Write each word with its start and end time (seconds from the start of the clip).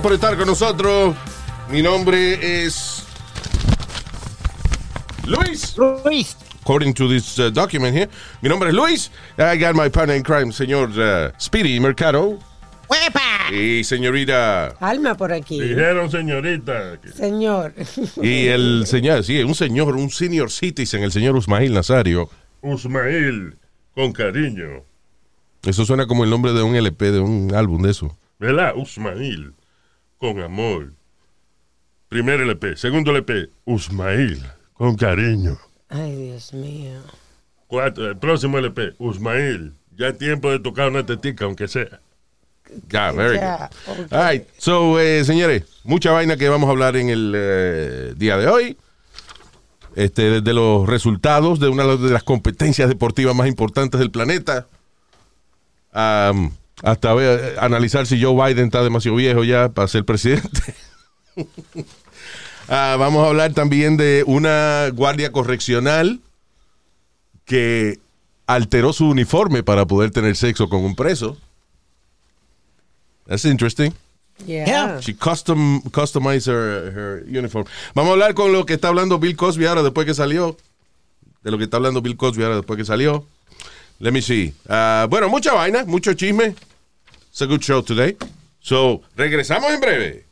Gracias 0.00 0.18
por 0.18 0.30
estar 0.30 0.38
con 0.38 0.46
nosotros. 0.46 1.14
Mi 1.70 1.82
nombre 1.82 2.64
es 2.64 3.04
Luis. 5.26 5.76
Luis. 5.76 6.36
According 6.62 6.94
to 6.94 7.06
this 7.06 7.38
uh, 7.38 7.50
document 7.50 7.94
here, 7.94 8.08
mi 8.40 8.48
nombre 8.48 8.70
es 8.70 8.74
Luis. 8.74 9.10
I 9.36 9.58
got 9.58 9.74
my 9.74 9.90
partner 9.90 10.16
in 10.16 10.22
crime, 10.22 10.52
señor 10.52 10.88
uh, 10.98 11.32
Speedy 11.38 11.78
Mercado. 11.80 12.38
¡Huepa! 12.88 13.52
Y 13.52 13.84
señorita. 13.84 14.68
Alma 14.80 15.18
por 15.18 15.34
aquí. 15.34 15.60
Dijeron, 15.60 16.10
señorita. 16.10 16.98
Señor. 17.14 17.74
Y 18.22 18.46
el 18.46 18.86
señor, 18.86 19.22
sí, 19.22 19.42
un 19.42 19.54
señor, 19.54 19.96
un 19.96 20.08
senior 20.08 20.50
citizen, 20.50 21.02
el 21.02 21.12
señor 21.12 21.36
Usmail 21.36 21.74
Nazario. 21.74 22.30
Usmail, 22.62 23.58
con 23.94 24.12
cariño. 24.12 24.82
Eso 25.62 25.84
suena 25.84 26.06
como 26.06 26.24
el 26.24 26.30
nombre 26.30 26.54
de 26.54 26.62
un 26.62 26.74
LP, 26.74 27.12
de 27.12 27.20
un 27.20 27.54
álbum 27.54 27.82
de 27.82 27.90
eso. 27.90 28.16
¿Verdad? 28.38 28.72
Usmail, 28.74 29.52
con 30.20 30.40
amor. 30.40 30.92
Primer 32.08 32.40
LP. 32.40 32.76
Segundo 32.76 33.10
LP, 33.10 33.50
Usmail, 33.64 34.44
con 34.74 34.94
cariño. 34.96 35.58
Ay, 35.88 36.14
Dios 36.14 36.52
mío. 36.52 37.00
Cuatro, 37.66 38.08
el 38.08 38.16
próximo 38.16 38.58
LP, 38.58 38.94
Usmail. 38.98 39.72
Ya 39.96 40.08
es 40.08 40.18
tiempo 40.18 40.50
de 40.50 40.60
tocar 40.60 40.88
una 40.90 41.04
tetica, 41.04 41.46
aunque 41.46 41.66
sea. 41.66 42.00
Ya, 42.88 43.10
very 43.12 43.38
good. 43.38 44.12
All 44.12 44.30
right. 44.30 44.46
So, 44.58 45.00
eh, 45.00 45.24
señores, 45.24 45.64
mucha 45.82 46.12
vaina 46.12 46.36
que 46.36 46.48
vamos 46.48 46.68
a 46.68 46.70
hablar 46.70 46.96
en 46.96 47.08
el 47.08 47.32
eh, 47.34 48.14
día 48.16 48.36
de 48.36 48.46
hoy. 48.46 48.76
Este, 49.96 50.30
desde 50.30 50.52
los 50.52 50.88
resultados 50.88 51.58
de 51.58 51.68
una 51.68 51.84
de 51.84 52.10
las 52.10 52.22
competencias 52.22 52.88
deportivas 52.88 53.34
más 53.34 53.48
importantes 53.48 53.98
del 53.98 54.10
planeta. 54.10 54.68
am, 55.92 56.52
hasta 56.82 57.12
ver- 57.14 57.56
analizar 57.60 58.06
si 58.06 58.20
Joe 58.22 58.34
Biden 58.34 58.66
está 58.66 58.82
demasiado 58.82 59.16
viejo 59.16 59.44
ya 59.44 59.68
para 59.68 59.88
ser 59.88 60.04
presidente. 60.04 60.74
Ah, 62.72 62.94
vamos 63.00 63.24
a 63.24 63.28
hablar 63.30 63.52
también 63.52 63.96
de 63.96 64.22
una 64.28 64.90
guardia 64.92 65.32
correccional 65.32 66.20
que 67.44 67.98
alteró 68.46 68.92
su 68.92 69.08
uniforme 69.08 69.64
para 69.64 69.86
poder 69.86 70.12
tener 70.12 70.36
sexo 70.36 70.68
con 70.68 70.84
un 70.84 70.94
preso. 70.94 71.36
That's 73.26 73.44
interesting. 73.44 73.92
Yeah. 74.46 74.66
Yeah. 74.66 75.00
She 75.00 75.14
custom, 75.16 75.80
customized 75.90 76.46
her, 76.46 76.92
her 76.94 77.24
uniform. 77.26 77.66
Vamos 77.94 78.10
a 78.10 78.12
hablar 78.12 78.34
con 78.34 78.52
lo 78.52 78.64
que 78.64 78.74
está 78.74 78.86
hablando 78.86 79.18
Bill 79.18 79.34
Cosby 79.36 79.66
ahora 79.66 79.82
después 79.82 80.06
que 80.06 80.14
salió. 80.14 80.56
De 81.42 81.50
lo 81.50 81.58
que 81.58 81.64
está 81.64 81.78
hablando 81.78 82.00
Bill 82.02 82.16
Cosby 82.16 82.44
ahora 82.44 82.56
después 82.56 82.76
que 82.76 82.84
salió. 82.84 83.26
Let 83.98 84.12
me 84.12 84.22
see. 84.22 84.54
Ah, 84.68 85.08
bueno, 85.10 85.28
mucha 85.28 85.52
vaina, 85.54 85.84
mucho 85.86 86.12
chisme. 86.14 86.54
It's 87.30 87.40
a 87.40 87.46
good 87.46 87.62
show 87.62 87.80
today. 87.80 88.16
So, 88.60 89.02
regresamos 89.16 89.70
en 89.70 89.80
breve. 89.80 90.24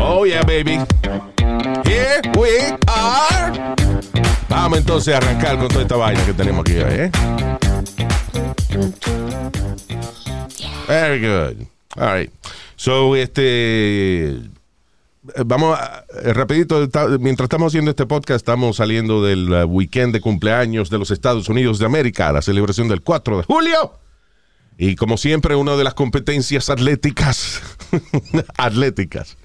Oh, 0.00 0.24
yeah, 0.24 0.42
baby. 0.42 0.78
Here 1.84 2.22
we 2.38 2.72
are. 2.88 3.76
Vamos 4.48 4.78
entonces 4.78 5.14
a 5.14 5.18
arrancar 5.18 5.58
con 5.58 5.68
toda 5.68 5.82
esta 5.82 5.96
vaina 5.96 6.24
que 6.24 6.32
tenemos 6.32 6.60
aquí 6.60 6.78
hoy, 6.78 6.94
¿eh? 6.94 7.10
Very 10.88 11.20
good. 11.20 11.66
All 11.98 12.12
right. 12.12 12.32
So, 12.76 13.14
este. 13.14 14.40
Vamos 15.46 15.78
a, 15.78 16.04
eh, 16.22 16.32
rapidito, 16.32 16.88
mientras 17.18 17.44
estamos 17.46 17.70
haciendo 17.72 17.90
este 17.90 18.06
podcast, 18.06 18.36
estamos 18.36 18.76
saliendo 18.76 19.22
del 19.22 19.52
uh, 19.52 19.64
weekend 19.64 20.12
de 20.12 20.20
cumpleaños 20.20 20.90
de 20.90 20.98
los 20.98 21.10
Estados 21.10 21.48
Unidos 21.48 21.78
de 21.78 21.86
América, 21.86 22.32
la 22.32 22.42
celebración 22.42 22.88
del 22.88 23.02
4 23.02 23.38
de 23.38 23.42
julio. 23.44 23.98
Y 24.78 24.96
como 24.96 25.16
siempre, 25.16 25.54
una 25.56 25.76
de 25.76 25.84
las 25.84 25.94
competencias 25.94 26.70
atléticas, 26.70 27.60
atléticas 28.56 29.36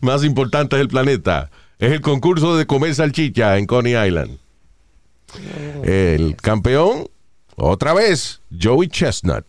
más 0.00 0.24
importantes 0.24 0.78
del 0.78 0.88
planeta 0.88 1.50
es 1.78 1.92
el 1.92 2.00
concurso 2.00 2.56
de 2.56 2.66
comer 2.66 2.94
salchicha 2.94 3.56
en 3.56 3.66
Coney 3.66 3.94
Island. 4.06 4.38
El 5.84 6.36
campeón, 6.36 7.08
otra 7.56 7.94
vez, 7.94 8.40
Joey 8.60 8.88
Chestnut. 8.88 9.44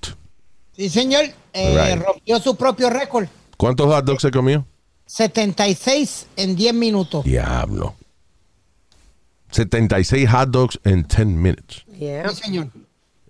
Sí, 0.76 0.90
señor. 0.90 1.26
Eh, 1.54 1.96
Right. 1.96 2.06
Rompió 2.06 2.40
su 2.40 2.56
propio 2.56 2.90
récord. 2.90 3.28
¿Cuántos 3.58 3.88
hot 3.88 4.06
dogs 4.06 4.22
se 4.22 4.32
comió? 4.32 4.66
76 5.16 6.28
en 6.38 6.56
10 6.56 6.74
minutos. 6.74 7.26
Diablo. 7.26 7.96
76 9.52 10.30
hot 10.30 10.50
dogs 10.50 10.80
en 10.86 11.04
10 11.04 11.26
minutes. 11.28 11.84
Yeah. 12.00 12.30
Sí, 12.30 12.44
señor. 12.44 12.68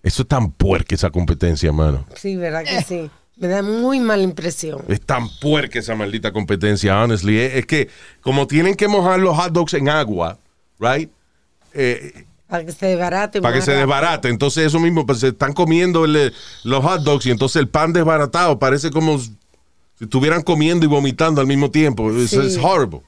Eso 0.03 0.21
es 0.21 0.27
tan 0.27 0.51
puerca 0.51 0.93
esa 0.93 1.09
competencia, 1.09 1.71
mano. 1.71 2.05
Sí, 2.15 2.35
verdad 2.35 2.63
que 2.63 2.83
sí. 2.83 3.09
Me 3.37 3.47
da 3.47 3.63
muy 3.63 3.99
mala 3.99 4.21
impresión. 4.21 4.83
Es 4.89 5.01
tan 5.01 5.27
puerca 5.39 5.79
esa 5.79 5.95
maldita 5.95 6.31
competencia, 6.31 7.01
honestly. 7.03 7.39
Es, 7.39 7.55
es 7.55 7.65
que 7.65 7.89
como 8.21 8.45
tienen 8.45 8.75
que 8.75 8.87
mojar 8.87 9.19
los 9.19 9.35
hot 9.35 9.51
dogs 9.51 9.73
en 9.73 9.89
agua, 9.89 10.37
right? 10.79 11.09
Eh, 11.73 12.25
Para 12.47 12.63
que 12.63 12.73
se 12.73 12.85
desbarate. 12.85 13.41
para 13.41 13.55
que 13.55 13.61
se 13.63 13.71
desbarate. 13.71 14.29
Entonces 14.29 14.67
eso 14.67 14.79
mismo, 14.79 15.07
pues 15.07 15.19
se 15.21 15.29
están 15.29 15.53
comiendo 15.53 16.05
el- 16.05 16.31
los 16.63 16.83
hot 16.85 17.01
dogs 17.01 17.25
y 17.25 17.31
entonces 17.31 17.55
el 17.55 17.69
pan 17.69 17.91
desbaratado 17.91 18.59
parece 18.59 18.91
como 18.91 19.19
si 20.01 20.05
estuvieran 20.05 20.41
comiendo 20.41 20.83
y 20.83 20.89
vomitando 20.89 21.41
al 21.41 21.47
mismo 21.47 21.69
tiempo. 21.69 22.09
Es 22.09 22.31
Sí. 22.31 22.57
horrible. 22.59 23.01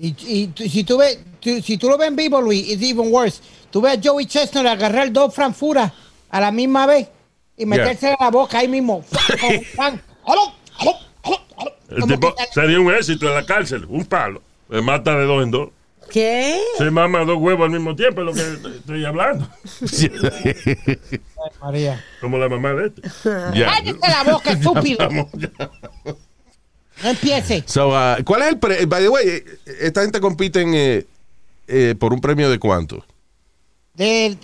Y, 0.00 0.50
si, 0.68 0.82
tú 0.82 0.98
ves, 0.98 1.16
tú- 1.38 1.62
si 1.62 1.78
tú 1.78 1.88
lo 1.88 1.96
ves 1.96 2.08
en 2.08 2.16
vivo, 2.16 2.40
Luis, 2.40 2.68
it's 2.68 2.82
even 2.82 3.12
worse. 3.12 3.40
Tú 3.70 3.80
ves 3.80 3.98
a 3.98 4.00
Joey 4.02 4.26
Chestnut 4.26 4.66
agarrar 4.66 5.12
dos 5.12 5.32
franfuras 5.32 5.92
a 6.28 6.40
la 6.40 6.50
misma 6.50 6.86
vez 6.86 7.06
y 7.56 7.66
meterse 7.66 8.08
en 8.10 8.16
la 8.18 8.32
boca 8.32 8.58
ahí 8.58 8.66
mismo. 8.66 9.04
sería 12.52 12.80
un 12.80 12.92
éxito 12.92 13.28
en 13.28 13.34
la 13.34 13.46
cárcel, 13.46 13.84
un 13.88 14.04
palo. 14.04 14.42
Se 14.68 14.82
mata 14.82 15.16
de 15.16 15.24
dos 15.24 15.44
en 15.44 15.52
dos. 15.52 15.68
¿Qué? 16.10 16.58
Se 16.78 16.90
mama 16.90 17.24
dos 17.24 17.38
huevos 17.38 17.66
al 17.66 17.70
mismo 17.70 17.94
tiempo, 17.94 18.20
es 18.22 18.26
lo 18.26 18.32
que 18.32 18.70
estoy 18.78 19.04
hablando. 19.04 19.48
Ay, 19.92 21.50
María. 21.60 22.04
Como 22.20 22.38
la 22.38 22.48
mamá 22.48 22.72
de 22.74 22.86
este. 22.86 23.02
Ya. 23.54 23.66
¡Cállate 23.66 24.08
la 24.08 24.32
boca, 24.32 24.52
estúpido! 24.52 25.08
No 27.02 27.10
empiece. 27.10 27.62
So, 27.66 27.90
uh, 27.90 28.22
¿Cuál 28.24 28.42
es 28.42 28.48
el 28.48 28.58
pre 28.58 28.86
By 28.86 29.02
the 29.02 29.08
way, 29.08 29.28
eh, 29.28 29.44
esta 29.80 30.02
gente 30.02 30.20
compite 30.20 30.62
en, 30.62 30.74
eh, 30.74 31.06
eh, 31.68 31.94
por 31.98 32.12
un 32.12 32.20
premio 32.20 32.50
de 32.50 32.58
cuánto? 32.58 33.04
De 33.94 34.36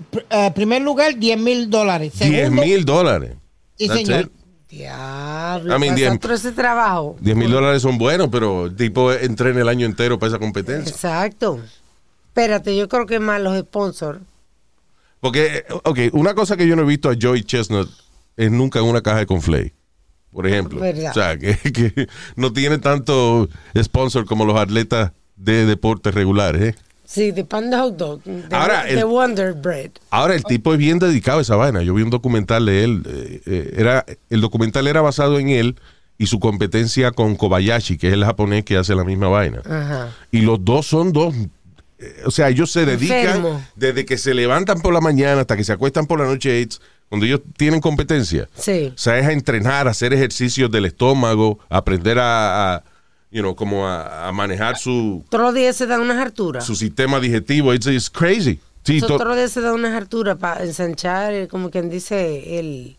primer 0.54 0.82
lugar, 0.82 1.16
10 1.16 1.38
mil 1.38 1.70
dólares. 1.70 2.12
10 2.18 2.30
Segundo, 2.30 2.62
mil 2.62 2.84
dólares. 2.84 3.32
Sí, 3.76 3.88
That's 3.88 4.00
señor. 4.00 4.20
it. 4.22 4.32
Diablo. 4.74 5.76
I 5.76 5.78
mean, 5.78 5.96
ese 5.96 6.52
trabajo. 6.52 7.16
10 7.20 7.36
mil 7.36 7.50
dólares 7.50 7.82
son 7.82 7.96
buenos, 7.96 8.28
pero 8.30 8.66
el 8.66 8.76
tipo 8.76 9.12
entrena 9.12 9.60
el 9.60 9.68
año 9.68 9.86
entero 9.86 10.18
para 10.18 10.30
esa 10.30 10.38
competencia. 10.38 10.92
Exacto. 10.92 11.60
Espérate, 12.28 12.76
yo 12.76 12.88
creo 12.88 13.06
que 13.06 13.20
más 13.20 13.40
los 13.40 13.58
sponsors. 13.60 14.20
Porque, 15.20 15.58
eh, 15.58 15.64
ok, 15.84 15.98
una 16.12 16.34
cosa 16.34 16.56
que 16.56 16.66
yo 16.66 16.74
no 16.74 16.82
he 16.82 16.86
visto 16.86 17.08
a 17.08 17.14
Joey 17.20 17.44
Chestnut 17.44 17.88
es 18.36 18.50
nunca 18.50 18.80
en 18.80 18.86
una 18.86 19.00
caja 19.00 19.18
de 19.18 19.26
conflay, 19.26 19.72
por 20.32 20.46
ejemplo. 20.46 20.80
Verdad. 20.80 21.10
O 21.10 21.14
sea, 21.14 21.38
que, 21.38 21.56
que 21.72 22.08
no 22.34 22.52
tiene 22.52 22.78
tanto 22.78 23.48
sponsor 23.80 24.26
como 24.26 24.44
los 24.44 24.58
atletas 24.58 25.12
de 25.36 25.66
deportes 25.66 26.14
regulares. 26.14 26.74
¿eh? 26.74 26.78
Sí, 27.06 27.30
de 27.32 27.44
pan 27.44 27.70
de 27.70 27.76
hot 27.76 27.96
dog. 27.96 28.22
De, 28.24 28.54
Ahora, 28.56 28.84
de 28.84 28.92
el- 29.00 29.04
Wonder 29.04 29.52
Bread. 29.52 29.90
Ahora, 30.10 30.34
el 30.34 30.42
tipo 30.44 30.72
es 30.72 30.78
bien 30.78 30.98
dedicado 30.98 31.38
a 31.38 31.42
esa 31.42 31.56
vaina. 31.56 31.82
Yo 31.82 31.94
vi 31.94 32.02
un 32.02 32.10
documental 32.10 32.64
de 32.66 32.84
él. 32.84 33.02
eh, 33.06 33.40
eh, 33.46 33.74
era, 33.76 34.04
el 34.30 34.40
documental 34.40 34.86
era 34.86 35.00
basado 35.02 35.38
en 35.38 35.48
él 35.50 35.76
y 36.16 36.26
su 36.26 36.40
competencia 36.40 37.10
con 37.10 37.36
Kobayashi, 37.36 37.98
que 37.98 38.08
es 38.08 38.14
el 38.14 38.24
japonés 38.24 38.64
que 38.64 38.76
hace 38.76 38.94
la 38.94 39.04
misma 39.04 39.28
vaina. 39.28 39.60
Ajá. 39.64 40.10
Y 40.30 40.40
los 40.42 40.64
dos 40.64 40.86
son 40.86 41.12
dos. 41.12 41.34
eh, 41.98 42.22
O 42.24 42.30
sea, 42.30 42.48
ellos 42.48 42.70
se 42.72 42.86
dedican 42.86 43.18
Enfermo. 43.18 43.62
desde 43.76 44.04
que 44.06 44.16
se 44.18 44.32
levantan 44.34 44.80
por 44.80 44.94
la 44.94 45.00
mañana 45.00 45.42
hasta 45.42 45.56
que 45.56 45.64
se 45.64 45.72
acuestan 45.72 46.06
por 46.06 46.18
la 46.20 46.26
noche. 46.26 46.66
Cuando 47.10 47.26
ellos 47.26 47.42
tienen 47.56 47.80
competencia, 47.80 48.48
Sí. 48.56 48.92
o 48.94 48.98
sea, 48.98 49.18
es 49.18 49.26
a 49.26 49.32
entrenar, 49.32 49.86
a 49.86 49.90
hacer 49.90 50.12
ejercicios 50.14 50.70
del 50.70 50.86
estómago, 50.86 51.58
aprender 51.68 52.18
a, 52.18 52.76
a, 52.76 52.84
you 53.34 53.40
know, 53.42 53.54
como 53.54 53.86
a, 53.86 54.28
a 54.28 54.32
manejar 54.32 54.78
su, 54.78 55.22
Todos 55.28 55.44
los 55.44 55.54
días 55.54 55.74
se 55.76 55.86
da 55.86 56.00
unas 56.00 56.16
harturas. 56.18 56.64
su 56.64 56.74
sistema 56.76 57.18
digestivo. 57.20 57.74
It's, 57.74 57.86
it's 57.86 58.08
crazy. 58.08 58.58
Sí, 58.84 59.00
So, 59.00 59.08
to- 59.08 59.14
todos 59.16 59.28
los 59.28 59.36
días 59.36 59.50
se 59.50 59.60
da 59.60 59.72
unas 59.74 59.92
harturas 59.92 60.36
para 60.38 60.62
ensanchar, 60.64 61.34
eh, 61.34 61.48
como 61.48 61.70
quien 61.70 61.90
dice, 61.90 62.58
el... 62.60 62.96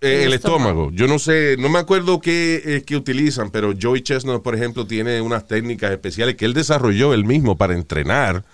eh, 0.00 0.22
el 0.24 0.28
el 0.28 0.32
estómago. 0.34 0.90
Yo 0.92 1.06
no 1.06 1.18
sé, 1.20 1.56
no 1.58 1.68
me 1.68 1.78
acuerdo 1.78 2.20
qué 2.20 2.60
es 2.64 2.82
que 2.84 2.96
utilizan, 2.96 3.50
pero 3.50 3.72
Joey 3.80 4.00
Chestnut, 4.02 4.42
por 4.42 4.54
ejemplo, 4.56 4.86
tiene 4.86 5.20
unas 5.20 5.46
técnicas 5.46 5.92
especiales 5.92 6.34
que 6.34 6.46
él 6.46 6.52
desarrolló 6.54 7.14
él 7.14 7.24
mismo 7.24 7.56
para 7.56 7.74
entrenar, 7.74 8.44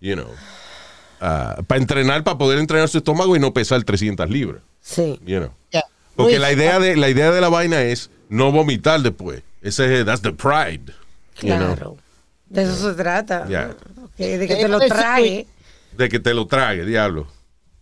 you 0.00 0.14
know, 0.14 0.28
ah, 1.20 1.60
para 1.66 1.80
entrenar, 1.80 2.22
para 2.24 2.38
poder 2.38 2.58
entrenar 2.58 2.88
su 2.88 2.98
estómago 2.98 3.34
y 3.36 3.40
no 3.40 3.52
pesar 3.52 3.82
300 3.82 4.28
libras, 4.30 4.62
Sí. 4.80 5.18
you 5.26 5.38
know. 5.38 5.50
Yeah. 5.72 5.82
Porque 6.14 6.32
Luis, 6.38 6.40
la 6.42 6.52
idea 6.52 6.78
de 6.78 6.96
la 6.96 7.08
idea 7.08 7.30
de 7.30 7.40
la 7.40 7.48
vaina 7.48 7.82
es 7.82 8.10
no 8.28 8.52
vomitar 8.52 9.00
después. 9.00 9.42
Ese 9.62 10.00
es 10.00 10.04
that's 10.06 10.20
the 10.22 10.32
pride. 10.32 10.92
you 11.40 11.48
know, 11.56 11.74
Claro. 11.74 11.98
De 12.48 12.62
eso 12.62 12.90
se 12.90 12.94
trata. 13.02 13.46
Yeah. 13.48 13.74
Okay, 14.14 14.36
de 14.38 14.46
que 14.46 14.56
te 14.56 14.68
lo 14.68 14.78
Eso 14.78 14.86
sí. 14.94 15.00
trae. 15.00 15.46
de 15.96 16.08
que 16.08 16.18
te 16.20 16.32
lo 16.34 16.46
trague, 16.46 16.84
diablo. 16.84 17.26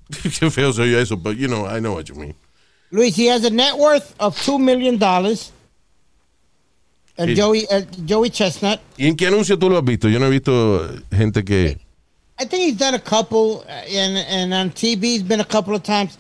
Qué 0.23 0.51
feo 0.51 0.73
soy 0.73 0.91
yo 0.93 0.99
eso, 0.99 1.17
but 1.17 1.37
you 1.37 1.47
know, 1.49 1.67
I 1.67 1.79
know 1.81 1.95
what 1.95 2.05
you 2.09 2.15
mean. 2.15 2.35
Luis, 2.91 3.17
he 3.17 3.27
has 3.29 3.45
a 3.45 3.51
net 3.51 3.77
worth 3.77 4.15
of 4.19 4.37
$2 4.39 4.59
million. 4.61 4.99
El 7.19 7.29
Sí. 7.29 7.35
Joey, 7.37 7.67
el 7.71 7.87
Joey 8.07 8.31
Chestnut. 8.31 8.79
¿Y 8.99 9.07
en 9.09 9.17
qué 9.17 9.27
anuncio 9.29 9.59
tú 9.59 9.71
lo 9.71 9.79
has 9.79 9.85
visto? 9.85 10.09
Yo 10.09 10.19
no 10.19 10.27
he 10.27 10.31
visto 10.31 10.87
gente 11.11 11.45
que 11.45 11.79
I 12.39 12.45
think 12.45 12.63
he's 12.63 12.77
done 12.77 12.95
a 12.95 13.01
couple, 13.01 13.65
uh, 13.67 13.97
and, 13.97 14.19
and 14.19 14.53
on 14.53 14.71
TV 14.71 15.05
he's 15.15 15.23
been 15.23 15.41
a 15.41 15.45
couple 15.45 15.75
of 15.75 15.83
times. 15.83 16.19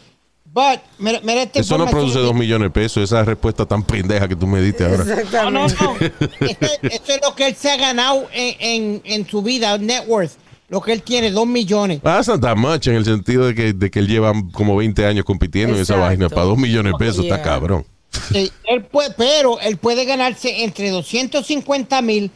But, 0.56 0.80
mira, 0.98 1.20
mira 1.22 1.42
esta 1.42 1.60
eso 1.60 1.76
no 1.76 1.84
produce 1.84 2.18
dos 2.18 2.34
millones 2.34 2.68
de 2.68 2.70
pesos, 2.70 3.02
esa 3.02 3.22
respuesta 3.22 3.66
tan 3.66 3.82
pendeja 3.82 4.26
que 4.26 4.34
tú 4.34 4.46
me 4.46 4.62
diste 4.62 4.86
ahora. 4.86 5.04
No, 5.30 5.50
no, 5.50 5.66
no. 5.68 5.96
Esto, 6.00 7.12
es 7.12 7.20
lo 7.22 7.34
que 7.34 7.48
él 7.48 7.54
se 7.54 7.70
ha 7.70 7.76
ganado 7.76 8.26
en, 8.32 8.54
en, 8.58 9.02
en 9.04 9.28
su 9.28 9.42
vida, 9.42 9.76
net 9.76 10.04
worth. 10.06 10.32
Lo 10.70 10.80
que 10.80 10.94
él 10.94 11.02
tiene, 11.02 11.30
dos 11.30 11.46
millones. 11.46 12.00
That's 12.00 12.26
not 12.28 12.40
that 12.40 12.56
much 12.56 12.86
en 12.86 12.94
el 12.94 13.04
sentido 13.04 13.46
de 13.46 13.54
que, 13.54 13.74
de 13.74 13.90
que 13.90 13.98
él 13.98 14.08
lleva 14.08 14.32
como 14.52 14.74
20 14.76 15.04
años 15.04 15.26
compitiendo 15.26 15.76
en 15.76 15.82
esa 15.82 15.96
vaina. 15.96 16.30
Para 16.30 16.44
dos 16.46 16.56
millones 16.56 16.94
de 16.94 16.98
pesos 16.98 17.24
está 17.24 17.36
Yeah. 17.36 17.44
cabrón. 17.44 17.84
Sí, 18.32 18.50
él 18.64 18.82
puede, 18.84 19.10
pero 19.10 19.60
él 19.60 19.76
puede 19.76 20.06
ganarse 20.06 20.64
entre 20.64 20.88
250 20.88 22.00
mil 22.00 22.30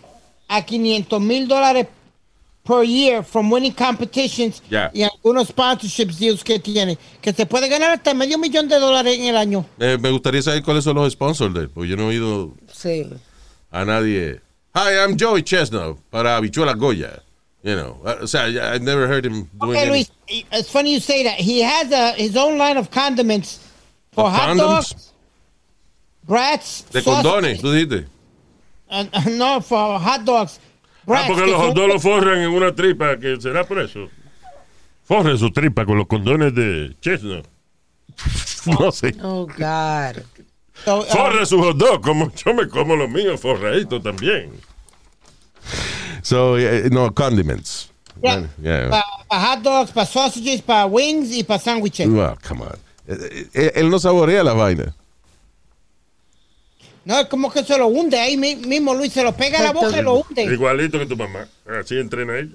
a 0.46 0.60
500 0.60 1.22
mil 1.22 1.48
dólares 1.48 1.86
per 2.70 2.84
year 2.84 3.24
from 3.24 3.50
winning 3.50 3.72
competitions 3.74 4.62
Ya. 4.70 4.90
y 4.94 5.02
algunos 5.02 5.48
sponsorships 5.48 6.18
deals 6.20 6.44
que 6.44 6.60
tiene, 6.60 6.96
que 7.20 7.32
se 7.32 7.44
puede 7.46 7.68
ganar 7.68 7.90
hasta 7.90 8.14
medio 8.14 8.38
millón 8.38 8.68
de 8.68 8.78
dólares 8.78 9.18
en 9.18 9.24
el 9.24 9.36
año. 9.36 9.64
Eh, 9.80 9.98
me 10.00 10.10
gustaría 10.12 10.40
saber 10.40 10.62
cuáles 10.62 10.84
son 10.84 10.94
los 10.94 11.12
sponsors 11.12 11.52
de 11.52 11.62
él, 11.62 11.68
porque 11.70 11.88
yo 11.88 11.96
no 11.96 12.04
he 12.04 12.06
oído 12.18 12.52
Sí. 12.72 13.06
a 13.72 13.84
nadie. 13.84 14.40
Hi, 14.74 14.94
I'm 15.02 15.16
Joey 15.18 15.42
Chestnut 15.42 15.98
para 16.10 16.36
Habichuela 16.36 16.74
Goya. 16.74 17.20
You 17.64 17.74
know, 17.74 17.98
uh, 18.06 18.22
o 18.22 18.26
sea, 18.26 18.46
I've 18.46 18.82
never 18.82 19.06
heard 19.08 19.26
him 19.26 19.48
doing 19.60 19.72
Okay, 19.76 19.82
any- 19.82 19.90
Luis, 19.90 20.10
it's 20.52 20.70
funny 20.70 20.94
you 20.94 21.00
say 21.00 21.24
that. 21.24 21.34
He 21.40 21.60
has 21.62 21.90
a, 21.92 22.12
his 22.12 22.36
own 22.36 22.56
line 22.56 22.78
of 22.78 22.90
condiments 22.90 23.58
for 24.12 24.24
Of 24.26 24.32
hot 24.32 24.48
condoms? 24.50 24.58
dogs, 24.94 25.12
brats, 26.26 26.84
de 26.92 27.02
sausages, 27.02 27.22
condones, 27.24 27.60
tú 27.60 27.72
dijiste. 27.72 28.06
and 28.88 29.10
no, 29.38 29.60
for 29.60 29.98
hot 29.98 30.24
dogs. 30.24 30.58
Ah, 31.00 31.04
brats, 31.06 31.26
porque 31.28 31.44
que 31.44 31.50
los 31.50 31.60
hot 31.60 31.74
dogs 31.74 31.88
los 31.94 32.02
forran 32.02 32.38
en 32.40 32.50
una 32.50 32.74
tripa, 32.74 33.18
que 33.18 33.40
será 33.40 33.64
por 33.64 33.80
eso. 33.80 34.08
Forren 35.04 35.38
su 35.38 35.50
tripa 35.50 35.84
con 35.84 35.98
los 35.98 36.06
condones 36.06 36.54
de 36.54 36.96
Chestnut. 37.00 37.46
No 38.78 38.92
sé. 38.92 39.14
Oh, 39.22 39.46
God. 39.46 40.22
so, 40.84 41.00
uh, 41.00 41.04
Forre 41.04 41.46
su 41.46 41.58
hot 41.62 41.76
dog, 41.78 42.02
como 42.02 42.30
yo 42.34 42.52
me 42.52 42.68
como 42.68 42.94
los 42.94 43.08
míos 43.08 43.40
forraditos 43.40 44.02
también. 44.02 44.50
So, 46.22 46.58
eh, 46.58 46.88
no, 46.90 47.10
condiments. 47.14 47.90
yeah, 48.22 48.46
Yeah. 48.62 48.90
Para 49.28 49.40
hot 49.54 49.62
dogs, 49.62 49.92
para 49.92 50.06
sausages, 50.06 50.60
para 50.60 50.86
wings 50.86 51.32
y 51.32 51.42
para 51.42 51.58
sándwiches. 51.58 52.06
Well, 52.08 52.36
come 52.46 52.62
on. 52.62 52.76
Eh, 53.08 53.48
eh, 53.54 53.72
Él 53.76 53.88
no 53.90 53.98
saborea 53.98 54.44
la 54.44 54.52
vaina. 54.52 54.94
No, 57.10 57.18
es 57.20 57.26
como 57.26 57.50
que 57.50 57.64
se 57.64 57.76
lo 57.76 57.88
hunde 57.88 58.18
ahí 58.20 58.36
mi- 58.36 58.54
mismo, 58.54 58.94
Luis. 58.94 59.12
Se 59.12 59.24
lo 59.24 59.32
pega 59.36 59.58
a 59.58 59.62
la 59.62 59.72
boca 59.72 59.98
y 59.98 60.02
lo 60.02 60.14
hunde. 60.20 60.44
Igualito 60.44 60.96
que 60.96 61.06
tu 61.06 61.16
mamá. 61.16 61.48
Así 61.80 61.98
entrena 61.98 62.38
ella. 62.38 62.54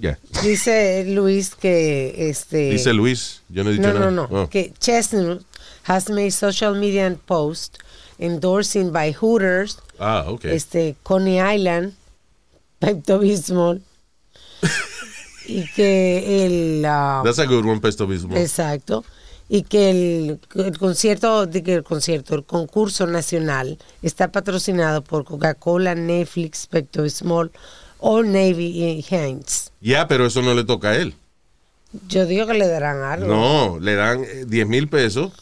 Yeah. 0.00 0.18
Dice 0.42 1.04
Luis 1.06 1.54
que 1.54 2.14
este. 2.30 2.70
Dice 2.70 2.94
Luis, 2.94 3.42
yo 3.50 3.62
no 3.62 3.68
he 3.68 3.74
dicho 3.74 3.88
No, 3.88 3.92
nada. 3.98 4.10
no, 4.10 4.26
no. 4.28 4.42
Oh. 4.44 4.48
Que 4.48 4.72
Chestnut 4.78 5.42
has 5.84 6.08
made 6.08 6.30
social 6.30 6.74
media 6.74 7.14
post 7.26 7.76
endorsing 8.18 8.90
by 8.92 9.12
Hooters, 9.12 9.76
Ah, 9.98 10.24
ok. 10.28 10.46
este, 10.46 10.96
Coney 11.02 11.38
Island, 11.38 11.92
Pepto 12.78 13.18
Bismol, 13.18 13.82
y 15.46 15.66
que 15.74 16.46
el. 16.46 16.84
ah, 16.86 17.20
That's 17.24 17.38
a 17.38 17.44
good 17.46 17.66
one, 17.66 17.80
Pesto 17.80 18.06
Bismol. 18.06 18.38
Exacto. 18.38 19.04
Y 19.52 19.62
que 19.64 19.90
el, 19.90 20.40
el 20.54 20.78
concierto, 20.78 21.44
de 21.46 21.64
que 21.64 21.74
el 21.74 21.82
concierto, 21.82 22.36
el 22.36 22.44
concurso 22.44 23.08
nacional 23.08 23.78
está 24.00 24.30
patrocinado 24.30 25.02
por 25.02 25.24
Coca-Cola, 25.24 25.96
Netflix, 25.96 26.68
Pepto 26.68 27.02
Bismol, 27.02 27.50
Old 27.98 28.28
Navy 28.28 28.66
y 28.66 29.04
Heinz. 29.10 29.72
Ya, 29.80 30.06
pero 30.06 30.26
eso 30.26 30.40
no 30.40 30.54
le 30.54 30.62
toca 30.62 30.90
a 30.90 30.96
él. 30.96 31.14
Yo 32.08 32.26
digo 32.26 32.46
que 32.46 32.54
le 32.54 32.68
darán 32.68 33.02
algo. 33.02 33.26
No, 33.26 33.78
le 33.80 33.96
dan 33.96 34.22
eh, 34.22 34.44
10 34.46 34.68
mil 34.68 34.88
pesos 34.88 35.32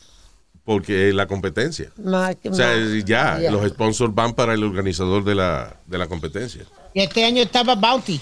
porque 0.64 1.11
es 1.11 1.14
la 1.14 1.26
competencia. 1.26 1.93
Más 2.02 2.34
que- 2.37 2.49
O 2.49 2.54
sea, 2.54 2.75
ya, 3.04 3.38
ya. 3.38 3.50
los 3.50 3.69
sponsors 3.69 4.14
van 4.14 4.32
para 4.34 4.54
el 4.54 4.64
organizador 4.64 5.22
de 5.25 5.34
la, 5.34 5.76
de 5.87 5.99
la 5.99 6.06
competencia. 6.06 6.64
Y 6.94 7.02
este 7.02 7.26
año 7.26 7.43
estaba 7.43 7.75
Bounty. 7.75 8.19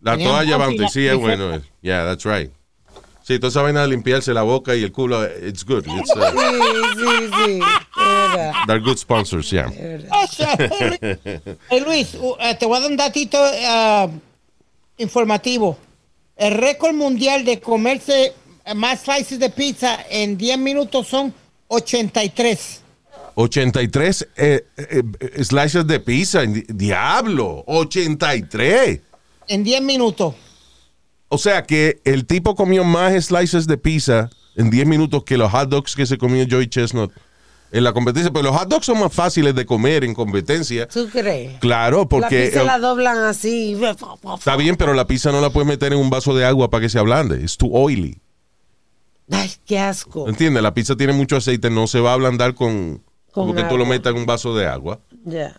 La 0.00 0.12
Tenían 0.12 0.30
toalla 0.30 0.56
Bounty, 0.56 0.78
Bounty, 0.78 0.92
sí 0.92 1.06
es 1.06 1.16
bueno. 1.18 1.60
Yeah, 1.82 2.04
that's 2.06 2.24
right. 2.24 2.50
Sí, 3.26 3.38
toda 3.38 3.48
esa 3.48 3.62
vaina 3.62 3.80
de 3.82 3.88
limpiarse 3.88 4.34
la 4.34 4.42
boca 4.42 4.76
y 4.76 4.82
el 4.84 4.92
culo, 4.92 5.24
it's 5.24 5.64
good. 5.64 5.86
It's, 5.86 6.10
uh, 6.14 6.20
Sí, 6.94 7.00
sí, 7.00 7.30
sí. 7.46 7.60
They're 8.66 8.80
good 8.84 8.98
sponsors, 8.98 9.50
yeah. 9.50 9.70
hey, 11.70 11.80
Luis, 11.80 12.14
uh, 12.14 12.34
eh, 12.38 12.54
te 12.54 12.66
voy 12.66 12.76
a 12.76 12.80
dar 12.80 12.90
un 12.90 12.96
datito 12.98 13.38
uh, 13.40 14.10
informativo. 14.98 15.78
El 16.36 16.52
récord 16.54 16.92
mundial 16.94 17.44
de 17.46 17.60
comerse 17.60 18.34
eh, 18.64 18.74
más 18.74 19.02
slices 19.02 19.38
de 19.38 19.48
pizza 19.50 20.04
en 20.10 20.36
10 20.36 20.58
minutos 20.58 21.06
son 21.08 21.32
83. 21.68 22.82
83 23.36 24.28
eh, 24.36 24.66
eh, 24.76 25.02
eh, 25.20 25.44
slices 25.44 25.86
de 25.86 26.00
pizza. 26.00 26.42
di- 26.42 26.64
Diablo, 26.68 27.64
83. 27.66 29.00
En 29.48 29.64
10 29.64 29.80
minutos. 29.82 30.34
O 31.34 31.38
sea 31.38 31.64
que 31.64 32.00
el 32.04 32.26
tipo 32.26 32.54
comió 32.54 32.84
más 32.84 33.12
slices 33.24 33.66
de 33.66 33.76
pizza 33.76 34.30
en 34.54 34.70
10 34.70 34.86
minutos 34.86 35.24
que 35.24 35.36
los 35.36 35.50
hot 35.50 35.68
dogs 35.68 35.96
que 35.96 36.06
se 36.06 36.16
comió 36.16 36.46
Joey 36.48 36.68
Chestnut 36.68 37.10
en 37.72 37.82
la 37.82 37.92
competencia. 37.92 38.32
Pero 38.32 38.44
los 38.44 38.56
hot 38.56 38.68
dogs 38.68 38.86
son 38.86 39.00
más 39.00 39.12
fáciles 39.12 39.52
de 39.56 39.66
comer 39.66 40.04
en 40.04 40.14
competencia. 40.14 40.86
¿Tú 40.86 41.08
crees? 41.10 41.58
Claro, 41.58 42.08
porque 42.08 42.38
la 42.38 42.44
pizza 42.46 42.62
eh, 42.62 42.66
la 42.66 42.78
doblan 42.78 43.18
así. 43.18 43.76
está 44.38 44.54
bien, 44.54 44.76
pero 44.76 44.94
la 44.94 45.08
pizza 45.08 45.32
no 45.32 45.40
la 45.40 45.50
puedes 45.50 45.66
meter 45.66 45.92
en 45.92 45.98
un 45.98 46.08
vaso 46.08 46.36
de 46.36 46.44
agua 46.44 46.70
para 46.70 46.82
que 46.82 46.88
se 46.88 47.00
ablande. 47.00 47.44
Es 47.44 47.56
too 47.56 47.68
oily. 47.72 48.20
Ay, 49.28 49.50
qué 49.66 49.80
asco. 49.80 50.28
¿Entiendes? 50.28 50.62
La 50.62 50.72
pizza 50.72 50.94
tiene 50.94 51.14
mucho 51.14 51.34
aceite, 51.34 51.68
no 51.68 51.88
se 51.88 51.98
va 51.98 52.10
a 52.10 52.14
ablandar 52.14 52.54
con, 52.54 53.02
Con 53.32 53.48
porque 53.48 53.62
tú 53.64 53.76
lo 53.76 53.82
agua. 53.82 53.96
metas 53.96 54.12
en 54.12 54.20
un 54.20 54.26
vaso 54.26 54.54
de 54.54 54.66
agua. 54.66 55.00
Ya. 55.24 55.56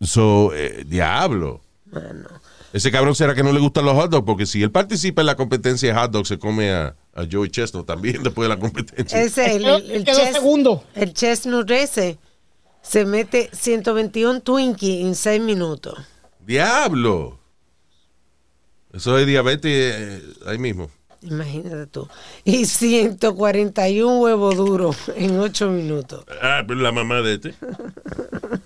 So, 0.00 0.54
eh, 0.54 0.84
diablo. 0.86 1.62
Bueno. 1.86 2.28
Ese 2.72 2.90
cabrón 2.92 3.14
será 3.16 3.34
que 3.34 3.42
no 3.42 3.52
le 3.52 3.58
gustan 3.60 3.84
los 3.84 3.94
hot 3.94 4.10
dogs, 4.10 4.24
porque 4.24 4.46
si 4.46 4.62
él 4.62 4.70
participa 4.70 5.22
en 5.22 5.26
la 5.26 5.34
competencia 5.36 5.92
de 5.92 5.98
hot 6.00 6.10
dogs, 6.12 6.28
se 6.28 6.38
come 6.38 6.70
a, 6.70 6.94
a 7.14 7.24
Joey 7.30 7.50
Chestnut 7.50 7.84
también 7.86 8.22
después 8.22 8.48
de 8.48 8.54
la 8.54 8.60
competencia. 8.60 9.20
Ese, 9.20 9.56
el, 9.56 9.64
el, 9.64 9.90
el 9.90 10.04
quedó 10.04 10.18
chest- 10.18 10.32
segundo. 10.32 10.84
el 10.94 11.12
chestnut 11.12 11.70
ese 11.70 12.18
se 12.82 13.04
mete 13.04 13.50
121 13.52 14.40
Twinkie 14.40 15.02
en 15.02 15.14
6 15.14 15.40
minutos. 15.42 15.98
Diablo. 16.46 17.38
Eso 18.92 19.18
es 19.18 19.26
diabetes 19.26 19.94
eh, 19.96 20.22
ahí 20.46 20.58
mismo. 20.58 20.90
Imagínate 21.22 21.86
tú. 21.86 22.08
Y 22.44 22.64
141 22.64 24.20
huevos 24.20 24.56
duros 24.56 24.96
en 25.16 25.38
8 25.38 25.68
minutos. 25.70 26.24
Ah, 26.40 26.62
pero 26.66 26.80
la 26.80 26.90
mamá 26.92 27.20
de 27.20 27.34
este. 27.34 27.54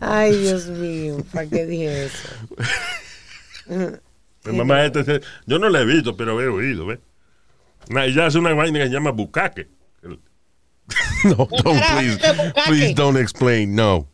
Ay, 0.00 0.34
Dios 0.36 0.66
mío, 0.66 1.18
¿para 1.32 1.46
qué 1.48 1.66
dije 1.66 2.06
eso? 2.06 2.28
La 4.44 4.52
mamá 4.52 4.84
este. 4.86 5.20
Yo 5.46 5.58
no 5.58 5.68
la 5.68 5.80
he 5.82 5.84
visto, 5.84 6.16
pero 6.16 6.40
he 6.40 6.48
oído, 6.48 6.86
¿ves? 6.86 6.98
Nah, 7.90 8.04
Ella 8.04 8.26
hace 8.26 8.38
una 8.38 8.54
vaina 8.54 8.78
que 8.78 8.86
se 8.86 8.92
llama 8.92 9.10
bucaque. 9.10 9.68
No, 11.22 11.36
don't 11.62 11.80
please. 11.92 12.18
Please 12.66 12.94
don't 12.94 13.16
explain. 13.18 13.74
No. 13.76 14.08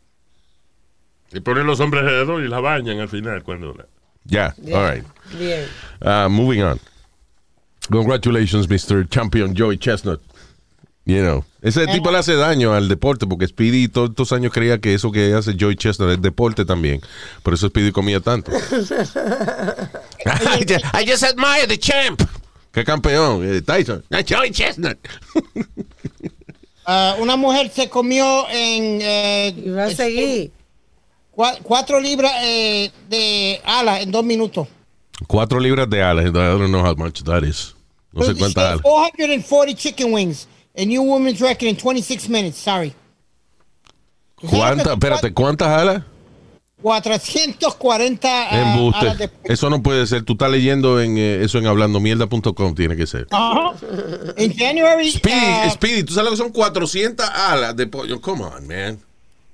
Y 1.33 1.38
ponen 1.40 1.66
los 1.66 1.78
hombres 1.81 2.02
alrededor 2.02 2.43
y 2.43 2.49
la 2.49 2.59
bañan 2.61 2.99
al 2.99 3.09
final 3.09 3.43
cuando 3.45 3.73
la... 3.75 3.87
Ya, 4.25 4.55
Ya. 4.59 4.76
all 4.76 4.90
right. 4.93 5.05
Bien. 5.38 5.64
Uh, 6.02 6.28
moving 6.28 6.62
on. 6.62 6.81
Congratulations, 7.90 8.66
Mr. 8.66 9.09
Champion 9.09 9.55
Joey 9.55 9.76
Chestnut. 9.78 10.21
You 11.08 11.20
know, 11.22 11.44
ese 11.62 11.86
tipo 11.86 12.10
le 12.10 12.18
hace 12.18 12.34
daño 12.34 12.75
al 12.75 12.88
deporte 12.88 13.28
porque 13.28 13.46
Speedy 13.46 13.86
todos 13.86 14.10
estos 14.10 14.32
años 14.32 14.52
creía 14.52 14.80
que 14.80 14.92
eso 14.92 15.12
que 15.12 15.32
hace 15.34 15.54
Joey 15.58 15.76
Chestnut 15.76 16.10
es 16.10 16.20
deporte 16.20 16.64
también. 16.64 17.00
Por 17.44 17.54
eso 17.54 17.68
Speedy 17.68 17.92
comía 17.92 18.18
tanto. 18.20 18.50
I 20.94 21.04
just 21.06 21.22
admire 21.22 21.66
the 21.68 21.78
champ. 21.78 22.20
¿Qué 22.72 22.84
campeón? 22.84 23.42
Eh, 23.44 23.62
Tyson. 23.62 24.04
Joey 24.28 24.50
Chestnut. 24.50 24.98
Ah, 26.88 27.16
una 27.18 27.34
mujer 27.34 27.68
se 27.75 27.88
comió 27.90 28.48
en 28.48 29.00
eh, 29.02 29.52
Y 29.56 29.70
va 29.70 29.86
a 29.86 29.90
seguir. 29.90 30.52
cua- 31.34 31.58
cuatro 31.64 31.98
libras 31.98 32.30
eh, 32.44 32.92
de 33.10 33.60
ala 33.64 34.00
en 34.00 34.12
dos 34.12 34.22
minutos. 34.22 34.68
Cuatro 35.26 35.58
libras 35.58 35.90
de 35.90 36.00
alas. 36.00 36.26
I 36.26 36.30
don't 36.30 36.68
know 36.68 36.86
how 36.86 36.94
much 36.94 37.25
that 37.25 37.42
is. 37.42 37.75
No 38.12 38.22
sé 38.22 38.34
She 38.34 38.38
cuántas 38.38 38.62
ate 38.62 38.72
alas. 38.75 38.82
440 38.82 39.75
chicken 39.75 40.12
wings. 40.12 40.46
A 40.76 40.85
new 40.85 41.02
woman's 41.02 41.40
record 41.40 41.68
in 41.68 41.76
26 41.76 42.28
minutes. 42.28 42.59
Sorry. 42.59 42.95
¿Cuántas? 44.37 44.92
Espérate, 44.92 45.33
¿cuántas 45.33 45.68
alas? 45.68 46.02
440 46.83 48.28
ah, 48.28 48.92
alas 48.95 49.18
de 49.18 49.30
Eso 49.45 49.71
no 49.71 49.83
puede 49.83 50.06
ser. 50.06 50.25
Tú 50.25 50.35
estás 50.35 50.50
leyendo 50.50 51.00
en 51.00 51.16
eh, 51.16 51.42
eso 51.42 51.59
en 51.59 51.66
hablandomierda.com. 51.66 52.75
Tiene 52.75 52.97
que 52.97 53.06
ser. 53.06 53.26
Ajá. 53.30 53.75
In 54.37 54.54
January. 54.54 55.11
Speedy, 55.11 55.66
uh, 55.66 55.71
Speedy, 55.71 56.04
tú 56.04 56.12
sabes 56.12 56.26
lo 56.26 56.30
que 56.33 56.37
son 56.37 56.52
400 56.52 57.26
alas 57.28 57.75
de 57.75 57.87
pollo. 57.87 58.21
Come 58.21 58.45
on, 58.45 58.68
man. 58.68 59.00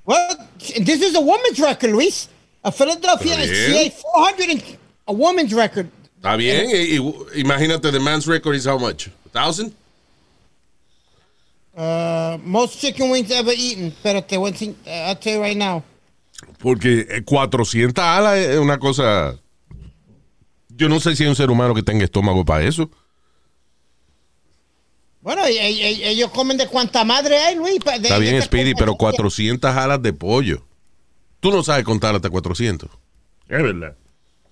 well, 0.05 0.37
this 0.59 1.01
is 1.01 1.15
a 1.15 1.21
woman's 1.21 1.59
record, 1.59 1.93
Luis. 1.93 2.29
A 2.65 2.71
Philadelphia, 2.71 3.35
ate 3.39 3.93
400 3.93 4.51
and 4.51 4.79
a 5.07 5.13
woman's 5.13 5.53
record. 5.53 5.89
Está 6.17 6.37
bien. 6.37 6.71
y- 6.71 6.99
y- 6.99 7.41
imagínate, 7.41 7.91
the 7.91 7.99
man's 7.99 8.27
record 8.27 8.55
is 8.55 8.67
how 8.67 8.79
much? 8.79 9.09
A 9.27 9.29
thousand? 9.31 9.75
Uh, 11.75 12.37
most 12.45 12.79
chicken 12.81 13.11
wings 13.11 13.31
ever 13.31 13.55
eaten. 13.57 13.95
Pero 14.03 14.23
te 14.23 14.37
voy 14.37 14.51
a 14.51 14.55
uh, 14.55 15.09
I'll 15.11 15.19
tell 15.19 15.37
you 15.37 15.43
right 15.43 15.57
now. 15.57 15.83
Porque 16.59 17.07
eh, 17.09 17.23
400 17.25 18.03
alas 18.05 18.37
es 18.39 18.59
una 18.59 18.79
cosa. 18.79 19.39
Yo 20.69 20.89
no 20.89 21.01
sé 21.01 21.15
si 21.17 21.23
hay 21.25 21.29
un 21.29 21.37
ser 21.37 21.51
humano 21.51 21.75
que 21.75 21.83
tenga 21.83 22.05
estómago 22.05 22.45
para 22.45 22.65
eso. 22.65 22.91
Bueno, 25.21 25.49
y- 25.49 25.53
y- 25.57 25.83
y- 25.87 26.05
ellos 26.05 26.31
comen 26.33 26.57
de 26.57 26.67
cuánta 26.67 27.05
madre 27.05 27.39
hay, 27.39 27.55
Luis. 27.55 27.79
De- 27.85 27.97
Está 28.09 28.19
bien, 28.19 28.41
Speedy, 28.43 28.75
pero 28.75 28.93
compañía. 28.97 29.19
400 29.19 29.71
alas 29.77 30.03
de 30.03 30.13
pollo. 30.13 30.65
Tú 31.41 31.51
no 31.53 31.63
sabes 31.63 31.85
contar 31.85 32.15
hasta 32.15 32.29
400. 32.29 32.91
Es 33.49 33.63
verdad. 33.63 33.97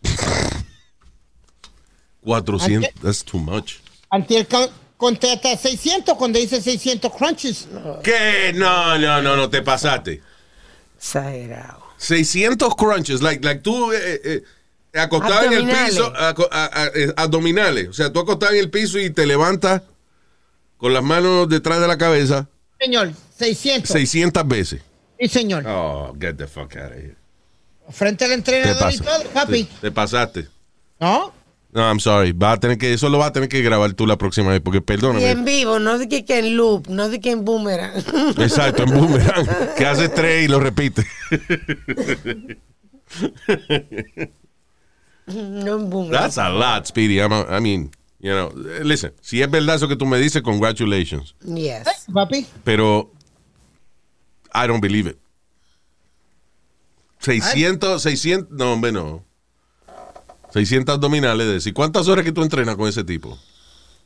400, 2.23 2.91
that's 3.03 3.25
too 3.25 3.39
much. 3.39 3.77
Antier 4.11 4.47
co- 5.01 5.07
conté 5.07 5.33
hasta 5.33 5.57
600 5.57 6.15
cuando 6.17 6.39
dice 6.39 6.61
600 6.61 7.13
crunches. 7.13 7.69
¿Qué? 8.03 8.53
No, 8.55 8.99
no, 8.99 9.23
no, 9.23 9.37
no, 9.37 9.49
te 9.51 9.63
pasaste. 9.63 10.23
Exagerado. 10.99 11.81
600 11.97 12.75
crunches, 12.77 13.21
like, 13.23 13.45
like 13.45 13.61
tú 13.63 13.93
eh, 13.93 14.21
eh, 14.25 14.43
acostado 14.95 15.45
en 15.45 15.53
el 15.53 15.67
piso, 15.69 16.13
aco- 16.17 16.49
a- 16.51 16.71
a- 16.83 16.87
eh, 16.95 17.13
abdominales. 17.17 17.89
O 17.89 17.93
sea, 17.93 18.13
tú 18.13 18.21
acostado 18.21 18.53
en 18.53 18.61
el 18.61 18.71
piso 18.71 18.99
y 18.99 19.11
te 19.11 19.27
levantas 19.27 19.83
con 20.77 20.93
las 20.95 21.03
manos 21.03 21.49
detrás 21.49 21.81
de 21.81 21.87
la 21.89 21.99
cabeza 21.99 22.49
Señor, 22.79 23.13
600. 23.37 23.91
600 23.91 24.49
veces. 24.49 24.81
Sí, 25.19 25.29
señor. 25.29 25.65
Oh, 25.67 26.15
get 26.19 26.37
the 26.37 26.47
fuck 26.47 26.75
out 26.77 26.93
of 26.93 26.97
here. 26.97 27.17
Frente 27.91 28.25
al 28.25 28.33
entrenador 28.33 28.93
y 28.93 28.99
todo, 28.99 29.23
papi. 29.35 29.65
te, 29.65 29.81
te 29.83 29.91
pasaste. 29.91 30.49
¿No? 30.99 31.35
No, 31.73 31.83
I'm 31.89 32.01
sorry. 32.01 32.33
Va 32.33 32.53
a 32.53 32.57
tener 32.61 32.79
que, 32.79 32.93
eso 32.93 33.09
lo 33.09 33.19
vas 33.19 33.29
a 33.29 33.33
tener 33.33 33.49
que 33.49 33.61
grabar 33.63 33.93
tú 33.93 34.05
la 34.07 34.19
próxima 34.19 34.51
vez, 34.51 34.61
porque 34.61 34.79
Y 34.79 34.81
perdóname. 34.81 35.31
en 35.31 35.45
vivo, 35.45 35.79
no 35.79 35.99
de 35.99 36.09
que, 36.09 36.25
que 36.25 36.41
en 36.41 36.57
loop, 36.57 36.89
no 36.89 37.09
de 37.09 37.21
que 37.21 37.31
en 37.31 37.45
boomerang. 37.45 37.93
Exacto, 38.39 38.83
en 38.83 38.91
boomerang. 38.91 39.47
que 39.77 39.87
hace 39.87 40.09
tres 40.09 40.45
y 40.45 40.49
lo 40.49 40.59
repite. 40.59 41.07
no 45.27 45.77
en 45.77 45.91
boomerang. 45.91 46.11
That's 46.23 46.39
a 46.39 46.49
lot, 46.51 46.87
Speedy. 46.87 47.21
I'm 47.21 47.33
a- 47.33 47.47
I 47.57 47.61
mean, 47.61 47.91
you 48.19 48.33
know, 48.33 48.51
listen, 48.83 49.13
si 49.21 49.41
es 49.43 49.51
verdad 49.51 49.77
eso 49.77 49.87
que 49.89 49.97
tú 49.97 50.07
me 50.07 50.19
dices, 50.19 50.43
congratulations. 50.43 51.35
Yes. 51.45 52.07
Papi. 52.13 52.47
Pero 52.65 53.13
I 54.53 54.67
don't 54.67 54.81
believe 54.83 55.09
it. 55.11 55.19
600, 57.21 58.03
600, 58.03 58.51
no, 58.51 58.73
hombre, 58.73 58.93
no. 58.93 59.23
600 60.53 60.95
abdominales 60.97 61.47
de 61.47 61.53
decir, 61.55 61.75
¿cuántas 61.75 62.09
horas 62.09 62.25
que 62.25 62.33
tú 62.33 62.43
entrenas 62.43 62.77
con 62.77 62.89
ese 62.89 63.05
tipo? 63.05 63.39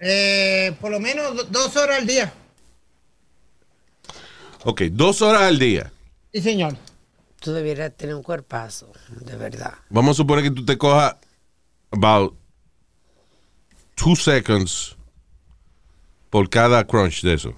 Eh, 0.00 0.76
por 0.80 0.90
lo 0.90 1.00
menos 1.00 1.34
do- 1.36 1.44
dos 1.44 1.76
horas 1.76 1.98
al 1.98 2.06
día. 2.06 2.32
Ok, 4.64 4.82
dos 4.92 5.22
horas 5.22 5.42
al 5.42 5.58
día. 5.58 5.92
Sí, 6.32 6.40
señor. 6.40 6.76
Tú 7.40 7.52
debieras 7.52 7.94
tener 7.96 8.14
un 8.14 8.22
cuerpazo, 8.22 8.90
de 9.20 9.36
verdad. 9.36 9.74
Vamos 9.90 10.12
a 10.12 10.22
suponer 10.22 10.44
que 10.44 10.50
tú 10.50 10.64
te 10.64 10.78
cojas 10.78 11.16
about 11.90 12.34
two 13.94 14.16
seconds 14.16 14.96
por 16.30 16.48
cada 16.48 16.84
crunch 16.86 17.22
de 17.22 17.34
eso. 17.34 17.54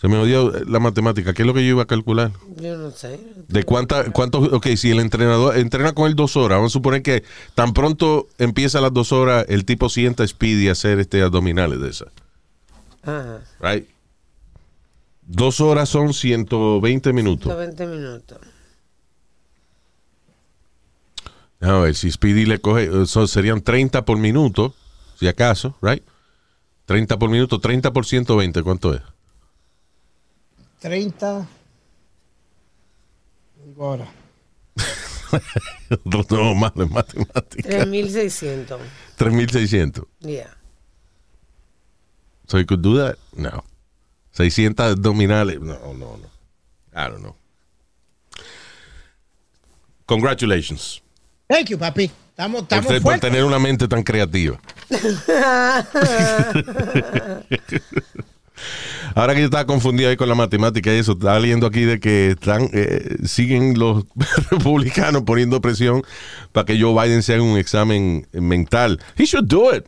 Se 0.00 0.08
me 0.08 0.16
odió 0.16 0.50
la 0.66 0.78
matemática. 0.78 1.34
¿Qué 1.34 1.42
es 1.42 1.46
lo 1.46 1.52
que 1.52 1.62
yo 1.62 1.72
iba 1.72 1.82
a 1.82 1.86
calcular? 1.86 2.32
Yo 2.56 2.78
no 2.78 2.90
sé. 2.90 3.20
De 3.48 3.64
cuánta, 3.64 4.10
cuántos, 4.12 4.50
ok, 4.50 4.68
si 4.68 4.90
el 4.90 4.98
entrenador 4.98 5.58
entrena 5.58 5.92
con 5.92 6.06
él 6.06 6.14
dos 6.14 6.38
horas, 6.38 6.56
vamos 6.56 6.72
a 6.72 6.78
suponer 6.78 7.02
que 7.02 7.22
tan 7.54 7.74
pronto 7.74 8.26
empieza 8.38 8.80
las 8.80 8.94
dos 8.94 9.12
horas, 9.12 9.44
el 9.50 9.66
tipo 9.66 9.90
sienta 9.90 10.26
Speedy 10.26 10.68
a 10.68 10.72
hacer 10.72 11.00
este 11.00 11.20
abdominales 11.20 11.80
de 11.80 11.90
esa. 11.90 12.06
Ajá. 13.02 13.40
Right? 13.60 13.86
Dos 15.20 15.60
horas 15.60 15.90
son 15.90 16.14
120 16.14 17.12
minutos. 17.12 17.54
20 17.54 17.86
minutos. 17.86 18.38
A 21.60 21.72
ver, 21.72 21.94
si 21.94 22.10
Speedy 22.10 22.46
le 22.46 22.58
coge, 22.58 22.88
eso 23.02 23.26
serían 23.26 23.60
30 23.60 24.06
por 24.06 24.16
minuto, 24.16 24.74
si 25.18 25.28
acaso, 25.28 25.76
right? 25.82 26.02
30 26.86 27.18
por 27.18 27.28
minuto, 27.28 27.60
30 27.60 27.92
por 27.92 28.06
120, 28.06 28.62
¿cuánto 28.62 28.94
es? 28.94 29.02
30. 30.80 31.46
Digo 33.64 33.84
ahora. 33.84 34.08
no, 36.30 36.54
malo 36.54 36.82
en 36.82 36.92
matemática. 36.92 37.68
3600. 37.68 38.80
3600. 39.16 40.06
Yeah. 40.20 40.50
So 42.46 42.58
you 42.58 42.64
could 42.64 42.82
do 42.82 42.96
that? 42.96 43.16
No. 43.36 43.62
600 44.32 44.96
abdominales. 44.96 45.60
No, 45.60 45.92
no, 45.92 46.16
no. 46.16 46.30
I 46.94 47.08
don't 47.08 47.22
know. 47.22 47.36
Congratulations. 50.06 51.02
Thank 51.48 51.70
you, 51.70 51.78
papi. 51.78 52.10
Estamos, 52.30 52.62
estamos 52.62 52.86
Usted 52.86 53.02
por 53.02 53.20
tener 53.20 53.44
una 53.44 53.58
mente 53.58 53.86
tan 53.86 54.02
creativa. 54.02 54.58
Ahora 59.14 59.34
que 59.34 59.40
yo 59.40 59.46
estaba 59.46 59.66
confundido 59.66 60.08
ahí 60.10 60.16
con 60.16 60.28
la 60.28 60.34
matemática 60.34 60.94
y 60.94 60.98
eso, 60.98 61.12
estaba 61.12 61.38
leyendo 61.38 61.66
aquí 61.66 61.82
de 61.82 62.00
que 62.00 62.30
están 62.30 62.70
eh, 62.72 63.16
siguen 63.24 63.78
los 63.78 64.04
republicanos 64.50 65.22
poniendo 65.22 65.60
presión 65.60 66.02
para 66.52 66.64
que 66.64 66.80
Joe 66.80 66.92
Biden 66.92 67.22
se 67.22 67.34
haga 67.34 67.42
un 67.42 67.58
examen 67.58 68.26
mental. 68.32 69.00
He 69.16 69.24
should 69.24 69.46
do 69.46 69.74
it. 69.74 69.86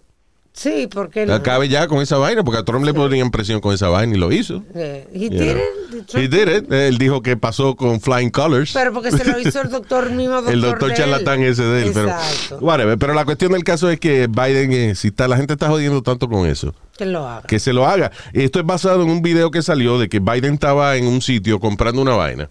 Sí, 0.55 0.87
¿por 0.87 1.09
qué 1.09 1.25
no? 1.25 1.33
Acabe 1.33 1.67
ya 1.69 1.89
con 1.89 2.03
esa 2.03 2.19
vaina, 2.19 2.45
porque 2.45 2.61
a 2.61 2.65
Trump 2.65 2.85
le 2.85 2.93
ponían 2.93 3.31
presión 3.31 3.61
con 3.61 3.73
esa 3.75 3.89
vaina 3.89 4.15
y 4.15 4.19
lo 4.19 4.31
hizo. 4.31 4.63
Eh, 4.75 5.09
he 5.13 5.31
did 5.31 5.57
it. 5.57 6.15
He 6.15 6.29
did 6.29 6.49
it. 6.49 6.71
Él 6.71 6.99
dijo 6.99 7.23
que 7.23 7.39
pasó 7.39 7.75
con 7.75 8.03
Flying 8.03 8.29
Colors. 8.29 8.73
Pero 8.75 8.93
porque 8.93 9.11
se 9.13 9.25
lo 9.25 9.41
hizo 9.41 9.63
el 9.63 9.71
doctor 9.71 10.11
mismo 10.13 10.35
doctor 10.35 10.53
el 10.53 10.61
doctor 10.61 10.93
charlatán 10.93 11.43
ese 11.43 11.63
de 11.63 11.87
él. 11.87 11.91
Pero, 11.95 12.09
Exacto. 12.09 12.59
whatever. 12.61 12.99
pero 12.99 13.15
la 13.15 13.25
cuestión 13.25 13.53
del 13.53 13.65
caso 13.65 13.89
es 13.91 13.99
que 13.99 14.27
Biden, 14.27 14.73
eh, 14.73 14.95
si 14.95 15.09
está, 15.09 15.27
la 15.27 15.39
gente 15.39 15.55
está 15.55 15.69
jodiendo 15.69 16.03
tanto 16.03 16.29
con 16.29 16.47
eso, 16.47 16.75
Que 16.99 17.07
lo 17.07 17.27
haga. 17.27 17.47
que 17.47 17.59
se 17.59 17.73
lo 17.73 17.87
haga. 17.87 18.13
Esto 18.35 18.61
es 18.61 18.67
basado 18.67 19.03
en 19.03 19.09
un 19.09 19.23
video 19.23 19.51
que 19.51 19.63
salió 19.63 19.99
de 19.99 20.11
que 20.11 20.21
Biden 20.21 20.55
estaba 20.55 20.97
en 20.97 21.07
un 21.07 21.23
sitio 21.23 21.61
comprando 21.61 22.03
una 22.03 22.15
vaina. 22.15 22.51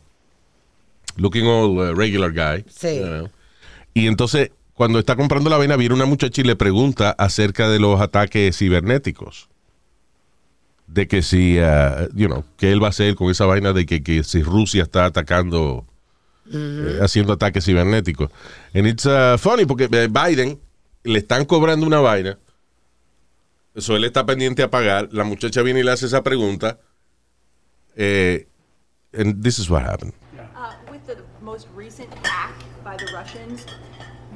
Looking 1.18 1.46
all 1.46 1.78
uh, 1.78 1.94
regular 1.94 2.32
guy. 2.32 2.66
Sí. 2.68 2.98
you 3.00 3.06
know. 3.06 3.30
Y 3.94 4.08
entonces, 4.08 4.52
cuando 4.82 4.98
está 4.98 5.16
comprando 5.16 5.48
la 5.48 5.58
vaina, 5.58 5.76
viene 5.76 5.94
una 5.94 6.08
muchacha 6.08 6.42
y 6.42 6.44
le 6.44 6.56
pregunta 6.56 7.12
acerca 7.12 7.70
de 7.70 7.78
los 7.78 8.02
ataques 8.02 8.58
cibernéticos. 8.58 9.48
De 10.88 11.08
que 11.08 11.22
si, 11.22 11.60
uh, 11.60 12.10
you 12.16 12.26
know, 12.26 12.44
que 12.58 12.72
él 12.72 12.82
va 12.82 12.88
a 12.88 12.90
hacer 12.90 13.14
con 13.14 13.30
esa 13.30 13.46
vaina 13.46 13.74
de 13.74 13.86
que, 13.86 14.02
que 14.02 14.24
si 14.24 14.42
Rusia 14.42 14.82
está 14.82 15.06
atacando, 15.06 15.86
eh, 16.52 16.98
haciendo 17.00 17.34
ataques 17.34 17.64
cibernéticos. 17.64 18.32
And 18.74 18.88
it's 18.88 19.06
uh, 19.06 19.38
funny 19.38 19.66
porque 19.66 19.88
eh, 19.92 20.08
Biden 20.08 20.60
le 21.04 21.20
están 21.20 21.46
cobrando 21.46 21.86
una 21.86 22.00
vaina. 22.00 22.40
Eso 23.76 23.96
él 23.96 24.04
está 24.04 24.26
pendiente 24.26 24.64
a 24.64 24.72
pagar. 24.72 25.10
La 25.12 25.24
muchacha 25.24 25.62
viene 25.62 25.82
y 25.82 25.84
le 25.84 25.92
hace 25.92 26.08
esa 26.08 26.24
pregunta. 26.24 26.80
Eh, 27.96 28.48
and 29.16 29.44
this 29.44 29.60
is 29.60 29.70
what 29.70 29.84
happened. 29.84 30.14
Uh, 30.56 30.74
with 30.90 31.06
the 31.06 31.18
most 31.40 31.68
recent 31.76 32.12
hack 32.26 32.56
by 32.84 32.98
the 32.98 33.06
Russians, 33.14 33.68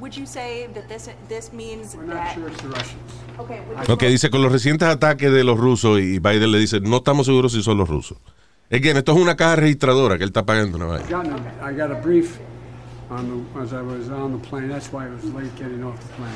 would 0.05 0.15
you 0.15 0.27
say 0.27 0.67
that 0.75 0.87
this 0.87 1.09
this 1.27 1.51
means 1.51 1.95
We're 1.95 2.05
not 2.05 2.15
that? 2.15 2.35
sure 2.35 2.47
it's 2.47 2.61
the 2.61 2.69
Russians. 2.69 3.11
Okay. 3.39 3.59
Would 3.89 4.11
dice 4.11 4.29
con 4.29 4.43
los 4.43 4.51
recientes 4.51 4.87
ataques 4.87 5.31
de 5.31 5.43
los 5.43 5.57
rusos 5.57 5.99
y 5.99 6.19
Biden 6.19 6.51
le 6.51 6.59
dice, 6.59 6.79
no 6.79 6.97
estamos 6.97 7.25
seguros 7.25 7.53
si 7.53 7.63
son 7.63 7.79
los 7.79 7.89
rusos. 7.89 8.19
Again, 8.71 8.97
esto 8.97 9.13
es 9.13 9.17
una 9.19 9.35
caja 9.35 9.55
registradora 9.55 10.17
que 10.17 10.23
él 10.23 10.29
está 10.29 10.45
pagando 10.45 10.77
una 10.77 10.85
vaina. 10.85 11.07
Gotten 11.09 11.33
a- 11.33 11.71
I 11.71 11.75
got 11.75 11.91
a 11.91 11.99
brief 12.01 12.37
on 13.09 13.25
the, 13.53 13.59
as 13.59 13.73
I 13.73 13.81
was 13.81 14.09
on 14.09 14.39
the 14.39 14.47
plane. 14.47 14.67
That's 14.69 14.91
why 14.93 15.05
I 15.05 15.09
was 15.09 15.23
late 15.33 15.51
getting 15.57 15.83
off 15.83 15.99
the 15.99 16.13
plane. 16.15 16.33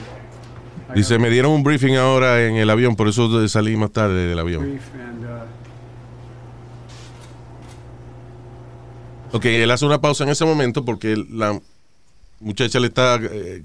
I 0.90 0.94
Dice, 0.96 1.20
me 1.20 1.30
dieron 1.30 1.52
un 1.52 1.62
briefing 1.64 1.96
ahora 1.96 2.44
en 2.48 2.56
el 2.56 2.70
avión, 2.72 2.96
por 2.96 3.08
eso 3.08 3.48
salí 3.48 3.78
más 3.78 3.92
tarde 3.92 4.26
del 4.28 4.40
avión. 4.40 4.64
and 4.64 5.24
uh, 5.26 5.46
Ok, 9.38 9.46
él 9.46 9.70
hace 9.70 9.86
una 9.86 10.02
pausa 10.02 10.24
en 10.24 10.32
ese 10.32 10.44
momento 10.46 10.84
porque 10.84 11.16
la 11.30 11.60
muchacha 12.39 12.79
le 12.79 12.88
está 12.88 13.19
eh, 13.22 13.63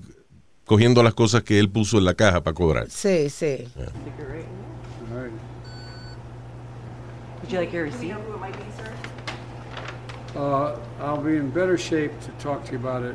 cogiendo 0.64 1.02
las 1.02 1.14
cosas 1.14 1.43
que 1.43 1.59
él 1.59 1.71
puso 1.71 1.99
en 1.99 2.04
la 2.04 2.14
caja 2.14 2.43
para 2.43 2.54
cobrar. 2.54 2.90
Sí, 2.90 3.31
sí. 3.31 3.66
Would 7.40 7.52
you 7.52 7.59
like 7.59 7.73
your 7.73 7.85
receipt? 7.85 8.16
Uh, 10.35 10.76
I'll 11.00 11.23
be 11.23 11.37
in 11.37 11.50
better 11.50 11.76
shape 11.76 12.12
to 12.21 12.31
talk 12.43 12.64
to 12.64 12.73
you 12.73 12.78
about 12.78 13.04
it. 13.04 13.14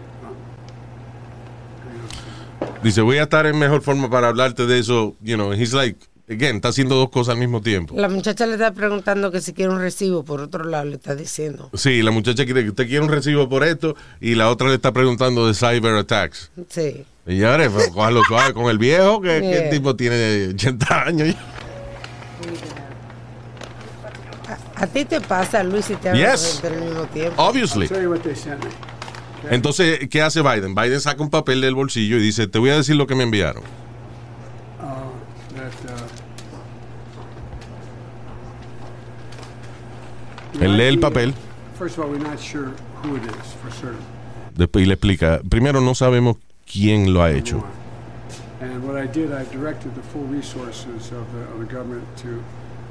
Dice, 2.83 3.01
voy 3.01 3.17
a 3.17 3.23
estar 3.23 3.45
en 3.45 3.57
mejor 3.57 3.81
forma 3.81 4.09
para 4.09 4.29
hablarte 4.29 4.65
de 4.65 4.79
eso. 4.79 5.15
You 5.21 5.35
know, 5.35 5.51
he's 5.51 5.73
like, 5.73 5.97
again, 6.29 6.57
está 6.57 6.69
haciendo 6.69 6.95
dos 6.95 7.09
cosas 7.09 7.33
al 7.33 7.39
mismo 7.39 7.62
tiempo. 7.62 7.95
La 7.98 8.07
muchacha 8.09 8.45
le 8.45 8.53
está 8.53 8.71
preguntando 8.74 9.31
que 9.31 9.41
si 9.41 9.53
quiere 9.53 9.71
un 9.71 9.79
recibo, 9.79 10.24
por 10.24 10.41
otro 10.41 10.63
lado 10.63 10.86
le 10.86 10.95
está 10.95 11.15
diciendo. 11.15 11.69
Sí, 11.74 12.01
la 12.01 12.12
muchacha 12.12 12.45
quiere 12.45 12.63
que 12.63 12.69
usted 12.69 12.88
quiere 12.88 13.03
un 13.03 13.09
recibo 13.12 13.50
por 13.50 13.63
esto 13.63 13.95
y 14.21 14.36
la 14.36 14.50
otra 14.50 14.67
le 14.69 14.75
está 14.75 14.91
preguntando 14.91 15.48
de 15.48 15.53
cyber 15.53 15.95
attacks. 15.95 16.51
Sí. 16.69 17.05
Señores, 17.25 17.69
pero 17.75 17.91
cójalo 17.93 18.21
suave 18.27 18.53
con 18.53 18.65
el 18.69 18.77
viejo, 18.77 19.21
que, 19.21 19.27
que 19.39 19.51
el 19.51 19.62
Yeah. 19.63 19.69
tipo 19.69 19.95
tiene 19.95 20.48
80 20.53 21.03
años. 21.03 21.36
A 24.75 24.88
ti 24.88 25.03
te 25.05 25.19
pasa, 25.19 25.62
Luis, 25.63 25.86
si 25.86 25.95
te 25.95 26.12
Yes. 26.15 26.62
al 26.63 26.79
mismo 26.81 27.03
tiempo. 27.07 27.33
Obviously. 27.41 27.89
Entonces, 29.50 30.07
¿qué 30.09 30.21
hace 30.21 30.41
Biden? 30.41 30.74
Biden 30.74 31.00
saca 31.01 31.21
un 31.21 31.29
papel 31.29 31.62
del 31.62 31.75
bolsillo 31.75 32.17
y 32.17 32.21
dice, 32.21 32.48
te 32.48 32.59
voy 32.59 32.69
a 32.71 32.75
decir 32.77 32.95
lo 32.95 33.05
que 33.07 33.15
me 33.15 33.24
enviaron. 33.24 33.63
Uh, 33.63 34.86
that 35.55 35.71
uh, 40.48 40.48
Él 40.61 40.77
lee 40.77 40.87
el 40.87 40.99
papel 40.99 41.33
First 41.77 41.97
of 41.97 42.05
all, 42.05 42.11
we're 42.11 42.19
not 42.21 42.39
sure 42.39 42.71
who 43.03 43.15
it 43.15 43.23
is 43.23 43.53
for 43.61 43.71
certain. 43.71 44.01
después 44.55 44.83
y 44.83 44.87
le 44.87 44.95
explica. 44.95 45.39
Primero, 45.49 45.79
no 45.79 45.95
sabemos 45.95 46.35
quién 46.65 47.13
lo 47.13 47.21
ha 47.23 47.31
hecho. 47.31 47.57
One. 47.59 47.79
And 48.73 48.83
what 48.83 49.01
I 49.01 49.07
did, 49.07 49.31
I 49.31 49.45
directed 49.55 49.93
the 49.95 50.01
full 50.11 50.27
resources 50.29 51.11
of 51.13 51.25
the, 51.33 51.43
of 51.53 51.59
the 51.65 51.73
government 51.73 52.03
to 52.23 52.41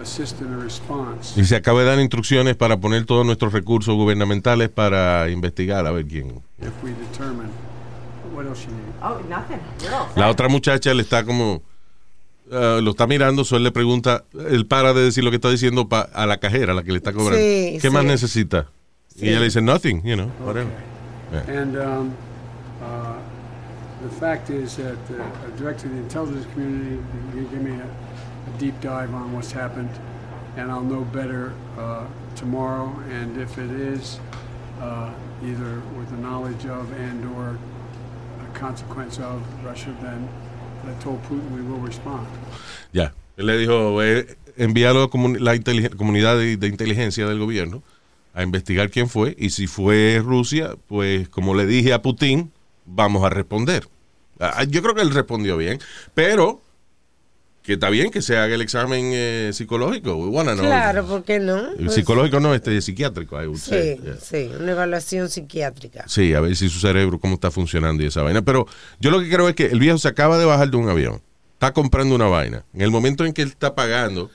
assist 0.02 0.40
in 0.40 0.50
a 0.54 0.56
response. 0.56 1.38
Y 1.38 1.44
se 1.44 1.56
acaba 1.56 1.80
de 1.80 1.86
dar 1.86 2.00
instrucciones 2.00 2.56
para 2.56 2.78
poner 2.78 3.04
todos 3.04 3.26
nuestros 3.26 3.52
recursos 3.52 3.94
gubernamentales 3.94 4.70
para 4.70 5.28
investigar 5.28 5.86
a 5.86 5.90
ver 5.90 6.06
quién. 6.06 6.40
If 6.58 6.72
we 6.82 6.92
determine 7.12 7.50
what 8.34 8.46
else 8.46 8.64
you 8.64 8.72
need. 8.72 8.94
Oh, 9.02 10.08
La 10.16 10.30
otra 10.30 10.48
muchacha 10.48 10.94
le 10.94 11.02
está 11.02 11.22
como. 11.24 11.60
Eh, 12.50 12.80
lo 12.82 12.90
está 12.92 13.06
mirando, 13.06 13.44
so 13.44 13.56
él 13.56 13.64
le 13.64 13.70
pregunta, 13.72 14.24
él 14.50 14.66
para 14.66 14.92
de 14.94 15.02
decir 15.02 15.22
lo 15.24 15.30
que 15.30 15.36
está 15.36 15.50
diciendo 15.50 15.88
pa- 15.88 16.08
a 16.12 16.26
la 16.26 16.38
cajera, 16.38 16.72
a 16.72 16.74
la 16.74 16.82
que 16.82 16.92
le 16.92 16.98
está 16.98 17.12
cobrando. 17.12 17.36
Sí, 17.38 17.78
¿Qué 17.80 17.88
sí. 17.88 17.90
más 17.90 18.04
necesita? 18.04 18.66
Y 19.16 19.28
ella 19.30 19.38
le 19.40 19.46
dice, 19.46 19.60
nothing, 19.60 20.02
you 20.04 20.14
know, 20.16 20.30
whatever. 20.44 20.70
And 21.48 21.76
um, 21.76 22.14
uh, 22.82 23.16
the 24.02 24.08
fact 24.20 24.48
is 24.50 24.76
that 24.76 24.96
uh, 25.10 25.22
I 25.46 25.58
directed 25.58 25.90
the 25.92 25.98
intelligence 25.98 26.46
community 26.54 26.96
to 27.34 27.40
give 27.50 27.62
me 27.62 27.72
a, 27.80 27.84
a 27.84 28.58
deep 28.58 28.80
dive 28.80 29.12
on 29.12 29.32
what's 29.34 29.50
happened, 29.52 29.90
and 30.56 30.70
I'll 30.70 30.84
know 30.84 31.02
better 31.12 31.52
uh, 31.78 32.04
tomorrow. 32.36 32.94
And 33.10 33.36
if 33.38 33.58
it 33.58 33.70
is 33.72 34.20
uh, 34.80 35.10
either 35.44 35.82
with 35.98 36.08
the 36.10 36.16
knowledge 36.16 36.64
of 36.66 36.90
and/or 36.92 37.58
a 38.40 38.58
consequence 38.58 39.18
of 39.18 39.42
Russia, 39.64 39.92
then 40.00 40.28
I 40.84 41.02
told 41.02 41.20
Putin 41.22 41.52
we 41.54 41.62
will 41.62 41.84
respond. 41.84 42.26
Ya. 42.92 43.12
Él 43.36 43.46
le 43.46 43.58
dijo, 43.58 44.02
eh, 44.02 44.36
a 44.56 44.92
la 44.92 45.08
comunidad 45.08 46.36
de, 46.36 46.56
de 46.56 46.66
inteligencia 46.66 47.26
del 47.26 47.38
gobierno 47.38 47.82
a 48.34 48.42
investigar 48.42 48.90
quién 48.90 49.08
fue 49.08 49.34
y 49.38 49.50
si 49.50 49.66
fue 49.66 50.20
Rusia, 50.24 50.76
pues 50.86 51.28
como 51.28 51.54
le 51.54 51.66
dije 51.66 51.92
a 51.92 52.02
Putin, 52.02 52.52
vamos 52.86 53.24
a 53.24 53.30
responder. 53.30 53.88
Ah, 54.38 54.64
Yo 54.64 54.82
creo 54.82 54.94
que 54.94 55.02
él 55.02 55.10
respondió 55.10 55.56
bien, 55.56 55.80
pero 56.14 56.60
que 57.68 57.74
está 57.74 57.90
bien 57.90 58.10
que 58.10 58.22
se 58.22 58.34
haga 58.38 58.54
el 58.54 58.62
examen 58.62 59.10
eh, 59.12 59.50
psicológico. 59.52 60.14
Know. 60.14 60.56
Claro, 60.56 61.04
¿por 61.06 61.22
qué 61.22 61.38
no? 61.38 61.64
Pues, 61.76 61.92
psicológico 61.92 62.40
no, 62.40 62.54
este 62.54 62.80
psiquiátrico, 62.80 63.38
Sí, 63.56 63.60
say. 63.60 64.00
Yeah. 64.02 64.16
sí, 64.16 64.50
una 64.58 64.72
evaluación 64.72 65.28
psiquiátrica. 65.28 66.04
Sí, 66.08 66.32
a 66.32 66.40
ver 66.40 66.56
si 66.56 66.70
su 66.70 66.80
cerebro 66.80 67.20
cómo 67.20 67.34
está 67.34 67.50
funcionando 67.50 68.02
y 68.02 68.06
esa 68.06 68.22
vaina. 68.22 68.40
Pero 68.40 68.66
yo 69.00 69.10
lo 69.10 69.20
que 69.20 69.28
creo 69.28 69.50
es 69.50 69.54
que 69.54 69.66
el 69.66 69.78
viejo 69.80 69.98
se 69.98 70.08
acaba 70.08 70.38
de 70.38 70.46
bajar 70.46 70.70
de 70.70 70.78
un 70.78 70.88
avión, 70.88 71.20
está 71.52 71.74
comprando 71.74 72.14
una 72.14 72.26
vaina. 72.26 72.64
En 72.72 72.80
el 72.80 72.90
momento 72.90 73.26
en 73.26 73.34
que 73.34 73.42
él 73.42 73.48
está 73.48 73.74
pagando, 73.74 74.30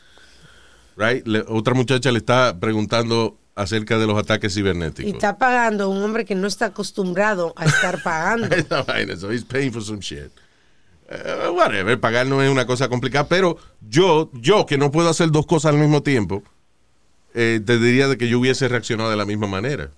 right, 0.96 1.26
le- 1.26 1.44
otra 1.48 1.74
muchacha 1.74 2.12
le 2.12 2.20
está 2.20 2.56
preguntando 2.60 3.40
acerca 3.56 3.98
de 3.98 4.06
los 4.06 4.16
ataques 4.18 4.54
Y 4.54 4.56
cibernéticos. 4.58 5.12
está 5.12 5.40
pagando 5.40 5.90
un 5.90 6.04
hombre 6.04 6.24
que 6.24 6.36
no 6.36 6.46
está 6.48 6.68
acostumbrado 6.68 7.54
a 7.58 7.66
estar 7.66 8.02
pagando. 8.04 8.56
Esa 8.56 8.84
vaina, 8.84 9.16
so 9.16 9.32
he's 9.32 9.44
paying 9.44 9.72
for 9.74 9.82
some 9.84 10.02
shit. 10.02 10.30
Eh, 11.16 11.50
whatever, 11.54 12.00
pagar 12.00 12.26
no 12.26 12.42
es 12.42 12.50
una 12.50 12.66
cosa 12.66 12.90
complicada, 12.90 13.28
pero 13.28 13.58
yo, 13.88 14.32
yo 14.34 14.66
que 14.66 14.78
no 14.78 14.90
puedo 14.92 15.10
hacer 15.10 15.30
dos 15.32 15.46
cosas 15.46 15.74
al 15.74 15.80
mismo 15.80 16.02
tiempo, 16.02 16.44
eh, 17.36 17.62
te 17.66 17.78
diría 17.78 18.08
de 18.08 18.18
que 18.18 18.28
yo 18.28 18.40
hubiese 18.40 18.68
reaccionado 18.68 19.10
de 19.12 19.16
la 19.18 19.26
misma 19.26 19.46
manera. 19.48 19.92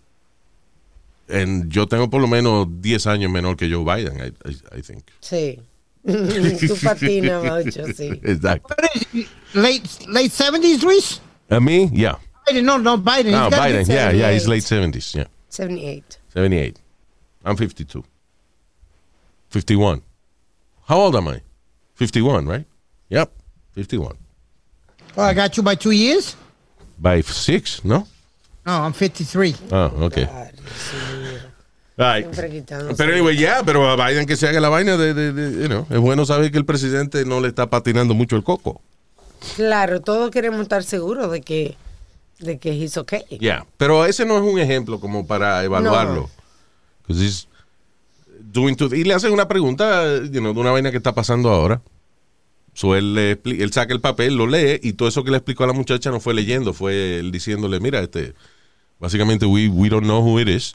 En- 1.28 1.70
yo 1.70 1.88
tengo 1.88 2.10
por 2.10 2.22
lo 2.22 2.28
menos 2.28 2.68
10 2.82 3.08
años 3.08 3.32
menor 3.32 3.56
que 3.58 3.70
Joe 3.72 3.84
Biden, 3.84 4.18
I, 4.20 4.50
I- 4.50 4.80
I 4.80 4.82
think. 4.82 5.04
Sí. 5.22 5.60
Tú 6.68 6.76
patinas 6.84 7.44
mucho, 7.44 7.86
sí. 7.96 8.10
Exacto. 8.24 8.76
Late, 9.54 9.82
late 10.08 10.30
70s, 10.30 10.84
Luis? 10.84 11.22
A 11.50 11.60
mí, 11.60 11.90
yeah. 11.94 12.20
Biden, 12.48 12.66
no, 12.66 12.78
no, 12.78 12.98
Biden. 12.98 13.32
No, 13.32 13.48
He's 13.50 13.58
Biden, 13.58 13.86
yeah, 13.88 14.12
yeah, 14.12 14.32
he's 14.32 14.44
78. 14.44 14.48
late 14.50 14.66
70s, 15.00 15.14
yeah. 15.16 15.28
78. 15.50 16.20
78. 16.34 16.80
I'm 17.44 17.56
52. 17.58 18.04
51. 19.50 20.02
How 20.88 20.98
old 21.00 21.16
am 21.16 21.28
I? 21.28 21.42
51, 21.96 22.46
right? 22.48 22.66
Yep, 23.10 23.32
51. 23.74 24.16
Oh, 25.18 25.24
I 25.24 25.34
got 25.34 25.58
you 25.58 25.64
by 25.64 25.76
two 25.76 25.92
years? 25.92 26.36
By 26.98 27.22
six, 27.22 27.84
¿no? 27.84 28.08
No, 28.66 28.84
I'm 28.84 28.94
53. 28.94 29.56
Ah, 29.72 29.92
ok. 30.00 30.18
Ay, 30.18 30.52
Dios 30.54 30.64
mío. 31.22 31.40
Right. 31.98 32.24
Siempre 32.24 32.50
quitándose. 32.50 32.96
Pero 32.98 33.14
anyway, 33.14 33.38
ya, 33.38 33.64
pero 33.64 33.90
a 33.90 33.96
Biden 33.96 34.26
que 34.26 34.36
se 34.36 34.48
haga 34.48 34.60
la 34.60 34.70
vaina 34.70 34.98
de, 34.98 35.14
de, 35.14 35.32
de, 35.32 35.62
you 35.62 35.68
know, 35.68 35.88
es 35.90 36.00
bueno 36.00 36.26
saber 36.26 36.52
que 36.52 36.58
el 36.58 36.66
presidente 36.66 37.24
no 37.26 37.40
le 37.40 37.48
está 37.48 37.70
patinando 37.70 38.14
mucho 38.14 38.36
el 38.36 38.44
coco. 38.44 38.82
Claro, 39.56 40.02
todos 40.02 40.30
queremos 40.32 40.62
estar 40.62 40.84
seguros 40.84 41.32
de 41.32 41.42
que, 41.42 41.78
de 42.40 42.58
que 42.58 42.74
he's 42.74 42.98
okay. 42.98 43.24
Ya, 43.40 43.66
pero 43.78 44.06
ese 44.06 44.26
no 44.26 44.36
es 44.38 44.44
un 44.44 44.60
ejemplo 44.60 45.00
como 45.00 45.26
para 45.26 45.64
evaluarlo. 45.64 46.30
he's 47.08 47.48
doing 48.56 48.76
to- 48.76 48.96
y 48.96 49.04
le 49.04 49.14
hacen 49.14 49.32
una 49.34 49.48
pregunta 49.48 50.04
you 50.32 50.40
know, 50.40 50.54
de 50.54 50.60
una 50.60 50.72
vaina 50.72 50.90
que 50.92 50.98
está 50.98 51.14
pasando 51.14 51.50
ahora. 51.50 51.82
So 52.74 52.96
él, 52.96 53.14
le 53.14 53.40
él 53.46 53.72
saca 53.72 53.94
el 53.94 54.02
papel, 54.02 54.36
lo 54.36 54.48
lee 54.48 54.80
y 54.82 54.94
todo 54.94 55.08
eso 55.08 55.24
que 55.24 55.32
le 55.32 55.38
explicó 55.38 55.64
a 55.64 55.68
la 55.68 55.74
muchacha 55.74 56.10
no 56.12 56.20
fue 56.20 56.34
leyendo, 56.34 56.74
fue 56.74 57.20
él 57.20 57.32
diciéndole, 57.32 57.80
mira, 57.80 58.02
este, 58.02 58.34
básicamente 59.00 59.46
we, 59.46 59.68
we 59.70 59.88
don't 59.90 60.04
know 60.04 60.22
who 60.22 60.40
it 60.40 60.48
is. 60.50 60.74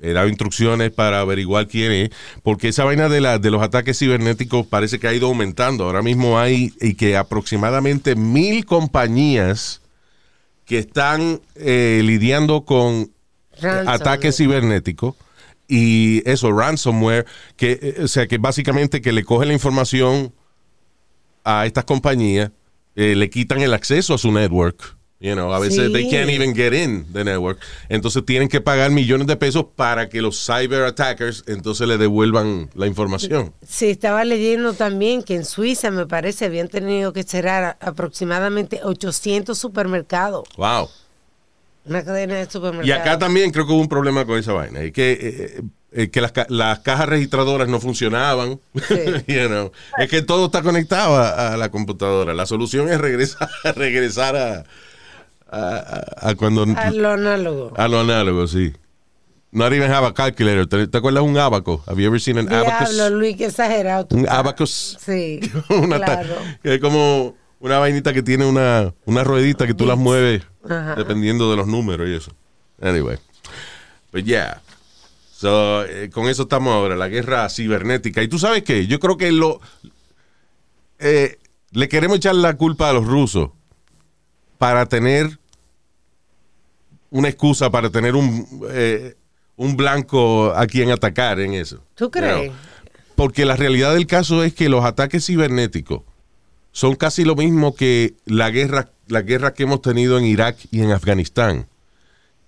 He 0.00 0.12
dado 0.12 0.28
instrucciones 0.28 0.90
para 0.92 1.20
averiguar 1.20 1.66
quién 1.66 1.90
es, 1.92 2.10
porque 2.44 2.68
esa 2.68 2.84
vaina 2.84 3.08
de, 3.08 3.20
la, 3.20 3.38
de 3.38 3.50
los 3.50 3.60
ataques 3.62 3.98
cibernéticos 3.98 4.64
parece 4.66 4.98
que 5.00 5.08
ha 5.08 5.12
ido 5.12 5.26
aumentando. 5.26 5.84
Ahora 5.84 6.02
mismo 6.02 6.38
hay 6.38 6.72
y 6.80 6.94
que 6.94 7.16
aproximadamente 7.16 8.14
mil 8.14 8.64
compañías 8.64 9.80
que 10.64 10.78
están 10.78 11.40
eh, 11.56 12.00
lidiando 12.04 12.62
con 12.64 13.10
ataques 13.88 14.36
cibernéticos 14.36 15.14
y 15.68 16.28
eso, 16.28 16.50
ransomware, 16.50 17.26
que, 17.56 17.78
eh, 17.80 18.02
o 18.02 18.08
sea, 18.08 18.26
que 18.26 18.38
básicamente 18.38 19.00
que 19.02 19.12
le 19.12 19.22
coge 19.24 19.46
la 19.46 19.52
información 19.52 20.32
a 21.44 21.66
estas 21.66 21.84
compañías, 21.84 22.50
eh, 22.96 23.14
le 23.14 23.30
quitan 23.30 23.60
el 23.60 23.74
acceso 23.74 24.14
a 24.14 24.18
su 24.18 24.32
network. 24.32 24.96
You 25.20 25.32
know, 25.34 25.52
a 25.52 25.58
veces 25.58 25.86
Sí. 25.88 25.92
they 25.92 26.08
can't 26.08 26.30
even 26.30 26.54
get 26.54 26.72
in 26.72 27.04
the 27.12 27.24
network. 27.24 27.58
Entonces 27.88 28.24
tienen 28.24 28.48
que 28.48 28.60
pagar 28.60 28.92
millones 28.92 29.26
de 29.26 29.34
pesos 29.36 29.66
para 29.74 30.08
que 30.08 30.22
los 30.22 30.46
cyber 30.46 30.84
attackers 30.84 31.42
entonces 31.48 31.88
le 31.88 31.98
devuelvan 31.98 32.70
la 32.74 32.86
información. 32.86 33.52
Sí, 33.66 33.86
estaba 33.86 34.24
leyendo 34.24 34.74
también 34.74 35.24
que 35.24 35.34
en 35.34 35.44
Suiza, 35.44 35.90
me 35.90 36.06
parece, 36.06 36.44
habían 36.44 36.68
tenido 36.68 37.12
que 37.12 37.24
cerrar 37.24 37.76
aproximadamente 37.80 38.80
800 38.84 39.58
supermercados. 39.58 40.48
Wow. 40.56 40.88
Una 41.84 42.04
cadena 42.04 42.34
de 42.36 42.50
supermercados. 42.50 42.86
Y 42.86 42.92
acá 42.92 43.18
también 43.18 43.50
creo 43.50 43.66
que 43.66 43.72
hubo 43.72 43.80
un 43.80 43.88
problema 43.88 44.24
con 44.26 44.38
esa 44.38 44.52
vaina. 44.52 44.84
Y 44.84 44.92
que 44.92 45.12
eh, 45.12 45.62
eh, 45.92 46.10
que 46.10 46.20
las, 46.20 46.32
ca- 46.32 46.46
las 46.50 46.80
cajas 46.80 47.08
registradoras 47.08 47.66
no 47.68 47.80
funcionaban. 47.80 48.60
Sí. 48.88 48.94
You 49.26 49.46
know. 49.48 49.72
Es 49.96 50.08
que 50.10 50.20
todo 50.22 50.46
está 50.46 50.62
conectado 50.62 51.16
a, 51.16 51.54
a 51.54 51.56
la 51.56 51.70
computadora. 51.70 52.34
La 52.34 52.44
solución 52.46 52.88
es 52.90 52.98
regresar, 53.00 53.48
regresar 53.76 54.36
a, 54.36 54.64
a, 55.50 56.34
cuando... 56.36 56.66
A 56.76 56.90
lo 56.90 57.10
análogo. 57.10 57.72
A 57.76 57.88
lo 57.88 58.00
análogo, 58.00 58.46
sí. 58.46 58.72
Not 59.50 59.72
even 59.72 59.90
have 59.90 60.06
a 60.06 60.12
calculator. 60.12 60.66
¿Te, 60.66 60.86
te 60.88 60.98
acuerdas 60.98 61.22
un 61.22 61.38
abaco? 61.38 61.82
Have 61.86 62.02
you 62.02 62.06
ever 62.08 62.20
seen 62.20 62.36
an 62.36 62.52
abacus? 62.52 62.94
Diablo, 62.94 63.16
Luis, 63.18 63.36
qué 63.36 63.46
exagerado. 63.46 64.06
tú 64.06 64.16
Un 64.16 64.22
estás. 64.24 64.38
abacus. 64.38 64.98
Sí, 65.00 65.40
claro. 65.68 66.34
que 66.62 66.74
es 66.74 66.80
como 66.82 67.34
una 67.60 67.78
vainita 67.78 68.12
que 68.12 68.22
tiene 68.22 68.44
una, 68.44 68.92
una 69.06 69.24
ruedita 69.24 69.66
que 69.66 69.72
tú 69.72 69.86
las 69.86 69.96
mueves 69.96 70.42
Ajá. 70.68 70.94
dependiendo 70.94 71.50
de 71.50 71.56
los 71.56 71.66
números 71.66 72.08
y 72.08 72.14
eso. 72.14 72.32
Anyway. 72.80 73.18
Pues 74.10 74.24
ya. 74.24 74.62
So, 75.32 75.84
eh, 75.84 76.10
con 76.10 76.28
eso 76.28 76.42
estamos 76.42 76.74
ahora, 76.74 76.96
la 76.96 77.08
guerra 77.08 77.48
cibernética. 77.48 78.22
Y 78.22 78.28
tú 78.28 78.38
sabes 78.38 78.62
qué, 78.64 78.86
yo 78.86 78.98
creo 78.98 79.16
que 79.16 79.30
lo 79.30 79.60
eh, 80.98 81.38
le 81.70 81.88
queremos 81.88 82.16
echar 82.16 82.34
la 82.34 82.56
culpa 82.56 82.90
a 82.90 82.92
los 82.92 83.06
rusos 83.06 83.50
para 84.58 84.86
tener 84.86 85.38
una 87.10 87.28
excusa, 87.28 87.70
para 87.70 87.90
tener 87.90 88.16
un, 88.16 88.66
eh, 88.70 89.14
un 89.56 89.76
blanco 89.76 90.52
a 90.54 90.66
quien 90.66 90.90
atacar 90.90 91.40
en 91.40 91.54
eso. 91.54 91.82
¿Tú 91.94 92.10
crees? 92.10 92.36
You 92.36 92.42
know. 92.50 92.56
Porque 93.14 93.44
la 93.44 93.56
realidad 93.56 93.94
del 93.94 94.06
caso 94.06 94.44
es 94.44 94.54
que 94.54 94.68
los 94.68 94.84
ataques 94.84 95.26
cibernéticos 95.26 96.02
son 96.72 96.94
casi 96.94 97.24
lo 97.24 97.34
mismo 97.34 97.74
que 97.74 98.14
la 98.24 98.50
guerra, 98.50 98.90
la 99.08 99.22
guerra 99.22 99.54
que 99.54 99.64
hemos 99.64 99.82
tenido 99.82 100.18
en 100.18 100.24
Irak 100.24 100.56
y 100.70 100.80
en 100.82 100.90
Afganistán. 100.92 101.66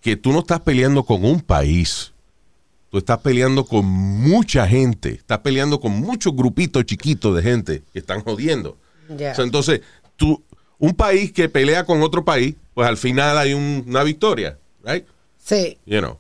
Que 0.01 0.17
tú 0.17 0.33
no 0.33 0.41
estás 0.41 0.61
peleando 0.61 1.05
con 1.05 1.25
un 1.25 1.41
país. 1.41 2.13
Tú 2.91 2.99
estás 2.99 3.19
peleando 3.19 3.65
con 3.65 3.85
mucha 3.85 4.67
gente. 4.67 5.11
Estás 5.11 5.39
peleando 5.41 5.79
con 5.81 5.93
muchos 5.93 6.35
grupitos 6.35 6.85
chiquitos 6.85 7.37
de 7.37 7.43
gente 7.43 7.83
que 7.93 7.99
están 8.01 8.23
jodiendo. 8.23 8.77
Ya. 9.17 9.33
O 9.33 9.35
sea, 9.35 9.45
entonces, 9.45 9.81
tú, 10.17 10.43
un 10.79 10.95
país 10.95 11.33
que 11.33 11.49
pelea 11.49 11.85
con 11.85 12.03
otro 12.03 12.25
país, 12.25 12.55
pues 12.75 12.89
al 12.89 12.97
final 12.97 13.37
hay 13.39 13.53
un- 13.55 13.85
una 13.87 14.03
victoria, 14.03 14.59
right? 14.85 15.05
Sí. 15.39 15.79
You 15.87 15.99
know. 16.01 16.19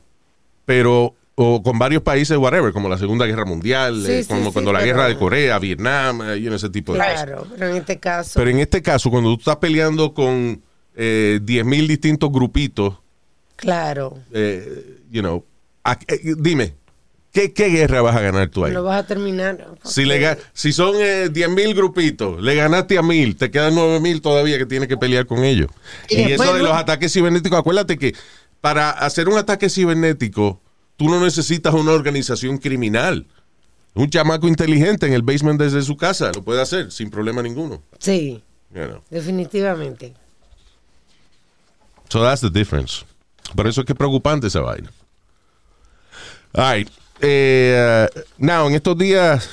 Pero, 0.64 1.14
o 1.42 1.62
con 1.62 1.78
varios 1.78 2.02
países, 2.02 2.36
whatever, 2.36 2.70
como 2.72 2.88
la 2.90 2.98
Segunda 2.98 3.24
Guerra 3.24 3.46
Mundial, 3.46 4.02
Sí, 4.04 4.12
eh, 4.12 4.24
como 4.28 4.46
sí, 4.46 4.52
cuando 4.52 4.72
la 4.74 4.82
guerra 4.82 5.08
de 5.08 5.16
Corea, 5.16 5.58
Vietnam, 5.58 6.20
eh, 6.22 6.38
know, 6.42 6.54
ese 6.56 6.68
tipo 6.68 6.92
de 6.92 6.98
cosas. 6.98 7.14
Claro, 7.24 7.46
pero 7.56 7.70
en 7.70 7.76
este 7.76 7.98
caso. 7.98 8.32
Pero 8.34 8.50
en 8.50 8.58
este 8.58 8.82
caso, 8.82 9.10
cuando 9.10 9.30
tú 9.34 9.38
estás 9.40 9.56
peleando 9.56 10.12
con 10.12 10.60
eh, 10.96 11.40
10.000 11.42 11.86
distintos 11.86 12.30
grupitos, 12.30 12.98
claro. 13.56 14.18
eh, 14.32 14.98
you 15.10 15.22
know, 15.22 15.42
a- 15.82 15.98
eh, 16.08 16.34
dime, 16.36 16.74
¿qué, 17.32 17.52
qué 17.54 17.68
guerra 17.68 18.02
vas 18.02 18.16
a 18.16 18.20
ganar 18.20 18.48
tú 18.48 18.64
ahí? 18.66 18.72
Lo 18.72 18.82
vas 18.84 19.02
a 19.02 19.06
terminar. 19.06 19.66
Si, 19.84 20.04
le 20.04 20.36
si 20.52 20.72
son 20.74 20.94
eh, 20.98 21.30
10.000 21.32 21.74
grupitos, 21.74 22.42
le 22.42 22.54
ganaste 22.54 22.98
a 22.98 23.02
1.000, 23.02 23.38
te 23.38 23.50
quedan 23.50 23.74
9.000 23.74 24.20
todavía 24.20 24.58
que 24.58 24.66
tienes 24.66 24.88
que 24.88 24.98
pelear 24.98 25.24
con 25.26 25.42
ellos. 25.44 25.68
Y 26.10 26.20
Y, 26.20 26.24
después 26.28 26.48
eso 26.50 26.56
de 26.58 26.62
los 26.64 26.72
ataques 26.76 27.10
cibernéticos, 27.12 27.58
acuérdate 27.58 27.96
que 27.96 28.14
para 28.60 28.90
hacer 28.90 29.28
un 29.30 29.38
ataque 29.38 29.70
cibernético, 29.70 30.60
tú 31.00 31.08
no 31.08 31.18
necesitas 31.18 31.72
una 31.72 31.92
organización 31.92 32.58
criminal. 32.58 33.26
Un 33.94 34.10
chamaco 34.10 34.46
inteligente 34.46 35.06
en 35.06 35.14
el 35.14 35.22
basement 35.22 35.58
desde 35.58 35.80
su 35.80 35.96
casa 35.96 36.30
lo 36.34 36.42
puede 36.42 36.60
hacer 36.60 36.92
sin 36.92 37.08
problema 37.08 37.40
ninguno. 37.40 37.82
Sí, 37.98 38.44
You 38.70 38.84
know. 38.84 39.02
definitivamente. 39.08 40.12
So 42.10 42.22
that's 42.22 42.42
the 42.42 42.50
difference. 42.50 43.02
Por 43.56 43.66
eso 43.66 43.80
es 43.80 43.86
que 43.86 43.94
es 43.94 43.96
preocupante 43.96 44.48
esa 44.48 44.60
vaina. 44.60 44.90
All 46.52 46.70
right. 46.76 46.90
Eh, 47.22 48.06
uh, 48.14 48.20
now, 48.36 48.68
en 48.68 48.74
estos 48.74 48.98
días 48.98 49.48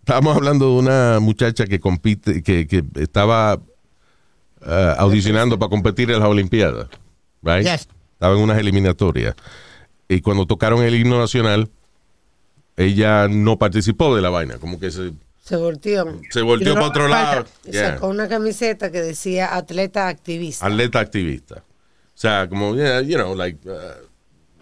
estábamos 0.00 0.36
hablando 0.36 0.64
de 0.64 0.72
una 0.72 1.20
muchacha 1.20 1.66
que 1.66 1.78
compite, 1.78 2.42
que, 2.42 2.66
que 2.66 2.82
estaba 2.96 3.54
uh, 3.54 4.98
audicionando 4.98 5.56
para 5.56 5.70
competir 5.70 6.10
en 6.10 6.18
las 6.18 6.28
Olimpiadas. 6.28 6.88
Right? 7.42 7.64
Yes. 7.64 7.88
Estaba 8.14 8.34
en 8.34 8.40
unas 8.40 8.58
eliminatorias. 8.58 9.36
Y 10.08 10.20
cuando 10.20 10.46
tocaron 10.46 10.82
el 10.82 10.94
himno 10.94 11.18
nacional, 11.18 11.70
ella 12.76 13.28
no 13.28 13.58
participó 13.58 14.14
de 14.14 14.22
la 14.22 14.30
vaina. 14.30 14.58
Como 14.58 14.78
que 14.78 14.90
se, 14.90 15.12
Se 15.42 15.56
volteó. 15.56 16.20
se 16.30 16.42
volteó 16.42 16.74
para 16.74 16.86
otro 16.86 17.08
lado. 17.08 17.46
Yeah. 17.64 17.94
Sacó 17.94 18.08
una 18.08 18.28
camiseta 18.28 18.90
que 18.90 19.00
decía 19.00 19.54
atleta 19.56 20.08
activista. 20.08 20.66
atleta 20.66 21.00
activista. 21.00 21.56
O 21.56 22.16
sea, 22.18 22.48
como, 22.48 22.74
yeah, 22.74 23.00
you 23.00 23.16
know, 23.16 23.34
like, 23.34 23.58
uh, 23.68 23.74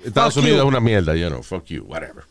Estados 0.04 0.34
Fuck 0.34 0.42
Unidos 0.42 0.58
you. 0.58 0.64
es 0.64 0.68
una 0.68 0.80
mierda, 0.80 1.14
you 1.14 1.28
know, 1.28 1.42
fuck 1.42 1.64
you, 1.66 1.84
whatever. 1.84 2.24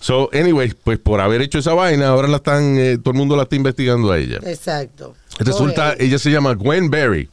So, 0.00 0.28
anyway, 0.34 0.72
pues 0.84 0.98
por 0.98 1.20
haber 1.20 1.40
hecho 1.40 1.58
esa 1.58 1.72
vaina, 1.72 2.08
ahora 2.08 2.28
la 2.28 2.36
están, 2.36 2.76
eh, 2.78 2.98
todo 2.98 3.12
el 3.12 3.16
mundo 3.16 3.36
la 3.36 3.44
está 3.44 3.56
investigando 3.56 4.12
a 4.12 4.18
ella. 4.18 4.38
Exacto. 4.44 5.14
Resulta, 5.38 5.92
Oye, 5.92 6.04
ella 6.06 6.18
se 6.18 6.30
llama 6.30 6.52
Gwen 6.54 6.90
Berry. 6.90 7.28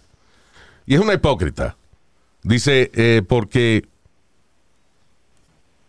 Y 0.85 0.95
es 0.95 1.01
una 1.01 1.13
hipócrita. 1.13 1.75
Dice, 2.43 2.89
eh, 2.93 3.23
porque 3.27 3.83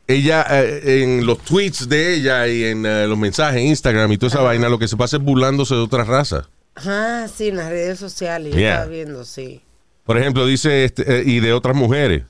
ella, 0.06 0.44
eh, 0.50 1.02
en 1.02 1.24
los 1.26 1.38
tweets 1.38 1.88
de 1.88 2.14
ella 2.14 2.46
y 2.48 2.64
en 2.64 2.84
eh, 2.86 3.06
los 3.06 3.16
mensajes 3.18 3.60
en 3.60 3.68
Instagram 3.68 4.10
y 4.12 4.18
toda 4.18 4.28
esa 4.28 4.40
vaina, 4.42 4.68
lo 4.68 4.78
que 4.78 4.88
se 4.88 4.96
pasa 4.96 5.16
es 5.16 5.22
burlándose 5.22 5.74
de 5.74 5.80
otras 5.80 6.06
razas. 6.06 6.48
Ah, 6.76 7.26
sí, 7.34 7.48
en 7.48 7.56
las 7.56 7.68
redes 7.70 7.98
sociales. 7.98 8.52
Yo 8.52 8.58
Yeah. 8.58 8.72
estaba 8.74 8.90
viendo, 8.90 9.24
sí. 9.24 9.60
Por 10.04 10.18
ejemplo, 10.18 10.46
dice, 10.46 10.84
este, 10.84 11.20
eh, 11.20 11.22
y 11.24 11.40
de 11.40 11.52
otras 11.52 11.76
mujeres. 11.76 12.24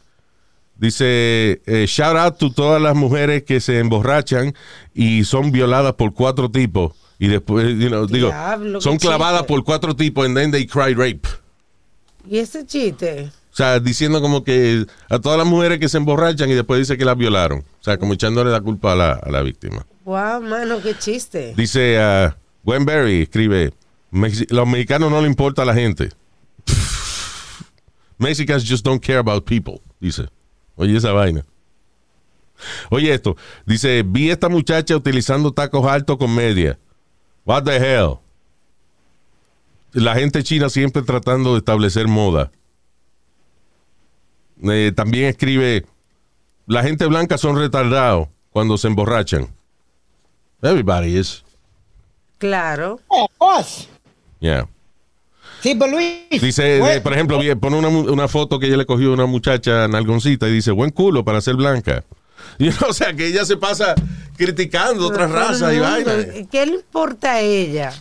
Dice, 0.77 1.63
eh, 1.67 1.85
shout 1.87 2.17
out 2.17 2.39
to 2.39 2.53
todas 2.53 2.81
las 2.83 2.95
mujeres 2.97 3.45
que 3.45 3.61
se 3.61 3.79
emborrachan 3.79 4.55
y 4.95 5.25
son 5.25 5.53
violadas 5.53 5.95
por 5.95 6.13
cuatro 6.13 6.51
tipos. 6.51 6.93
Y 7.19 7.29
después, 7.29 7.79
you 7.79 7.89
know, 7.89 8.07
digo, 8.07 8.29
Diablo, 8.29 8.79
qué 8.81 8.83
son 8.83 8.97
clavadas 8.99 9.43
chiste. 9.43 9.55
por 9.55 9.65
cuatro 9.65 9.95
tipos 9.95 10.27
and 10.27 10.37
then 10.37 10.51
they 10.51 10.67
cry 10.67 10.93
rape. 10.93 11.29
¿Y 12.29 12.39
ese 12.39 12.67
chiste? 12.67 13.31
O 13.53 13.55
sea, 13.55 13.79
diciendo 13.81 14.23
como 14.23 14.45
que 14.45 14.87
a 15.11 15.19
todas 15.19 15.37
las 15.37 15.47
mujeres 15.47 15.79
que 15.79 15.89
se 15.89 15.99
emborrachan 15.99 16.49
y 16.51 16.55
después 16.55 16.79
dice 16.81 16.97
que 16.97 17.05
las 17.05 17.17
violaron. 17.19 17.59
O 17.61 17.85
sea, 17.85 17.99
como 17.99 18.15
echándole 18.15 18.51
la 18.51 18.63
culpa 18.63 18.93
a 18.93 18.97
la, 18.97 19.13
a 19.13 19.31
la 19.31 19.43
víctima. 19.43 19.85
Wow, 20.05 20.41
mano, 20.43 20.81
qué 20.83 20.97
chiste. 20.99 21.53
Dice, 21.57 21.99
uh, 21.99 22.31
Gwen 22.65 22.85
Berry 22.87 23.23
escribe, 23.23 23.73
"Mexi- 24.11 24.47
los 24.51 24.67
mexicanos 24.67 25.11
no 25.11 25.21
le 25.21 25.27
importa 25.29 25.63
a 25.63 25.65
la 25.67 25.75
gente. 25.75 26.09
Mexicans 28.19 28.65
just 28.65 28.85
don't 28.85 29.03
care 29.05 29.19
about 29.19 29.45
people, 29.45 29.81
dice. 30.01 30.29
Oye 30.77 30.97
esa 30.97 31.13
vaina. 31.13 31.45
Oye 32.91 33.13
esto, 33.13 33.37
dice, 33.67 34.03
vi 34.07 34.31
a 34.31 34.35
esta 34.35 34.49
muchacha 34.49 34.97
utilizando 34.97 35.53
tacos 35.53 35.85
altos 35.87 36.17
con 36.17 36.35
media. 36.35 36.79
What 37.45 37.65
the 37.65 37.77
hell? 37.77 38.19
La 39.93 40.15
gente 40.15 40.43
china 40.43 40.71
siempre 40.71 41.03
tratando 41.03 41.53
de 41.53 41.59
establecer 41.59 42.07
moda. 42.09 42.51
Eh, 44.71 44.93
también 44.95 45.27
escribe, 45.27 45.85
la 46.67 46.83
gente 46.83 47.07
blanca 47.07 47.39
son 47.39 47.57
retardados 47.57 48.29
cuando 48.51 48.79
se 48.79 48.89
emborrachan. 48.89 49.49
Everybody 50.63 51.19
is. 51.19 51.43
Claro. 52.39 53.01
Of 53.09 53.31
course. 53.39 53.89
Yeah. 54.41 54.69
Sí, 55.61 55.75
pero 55.77 55.93
Luis. 55.93 56.41
Dice, 56.41 56.81
Well, 56.81 56.95
de- 56.95 57.01
por 57.01 57.13
ejemplo, 57.13 57.39
pone 57.61 57.77
una, 57.77 57.89
una 57.89 58.29
foto 58.29 58.59
que 58.59 58.67
ella 58.67 58.77
le 58.77 58.87
cogió 58.87 59.11
a 59.11 59.15
una 59.15 59.27
muchacha 59.27 59.87
nalgoncita 59.89 60.49
y 60.49 60.53
dice, 60.53 60.71
buen 60.73 60.91
culo 60.91 61.25
para 61.25 61.41
ser 61.41 61.55
blanca. 61.57 62.05
Y, 62.59 62.69
o 62.69 62.93
sea, 62.93 63.15
que 63.15 63.29
ella 63.29 63.45
se 63.45 63.57
pasa 63.57 63.95
criticando 64.37 65.07
otras 65.07 65.31
razas 65.31 65.73
y 65.75 65.79
vainas. 65.79 66.27
¿Qué 66.51 66.67
le 66.67 66.75
importa 66.75 67.35
a 67.35 67.41
ella? 67.41 67.93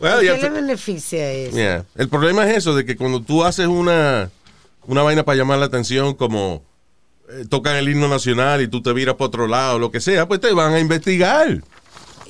Well, 0.00 0.20
¿Qué 0.20 0.40
le 0.40 0.50
beneficia 0.50 1.30
eso? 1.32 1.56
Yeah. 1.56 1.84
El 1.96 2.08
problema 2.08 2.48
es 2.48 2.58
eso, 2.58 2.74
de 2.76 2.84
que 2.84 2.96
cuando 2.96 3.20
tú 3.20 3.44
haces 3.44 3.66
una, 3.66 4.30
una 4.88 5.02
vaina 5.02 5.24
para 5.24 5.36
llamar 5.36 5.58
la 5.58 5.66
atención, 5.66 6.14
como 6.14 6.62
eh, 7.28 7.44
tocan 7.48 7.76
el 7.76 7.88
himno 7.88 8.08
nacional 8.08 8.62
y 8.62 8.68
tú 8.68 8.82
te 8.82 8.92
viras 8.92 9.14
para 9.14 9.26
otro 9.26 9.46
lado, 9.46 9.78
lo 9.78 9.90
que 9.90 10.00
sea, 10.00 10.26
pues 10.26 10.40
te 10.40 10.52
van 10.52 10.72
a 10.72 10.80
investigar. 10.80 11.62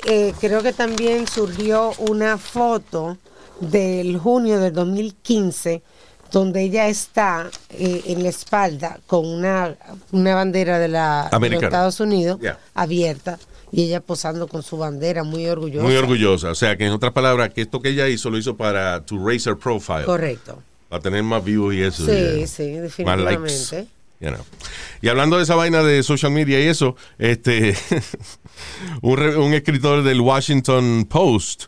Eh, 0.04 0.34
creo 0.40 0.62
que 0.62 0.72
también 0.72 1.26
surgió 1.26 1.92
una 1.98 2.36
foto 2.36 3.16
del 3.60 4.18
junio 4.18 4.60
del 4.60 4.72
2015 4.72 5.82
donde 6.30 6.62
ella 6.62 6.88
está 6.88 7.48
eh, 7.70 8.02
en 8.06 8.22
la 8.22 8.28
espalda 8.28 9.00
con 9.06 9.24
una, 9.26 9.74
una 10.12 10.34
bandera 10.34 10.78
de, 10.78 10.88
la, 10.88 11.28
de 11.40 11.50
los. 11.50 11.62
Estados 11.62 12.00
Unidos 12.00 12.38
Yeah. 12.40 12.58
abierta 12.74 13.38
y 13.72 13.84
ella 13.84 14.00
posando 14.00 14.46
con 14.46 14.62
su 14.62 14.78
bandera 14.78 15.24
muy 15.24 15.46
orgullosa. 15.46 15.84
Muy 15.84 15.96
orgullosa. 15.96 16.50
O 16.50 16.54
sea, 16.54 16.76
que 16.76 16.86
en 16.86 16.92
otras 16.92 17.12
palabras, 17.12 17.50
que 17.54 17.62
esto 17.62 17.80
que 17.80 17.90
ella 17.90 18.08
hizo 18.08 18.30
lo 18.30 18.38
hizo 18.38 18.56
para 18.56 19.04
to 19.04 19.16
raise 19.24 19.48
her 19.48 19.56
profile. 19.56 20.04
Correcto. 20.04 20.62
Para 20.88 21.03
tener 21.03 21.22
más 21.22 21.44
views 21.44 21.74
y 21.74 21.83
eso. 21.83 22.05
Sí, 22.07 22.12
yeah. 22.12 22.46
sí, 22.88 23.05
Más 23.05 23.18
likes. 23.18 23.42
definitivamente. 23.42 23.88
you 24.20 24.31
know. 24.31 24.44
Y 25.03 25.09
hablando 25.09 25.37
de 25.37 25.42
esa 25.42 25.55
vaina 25.55 25.83
de 25.83 26.03
social 26.03 26.33
media 26.33 26.61
y 26.61 26.66
eso, 26.66 26.96
este 27.18 27.77
un, 29.03 29.20
un 29.20 29.55
escritor 29.55 30.03
del 30.03 30.20
Washington 30.20 31.07
Post 31.09 31.66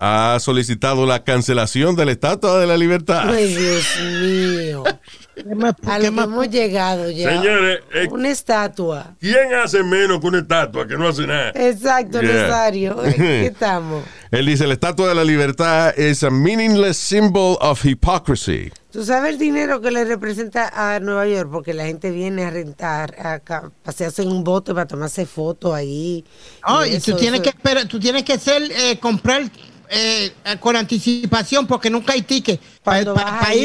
ha 0.00 0.38
solicitado 0.40 1.06
la 1.06 1.24
cancelación 1.24 1.96
de 1.96 2.06
la 2.06 2.12
Estatua 2.12 2.58
de 2.60 2.66
la 2.66 2.76
Libertad. 2.76 3.28
Ay, 3.30 3.54
Dios 3.54 3.86
mío. 4.22 4.84
¿Qué 5.46 5.54
más- 5.54 5.74
A 5.86 5.98
qué 5.98 6.10
lo 6.10 6.14
que 6.16 6.20
hemos 6.22 6.50
llegado 6.50 7.10
ya. 7.10 7.30
Señores, 7.30 7.80
eh, 7.94 8.08
Una 8.10 8.28
estatua. 8.30 9.14
¿quién 9.20 9.54
hace 9.54 9.82
menos 9.82 10.20
que 10.20 10.26
una 10.26 10.38
estatua 10.38 10.86
que 10.86 10.96
no 10.96 11.08
hace 11.08 11.26
nada? 11.26 11.50
Exacto, 11.54 12.20
Yeah. 12.20 12.32
Nazario. 12.32 12.96
¿Qué 13.16 13.46
estamos? 13.46 14.04
Él 14.30 14.46
dice, 14.46 14.66
la 14.66 14.74
estatua 14.74 15.08
de 15.08 15.14
la 15.14 15.24
libertad 15.24 15.92
es 15.98 16.22
a 16.22 16.30
meaningless 16.30 16.96
symbol 16.96 17.56
of 17.60 17.84
hypocrisy. 17.84 18.70
¿Tú 18.90 19.04
sabes 19.04 19.32
el 19.34 19.38
dinero 19.38 19.80
que 19.80 19.90
le 19.90 20.04
representa 20.04 20.70
a 20.74 20.98
Nueva 20.98 21.26
York? 21.26 21.48
Porque 21.52 21.72
la 21.74 21.84
gente 21.86 22.10
viene 22.10 22.44
a 22.44 22.50
rentar, 22.50 23.14
a 23.18 23.40
pasearse 23.82 24.22
en 24.22 24.30
un 24.32 24.42
bote 24.44 24.72
para 24.74 24.86
tomarse 24.86 25.24
fotos 25.26 25.74
ahí. 25.74 26.24
Oh, 26.66 26.84
y 26.84 26.90
tú 26.92 26.96
eso, 27.12 27.16
tienes 27.16 27.40
eso. 27.40 27.42
que 27.44 27.48
esperar, 27.50 27.86
tú 27.86 28.00
tienes 28.00 28.24
que 28.24 28.38
ser, 28.38 28.62
eh, 28.62 28.98
comprar 28.98 29.42
eh, 29.90 30.32
con 30.60 30.76
anticipación 30.76 31.66
porque 31.66 31.90
nunca 31.90 32.12
hay 32.12 32.22
ticket. 32.22 32.60
Para 32.82 33.00
ir 33.00 33.08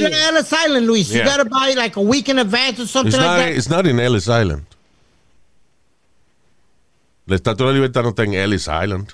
ir. 0.04 0.06
a 0.14 0.30
Ellis 0.30 0.52
Island, 0.66 0.86
Luis, 0.88 1.10
Yeah. 1.10 1.24
you 1.24 1.30
gotta 1.30 1.44
buy 1.44 1.74
like 1.76 1.98
a 2.00 2.02
week 2.04 2.30
in 2.30 2.40
advance 2.40 2.80
or 2.82 2.88
something 2.88 3.10
It's 3.14 3.18
not, 3.18 3.38
like 3.38 3.50
that. 3.52 3.58
it's 3.58 3.70
not 3.70 3.86
in 3.88 4.00
Ellis 4.00 4.28
Island. 4.28 4.64
La 7.26 7.36
estatua 7.36 7.68
de 7.68 7.72
la 7.74 7.76
libertad 7.76 8.04
no 8.04 8.10
está 8.10 8.24
en 8.24 8.34
Ellis 8.34 8.68
Island. 8.68 9.10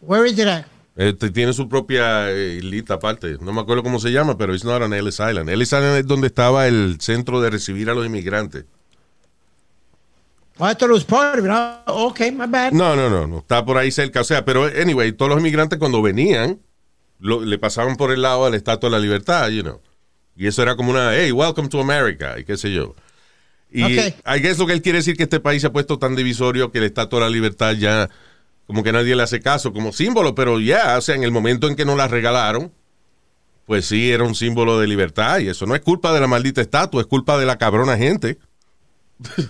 Where 0.00 0.26
is 0.26 0.38
it 0.38 0.46
at? 0.46 0.66
Este, 0.94 1.30
tiene 1.30 1.52
su 1.52 1.68
propia 1.68 2.30
eh, 2.30 2.56
islita 2.58 2.94
aparte. 2.94 3.36
No 3.40 3.52
me 3.52 3.60
acuerdo 3.60 3.82
cómo 3.82 3.98
se 3.98 4.10
llama, 4.10 4.36
pero 4.38 4.54
it's 4.54 4.64
not 4.64 4.80
on 4.82 4.92
Ellis 4.94 5.18
Island. 5.20 5.48
Ellis 5.50 5.68
Island 5.72 5.96
es 5.98 6.06
donde 6.06 6.28
estaba 6.28 6.66
el 6.66 6.98
centro 7.00 7.40
de 7.40 7.50
recibir 7.50 7.90
a 7.90 7.94
los 7.94 8.06
inmigrantes. 8.06 8.64
Oh. 10.58 11.82
Oh, 11.86 12.06
okay, 12.08 12.30
my 12.32 12.46
bad. 12.46 12.72
No, 12.72 12.96
no, 12.96 13.10
no, 13.10 13.26
no. 13.26 13.38
Está 13.38 13.64
por 13.64 13.76
ahí 13.76 13.90
cerca. 13.90 14.20
O 14.20 14.24
sea, 14.24 14.44
pero 14.44 14.64
anyway, 14.64 15.12
todos 15.12 15.30
los 15.30 15.38
inmigrantes 15.40 15.78
cuando 15.78 16.00
venían, 16.02 16.60
lo- 17.18 17.42
le 17.44 17.58
pasaban 17.58 17.96
por 17.96 18.10
el 18.12 18.22
lado 18.22 18.46
a 18.46 18.50
la 18.50 18.56
estatua 18.56 18.88
de 18.88 18.96
la 18.96 19.00
libertad, 19.02 19.48
you 19.50 19.62
know. 19.62 19.80
Y 20.36 20.46
eso 20.46 20.62
era 20.62 20.76
como 20.76 20.90
una, 20.90 21.14
hey, 21.14 21.32
welcome 21.32 21.68
to 21.68 21.80
America, 21.80 22.38
y 22.38 22.44
qué 22.44 22.56
sé 22.56 22.72
yo. 22.72 22.94
Y 23.70 23.82
Ok. 23.82 24.14
I 24.36 24.40
guess 24.40 24.58
lo 24.58 24.66
que 24.66 24.72
él 24.74 24.82
quiere 24.82 24.98
decir 24.98 25.16
que 25.16 25.24
este 25.24 25.40
país 25.40 25.60
se 25.62 25.68
ha 25.68 25.72
puesto 25.72 25.98
tan 25.98 26.14
divisorio 26.14 26.70
que 26.70 26.80
la 26.80 26.86
estatua 26.86 27.20
de 27.20 27.24
la 27.26 27.30
libertad 27.30 27.72
ya, 27.74 28.08
como 28.66 28.82
que 28.82 28.92
nadie 28.92 29.16
le 29.16 29.22
hace 29.22 29.40
caso 29.40 29.72
como 29.72 29.92
símbolo, 29.92 30.34
pero 30.34 30.60
ya, 30.60 30.96
o 30.98 31.00
sea, 31.00 31.14
en 31.14 31.22
el 31.24 31.32
momento 31.32 31.68
en 31.68 31.76
que 31.76 31.84
nos 31.84 31.96
la 31.96 32.06
regalaron, 32.08 32.70
pues 33.66 33.86
sí, 33.86 34.10
era 34.10 34.24
un 34.24 34.34
símbolo 34.34 34.78
de 34.78 34.86
libertad, 34.86 35.38
y 35.40 35.48
eso 35.48 35.66
no 35.66 35.74
es 35.74 35.80
culpa 35.80 36.12
de 36.12 36.20
la 36.20 36.26
maldita 36.26 36.60
estatua, 36.60 37.00
es 37.00 37.06
culpa 37.06 37.38
de 37.38 37.46
la 37.46 37.56
cabrona 37.58 37.96
gente. 37.96 38.38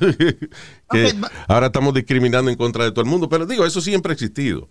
que 0.91 1.15
ahora 1.49 1.67
estamos 1.67 1.95
discriminando 1.95 2.51
en 2.51 2.57
contra 2.57 2.85
de 2.85 2.91
todo 2.93 3.03
el 3.03 3.11
mundo, 3.11 3.29
pero 3.29 3.47
digo, 3.47 3.67
eso 3.67 3.81
siempre 3.81 4.13
ha 4.13 4.15
existido. 4.15 4.69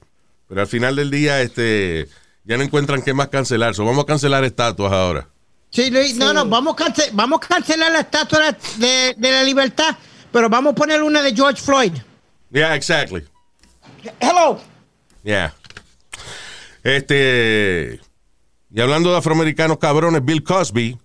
Pero 0.47 0.62
al 0.62 0.67
final 0.67 0.95
del 0.95 1.10
día, 1.12 1.41
este, 1.41 2.08
ya 2.43 2.58
no 2.58 2.63
encuentran 2.63 3.01
qué 3.01 3.13
más 3.13 3.29
cancelar. 3.29 3.75
So, 3.75 3.84
vamos 3.86 4.03
a 4.03 4.08
cancelar 4.08 4.43
estatuas 4.43 4.91
ahora. 4.93 5.27
Sí, 5.71 5.89
Luis, 5.89 6.15
no, 6.15 6.31
no, 6.31 6.45
vamos 6.45 6.75
a, 6.79 6.86
cance- 6.86 7.10
vamos 7.13 7.41
a 7.43 7.47
cancelar 7.47 7.91
la 7.91 7.99
estatua 8.01 8.55
de, 8.77 9.15
de 9.17 9.31
la 9.31 9.43
libertad, 9.43 9.97
pero 10.31 10.49
vamos 10.49 10.71
a 10.71 10.75
poner 10.75 11.03
una 11.03 11.21
de 11.21 11.36
George 11.36 11.62
Floyd. 11.62 11.91
Yeah, 12.51 12.75
exactly. 12.75 13.23
Hello. 14.21 14.62
Yeah. 15.23 15.53
Este, 16.84 17.99
y 18.73 18.79
hablando 18.79 19.12
de 19.12 19.17
afroamericanos 19.17 19.79
cabrones, 19.79 20.23
Bill 20.23 20.43
Cosby 20.43 20.97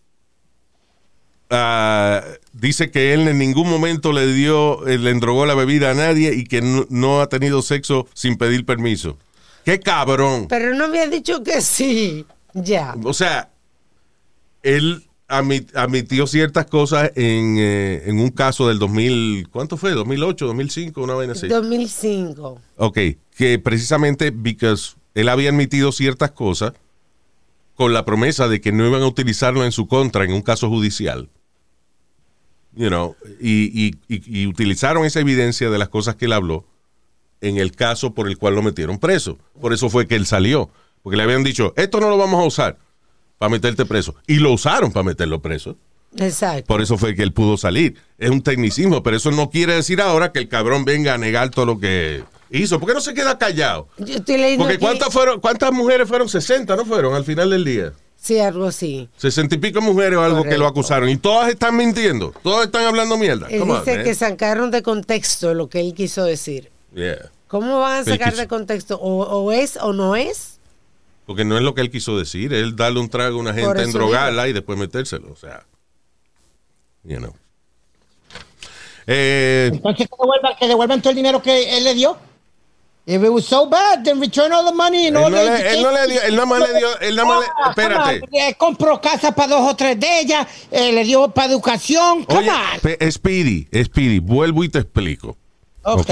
ah, 1.50 2.22
dice 2.52 2.90
que 2.90 3.12
él 3.12 3.28
en 3.28 3.38
ningún 3.38 3.68
momento 3.68 4.12
le 4.12 4.32
dio, 4.32 4.86
eh, 4.86 4.98
le 4.98 5.10
endrogó 5.10 5.46
la 5.46 5.54
bebida 5.54 5.90
a 5.90 5.94
nadie 5.94 6.34
y 6.34 6.44
que 6.44 6.62
no, 6.62 6.86
no 6.88 7.20
ha 7.20 7.28
tenido 7.28 7.62
sexo 7.62 8.06
sin 8.14 8.36
pedir 8.36 8.64
permiso. 8.64 9.18
¡Qué 9.64 9.78
cabrón! 9.78 10.46
Pero 10.48 10.74
no 10.74 10.88
me 10.88 11.00
ha 11.00 11.06
dicho 11.06 11.42
que 11.42 11.60
sí. 11.60 12.24
Ya. 12.54 12.94
O 13.04 13.12
sea, 13.12 13.50
él 14.62 15.06
admitió 15.28 16.26
ciertas 16.26 16.66
cosas 16.66 17.12
en, 17.14 17.56
eh, 17.58 18.02
en 18.06 18.18
un 18.18 18.30
caso 18.30 18.66
del 18.66 18.80
2000, 18.80 19.48
¿cuánto 19.50 19.76
fue? 19.76 19.94
¿2008, 19.94 20.38
2005? 20.38 21.02
Una 21.02 21.14
vaina 21.14 21.34
así. 21.34 21.46
2005. 21.46 22.60
Ok, 22.76 22.98
que 23.36 23.58
precisamente 23.60 24.30
because 24.30 24.94
él 25.14 25.28
había 25.28 25.50
admitido 25.50 25.92
ciertas 25.92 26.32
cosas 26.32 26.72
con 27.76 27.92
la 27.92 28.04
promesa 28.04 28.48
de 28.48 28.60
que 28.60 28.72
no 28.72 28.86
iban 28.86 29.02
a 29.02 29.06
utilizarlo 29.06 29.64
en 29.64 29.72
su 29.72 29.86
contra 29.86 30.24
en 30.24 30.32
un 30.32 30.42
caso 30.42 30.68
judicial. 30.68 31.30
You 32.74 32.88
know, 32.88 33.16
y, 33.40 33.64
y- 33.86 33.94
y- 34.08 34.42
y 34.42 34.46
utilizaron 34.46 35.04
esa 35.04 35.20
evidencia 35.20 35.70
de 35.70 35.78
las 35.78 35.88
cosas 35.88 36.14
que 36.14 36.26
él 36.26 36.32
habló 36.32 36.64
en 37.40 37.56
el 37.56 37.72
caso 37.72 38.14
por 38.14 38.28
el 38.28 38.38
cual 38.38 38.54
lo 38.54 38.62
metieron 38.62 38.98
preso. 38.98 39.38
Por 39.60 39.72
eso 39.72 39.88
fue 39.90 40.06
que 40.06 40.14
él 40.14 40.26
salió. 40.26 40.70
Porque 41.02 41.16
le 41.16 41.22
habían 41.22 41.42
dicho, 41.42 41.72
esto 41.76 41.98
no 42.00 42.10
lo 42.10 42.18
vamos 42.18 42.40
a 42.42 42.44
usar 42.46 42.78
para 43.38 43.48
meterte 43.50 43.86
preso. 43.86 44.14
Y 44.26 44.34
lo 44.36 44.52
usaron 44.52 44.92
para 44.92 45.02
meterlo 45.04 45.40
preso. 45.40 45.76
Exacto. 46.18 46.66
Por 46.66 46.82
eso 46.82 46.98
fue 46.98 47.14
que 47.14 47.22
él 47.22 47.32
pudo 47.32 47.56
salir. 47.56 47.96
Es 48.18 48.30
un 48.30 48.42
tecnicismo, 48.42 49.02
pero 49.02 49.16
eso 49.16 49.30
no 49.30 49.48
quiere 49.50 49.74
decir 49.74 50.00
ahora 50.00 50.30
que 50.32 50.38
el 50.40 50.48
cabrón 50.48 50.84
venga 50.84 51.14
a 51.14 51.18
negar 51.18 51.50
todo 51.50 51.64
lo 51.66 51.80
que 51.80 52.22
hizo. 52.50 52.78
¿Por 52.78 52.88
qué 52.88 52.94
no 52.94 53.00
se 53.00 53.14
queda 53.14 53.38
callado? 53.38 53.88
Yo 53.98 54.16
estoy 54.16 54.36
leyendo 54.36 54.64
Porque 54.64 54.78
¿cuántas, 54.78 55.12
fueron, 55.12 55.40
¿cuántas 55.40 55.72
mujeres 55.72 56.06
fueron? 56.06 56.28
60, 56.28 56.76
¿no 56.76 56.84
fueron? 56.84 57.14
Al 57.14 57.24
final 57.24 57.48
del 57.50 57.64
día. 57.64 57.92
Sí, 58.20 58.38
algo 58.38 58.66
así. 58.66 59.08
60 59.16 59.54
y 59.54 59.58
pico 59.58 59.80
mujeres 59.80 60.18
o 60.18 60.22
algo 60.22 60.44
que 60.44 60.58
lo 60.58 60.66
acusaron. 60.66 61.08
Y 61.08 61.16
todas 61.16 61.48
están 61.48 61.74
mintiendo. 61.74 62.34
Todas 62.42 62.66
están 62.66 62.84
hablando 62.84 63.16
mierda. 63.16 63.46
Él 63.48 63.60
Come 63.60 63.78
dice 63.78 64.02
que 64.02 64.14
sacaron 64.14 64.70
de 64.70 64.82
contexto 64.82 65.54
lo 65.54 65.70
que 65.70 65.80
él 65.80 65.94
quiso 65.94 66.24
decir. 66.24 66.70
Yeah. 66.94 67.30
¿Cómo 67.48 67.80
van 67.80 68.02
a 68.02 68.04
sacar 68.04 68.36
de 68.36 68.46
contexto? 68.46 68.98
O, 69.00 69.22
o 69.22 69.52
es 69.52 69.78
o 69.78 69.94
no 69.94 70.16
es? 70.16 70.58
Porque 71.24 71.46
no 71.46 71.56
es 71.56 71.62
lo 71.62 71.74
que 71.74 71.80
él 71.80 71.90
quiso 71.90 72.18
decir. 72.18 72.52
Él 72.52 72.76
darle 72.76 73.00
un 73.00 73.08
trago 73.08 73.38
a 73.38 73.40
una 73.40 73.54
gente, 73.54 73.82
endrogarla 73.82 74.48
y 74.48 74.52
después 74.52 74.78
metérselo. 74.78 75.32
O 75.32 75.36
sea. 75.36 75.64
You 77.04 77.16
know. 77.16 77.34
Eh, 79.06 79.70
Entonces 79.72 80.06
que 80.06 80.16
devuelvan, 80.20 80.52
que 80.60 80.68
devuelvan 80.68 81.00
todo 81.00 81.10
el 81.10 81.16
dinero 81.16 81.42
que 81.42 81.78
él 81.78 81.84
le 81.84 81.94
dio. 81.94 82.18
If 83.12 83.24
it 83.24 83.28
was 83.32 83.44
so 83.46 83.66
bad, 83.68 84.04
then 84.04 84.20
return 84.20 84.52
all 84.52 84.64
the 84.64 84.72
money 84.76 85.08
and 85.08 85.16
Él 85.16 85.24
all 85.24 85.30
no 85.32 85.36
the 85.38 85.44
le- 85.44 85.70
él 85.72 85.82
no 85.82 85.90
le 85.90 86.06
dio- 86.06 86.22
él 86.22 86.34
nada 86.36 86.46
más 86.46 86.60
le 86.60 86.78
dio- 86.78 87.00
él 87.00 87.16
nada 87.16 87.28
más 87.28 87.40
le- 87.40 87.46
Ah, 87.64 87.70
espérate. 87.70 88.20
on, 88.22 88.28
eh, 88.34 88.54
compró 88.56 89.00
casa 89.00 89.32
para 89.32 89.48
dos 89.48 89.68
o 89.72 89.74
tres 89.74 89.98
de 89.98 90.20
ellas, 90.20 90.46
eh, 90.70 90.92
le 90.92 91.02
dio 91.04 91.28
para 91.30 91.48
educación. 91.50 92.24
Come 92.24 92.38
Oye, 92.40 92.50
on. 92.50 92.80
pe- 92.82 93.10
Speedy, 93.10 93.66
Speedy, 93.84 94.18
vuelvo 94.20 94.62
y 94.62 94.68
te 94.68 94.78
explico. 94.78 95.36
Ok. 95.82 96.00
Ok. 96.00 96.10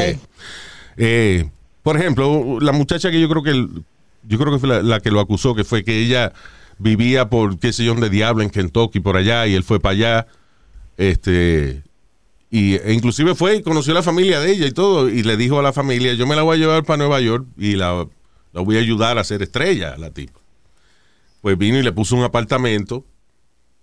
Eh, 0.97 1.49
por 1.85 1.97
ejemplo, 1.97 2.59
la 2.61 2.73
muchacha 2.73 3.11
que 3.11 3.21
yo 3.21 3.29
creo 3.29 3.43
que 3.43 3.51
el- 3.51 3.85
yo 4.27 4.39
creo 4.39 4.53
que 4.53 4.59
fue 4.59 4.69
la, 4.69 4.83
la 4.83 5.01
que 5.01 5.11
lo 5.11 5.21
acusó, 5.21 5.55
que 5.55 5.63
fue 5.65 5.85
que 5.85 6.01
ella 6.03 6.33
vivía 6.79 7.29
por 7.31 7.59
qué 7.59 7.73
sé 7.73 7.85
yo 7.85 7.95
de 7.95 8.11
diablo 8.11 8.43
en 8.43 8.51
Kentucky 8.51 9.01
por 9.01 9.17
allá 9.17 9.47
y 9.47 9.55
él 9.55 9.63
fue 9.63 9.79
para 9.81 9.93
allá. 9.93 10.27
Este 10.97 11.83
y 12.51 12.75
e 12.77 12.93
inclusive 12.93 13.35
fue 13.35 13.57
y 13.57 13.63
conoció 13.63 13.93
a 13.93 13.97
la 13.97 14.03
familia 14.03 14.41
de 14.41 14.53
ella 14.53 14.67
y 14.67 14.73
todo 14.73 15.09
y 15.09 15.23
le 15.23 15.37
dijo 15.37 15.59
a 15.59 15.63
la 15.63 15.73
familia, 15.73 16.15
"Yo 16.15 16.27
me 16.27 16.37
la 16.37 16.43
voy 16.43 16.57
a 16.57 16.61
llevar 16.61 16.85
para 16.85 16.97
Nueva 16.97 17.21
York 17.21 17.47
y 17.57 17.77
la, 17.77 18.07
la 18.53 18.61
voy 18.61 18.77
a 18.77 18.81
ayudar 18.81 19.19
a 19.19 19.25
ser 19.25 19.43
estrella 19.43 19.97
la 19.97 20.11
tipa." 20.11 20.41
Pues 21.43 21.57
vino 21.57 21.79
y 21.79 21.83
le 21.83 21.93
puso 21.93 22.17
un 22.17 22.25
apartamento 22.25 23.05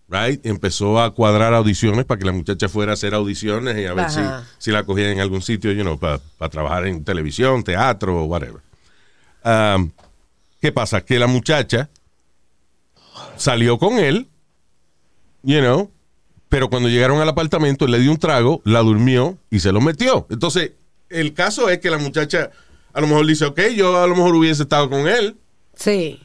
right? 0.07 0.45
Empezó 0.45 1.01
a 1.01 1.13
cuadrar 1.13 1.53
audiciones 1.53 2.05
para 2.05 2.19
que 2.19 2.25
la 2.25 2.31
muchacha 2.31 2.69
fuera 2.69 2.91
a 2.91 2.93
hacer 2.93 3.13
audiciones 3.13 3.77
y 3.77 3.85
a 3.85 3.93
ver 3.93 4.09
si, 4.09 4.21
si 4.57 4.71
la 4.71 4.83
cogían 4.83 5.11
en 5.11 5.19
algún 5.19 5.41
sitio, 5.41 5.71
you 5.71 5.81
know, 5.81 5.97
para 5.97 6.19
trabajar 6.49 6.87
en 6.87 7.03
televisión, 7.03 7.63
teatro 7.63 8.21
o 8.21 8.25
whatever. 8.25 8.61
Um, 9.43 9.91
¿Qué 10.61 10.71
pasa? 10.71 11.01
Que 11.01 11.19
la 11.19 11.27
muchacha 11.27 11.89
salió 13.35 13.77
con 13.77 13.97
él, 13.97 14.27
you 15.43 15.59
know, 15.59 15.91
pero 16.55 16.69
cuando 16.69 16.87
llegaron 16.87 17.19
al 17.19 17.27
apartamento, 17.27 17.83
él 17.83 17.91
le 17.91 17.99
dio 17.99 18.09
un 18.11 18.17
trago, 18.17 18.61
la 18.63 18.79
durmió 18.79 19.37
y 19.51 19.59
se 19.59 19.73
lo 19.73 19.81
metió. 19.81 20.25
Entonces, 20.29 20.71
el 21.09 21.33
caso 21.33 21.69
es 21.69 21.79
que 21.79 21.89
la 21.89 21.97
muchacha 21.97 22.49
a 22.93 23.01
lo 23.01 23.07
mejor 23.07 23.25
dice, 23.25 23.43
ok, 23.43 23.59
yo 23.75 24.01
a 24.01 24.07
lo 24.07 24.15
mejor 24.15 24.33
hubiese 24.35 24.63
estado 24.63 24.89
con 24.89 25.05
él, 25.05 25.35
Sí. 25.75 26.17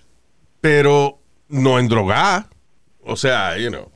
pero 0.61 1.19
no 1.49 1.81
en 1.81 1.89
drogar. 1.89 2.49
O 3.03 3.17
sea, 3.17 3.59
you 3.59 3.71
know, 3.71 3.91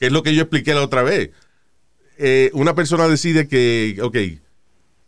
que 0.00 0.06
es 0.06 0.12
lo 0.12 0.24
que 0.24 0.34
yo 0.34 0.42
expliqué 0.42 0.74
la 0.74 0.82
otra 0.82 1.04
vez. 1.04 1.30
Eh, 2.18 2.50
una 2.54 2.74
persona 2.74 3.06
decide 3.06 3.46
que, 3.46 3.98
ok, 4.02 4.16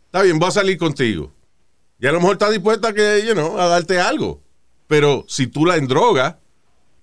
está 0.05 0.21
bien, 0.21 0.39
voy 0.39 0.47
a 0.47 0.51
salir 0.51 0.77
contigo. 0.77 1.33
Y 1.99 2.07
a 2.07 2.13
lo 2.13 2.21
mejor 2.21 2.35
está 2.35 2.49
dispuesta 2.49 2.87
a 2.87 2.93
que, 2.93 3.25
you 3.27 3.33
know, 3.33 3.59
a 3.59 3.67
darte 3.67 3.99
algo. 3.99 4.41
Pero 4.87 5.25
si 5.27 5.47
tú 5.47 5.65
la 5.65 5.75
endrogas, 5.75 6.35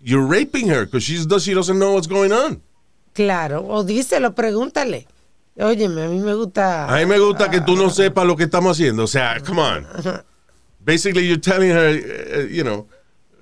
you're 0.01 0.27
raping 0.27 0.71
her 0.71 0.87
because 0.87 1.05
she 1.05 1.19
doesn't 1.55 1.77
know 1.77 1.93
what's 1.93 2.09
going 2.09 2.33
on. 2.33 2.63
Claro. 3.19 3.65
O 3.67 3.83
díselo, 3.83 4.33
pregúntale. 4.33 5.09
Óyeme, 5.59 6.05
a 6.05 6.09
mí 6.09 6.21
me 6.21 6.35
gusta. 6.35 6.87
A 6.87 6.97
mí 6.99 7.05
me 7.07 7.19
gusta 7.19 7.51
que 7.51 7.61
tú 7.61 7.75
no 7.75 7.91
sepas 7.91 8.25
lo 8.25 8.37
que 8.37 8.45
estamos 8.45 8.71
haciendo. 8.79 9.03
O 9.03 9.07
sea, 9.09 9.41
come 9.45 9.61
on. 9.61 9.85
Basically, 10.79 11.27
you're 11.27 11.41
telling 11.41 11.71
her, 11.73 11.89
eh, 11.97 12.49
you 12.53 12.63
know, 12.63 12.87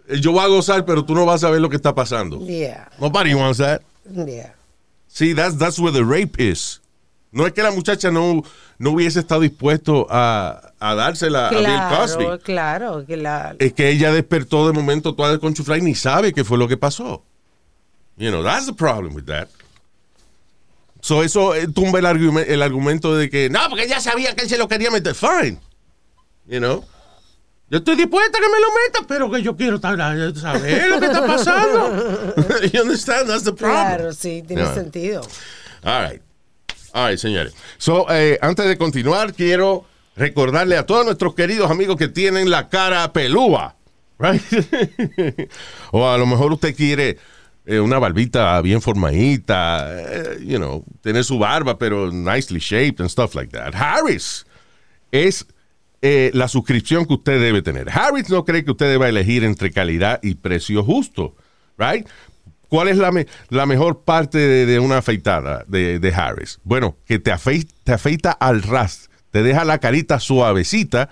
yo 0.08 0.32
voy 0.32 0.42
a 0.44 0.48
gozar, 0.48 0.86
pero 0.86 1.04
tú 1.04 1.14
no 1.14 1.26
vas 1.26 1.44
a 1.44 1.50
ver 1.50 1.60
lo 1.60 1.68
que 1.68 1.76
está 1.76 1.94
pasando. 1.94 2.38
Yeah. 2.46 2.88
Nobody 2.98 3.34
wants 3.34 3.58
that. 3.58 3.82
Yeah. 4.10 4.54
Sí, 5.08 5.34
that's, 5.34 5.58
that's 5.58 5.78
where 5.78 5.92
the 5.92 6.04
rape 6.04 6.38
is. 6.42 6.80
No 7.32 7.44
es 7.46 7.52
que 7.52 7.62
la 7.62 7.70
muchacha 7.70 8.10
no, 8.10 8.42
no 8.78 8.90
hubiese 8.92 9.20
estado 9.20 9.42
dispuesto 9.42 10.06
a, 10.08 10.72
a 10.80 10.94
dársela 10.94 11.48
a 11.48 11.50
Bill 11.50 11.64
Claro, 11.64 11.96
Cosby. 11.98 12.38
claro. 12.42 13.04
La, 13.08 13.54
Es 13.58 13.74
que 13.74 13.90
ella 13.90 14.10
despertó 14.10 14.66
de 14.66 14.72
momento 14.72 15.14
toda 15.14 15.32
desconchuflada 15.32 15.78
y 15.80 15.82
ni 15.82 15.94
sabe 15.94 16.32
qué 16.32 16.44
fue 16.44 16.56
lo 16.56 16.66
que 16.66 16.78
pasó. 16.78 17.22
You 18.16 18.30
know, 18.30 18.42
that's 18.42 18.64
the 18.64 18.72
problem 18.72 19.14
with 19.14 19.26
that. 19.26 19.48
So 21.06 21.22
eso 21.22 21.54
eh, 21.54 21.68
tumba 21.68 22.00
el, 22.00 22.06
el 22.48 22.62
argumento 22.62 23.14
de 23.14 23.30
que, 23.30 23.48
no, 23.48 23.60
porque 23.68 23.84
ella 23.84 24.00
sabía 24.00 24.34
que 24.34 24.42
él 24.42 24.48
se 24.48 24.58
lo 24.58 24.66
quería 24.66 24.90
meter. 24.90 25.14
Fine. 25.14 25.60
You 26.48 26.58
know. 26.58 26.84
Yo 27.70 27.78
estoy 27.78 27.94
dispuesta 27.94 28.36
a 28.36 28.40
que 28.40 28.48
me 28.48 28.58
lo 28.58 28.66
meta, 28.72 29.06
pero 29.06 29.30
que 29.30 29.40
yo 29.40 29.56
quiero 29.56 29.76
estar- 29.76 30.34
saber 30.34 30.88
lo 30.88 30.98
que 30.98 31.06
está 31.06 31.24
pasando. 31.24 32.34
you 32.72 32.82
understand? 32.82 33.28
That's 33.28 33.44
the 33.44 33.52
problem. 33.52 33.86
Claro, 33.86 34.12
sí, 34.14 34.42
tiene 34.44 34.66
sentido. 34.74 35.20
All 35.84 36.10
right. 36.10 36.22
All 36.92 37.10
right, 37.10 37.18
señores. 37.20 37.54
So, 37.78 38.06
eh, 38.10 38.40
antes 38.42 38.66
de 38.66 38.76
continuar, 38.76 39.32
quiero 39.32 39.84
recordarle 40.16 40.76
a 40.76 40.86
todos 40.86 41.04
nuestros 41.04 41.36
queridos 41.36 41.70
amigos 41.70 41.94
que 41.96 42.08
tienen 42.08 42.50
la 42.50 42.68
cara 42.68 43.12
pelúa. 43.12 43.76
Right? 44.18 44.42
o 45.92 46.08
a 46.08 46.18
lo 46.18 46.26
mejor 46.26 46.52
usted 46.52 46.74
quiere 46.74 47.16
eh, 47.66 47.80
una 47.80 47.98
barbita 47.98 48.60
bien 48.62 48.80
formadita, 48.80 49.88
eh, 49.90 50.38
you 50.44 50.56
know, 50.58 50.84
tener 51.02 51.24
su 51.24 51.38
barba, 51.38 51.78
pero 51.78 52.10
nicely 52.12 52.58
shaped 52.60 53.00
and 53.00 53.10
stuff 53.10 53.34
like 53.34 53.50
that. 53.56 53.74
Harris 53.74 54.46
es 55.10 55.46
eh, 56.02 56.30
la 56.34 56.48
suscripción 56.48 57.06
que 57.06 57.14
usted 57.14 57.40
debe 57.40 57.62
tener. 57.62 57.88
Harris 57.90 58.30
no 58.30 58.44
cree 58.44 58.64
que 58.64 58.70
usted 58.70 58.88
deba 58.88 59.08
elegir 59.08 59.44
entre 59.44 59.70
calidad 59.72 60.20
y 60.22 60.34
precio 60.34 60.84
justo, 60.84 61.34
right? 61.78 62.06
¿Cuál 62.68 62.88
es 62.88 62.96
la, 62.98 63.12
me- 63.12 63.26
la 63.48 63.64
mejor 63.66 64.02
parte 64.02 64.38
de, 64.38 64.78
una 64.80 64.98
afeitada 64.98 65.64
de, 65.68 65.98
de 66.00 66.14
Harris? 66.14 66.58
Bueno, 66.64 66.96
que 67.06 67.18
te, 67.18 67.32
afei- 67.32 67.68
te 67.84 67.92
afeita 67.92 68.32
al 68.32 68.62
ras, 68.62 69.08
te 69.30 69.42
deja 69.42 69.64
la 69.64 69.78
carita 69.78 70.18
suavecita 70.20 71.08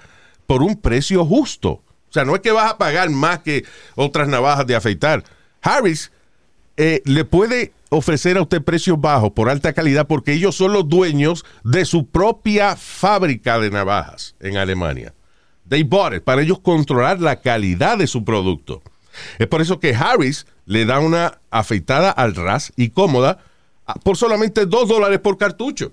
por 0.46 0.62
un 0.62 0.80
precio 0.80 1.24
justo. 1.24 1.70
O 1.70 2.12
sea, 2.14 2.24
no 2.24 2.34
es 2.34 2.40
que 2.42 2.52
vas 2.52 2.70
a 2.72 2.78
pagar 2.78 3.08
más 3.10 3.40
que 3.40 3.64
otras 3.94 4.28
navajas 4.28 4.66
de 4.66 4.74
afeitar. 4.76 5.24
Harris 5.62 6.12
eh, 6.76 7.02
le 7.04 7.24
puede 7.24 7.72
ofrecer 7.90 8.36
a 8.36 8.42
usted 8.42 8.62
precios 8.62 9.00
bajos 9.00 9.30
por 9.32 9.48
alta 9.48 9.72
calidad 9.72 10.06
porque 10.06 10.32
ellos 10.32 10.56
son 10.56 10.72
los 10.72 10.88
dueños 10.88 11.44
de 11.62 11.84
su 11.84 12.06
propia 12.06 12.76
fábrica 12.76 13.58
de 13.58 13.70
navajas 13.70 14.34
en 14.40 14.56
Alemania. 14.56 15.14
They 15.68 15.82
bought 15.82 16.14
it 16.14 16.24
para 16.24 16.42
ellos 16.42 16.58
controlar 16.60 17.20
la 17.20 17.40
calidad 17.40 17.98
de 17.98 18.06
su 18.06 18.24
producto. 18.24 18.82
Es 19.38 19.46
por 19.46 19.60
eso 19.60 19.78
que 19.78 19.94
Harris 19.94 20.46
le 20.66 20.84
da 20.84 20.98
una 20.98 21.38
afeitada 21.50 22.10
al 22.10 22.34
ras 22.34 22.72
y 22.76 22.90
cómoda 22.90 23.38
por 24.02 24.16
solamente 24.16 24.66
2 24.66 24.88
dólares 24.88 25.20
por 25.20 25.38
cartucho. 25.38 25.92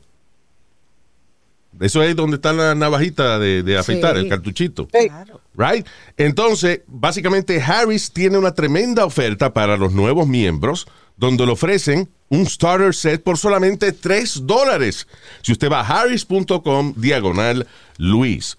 Eso 1.79 2.03
es 2.03 2.15
donde 2.15 2.36
está 2.36 2.53
la 2.53 2.75
navajita 2.75 3.39
de, 3.39 3.63
de 3.63 3.77
afeitar, 3.77 4.15
Sí. 4.15 4.23
el 4.23 4.29
cartuchito. 4.29 4.88
Claro. 4.88 5.41
Right? 5.55 5.86
Entonces, 6.17 6.81
básicamente 6.88 7.62
Harris 7.62 8.12
tiene 8.12 8.38
una 8.38 8.53
tremenda 8.53 9.05
oferta 9.05 9.53
para 9.53 9.77
los 9.77 9.93
nuevos 9.93 10.27
miembros, 10.27 10.88
donde 11.17 11.45
le 11.45 11.51
ofrecen 11.53 12.10
un 12.29 12.45
starter 12.45 12.93
set 12.93 13.23
por 13.23 13.38
solamente 13.38 13.91
3 13.91 14.45
dólares. 14.45 15.07
Si 15.41 15.51
usted 15.51 15.71
va 15.71 15.81
a 15.81 16.01
harris.com 16.01 16.93
diagonal 16.97 17.67
Luis. 17.97 18.57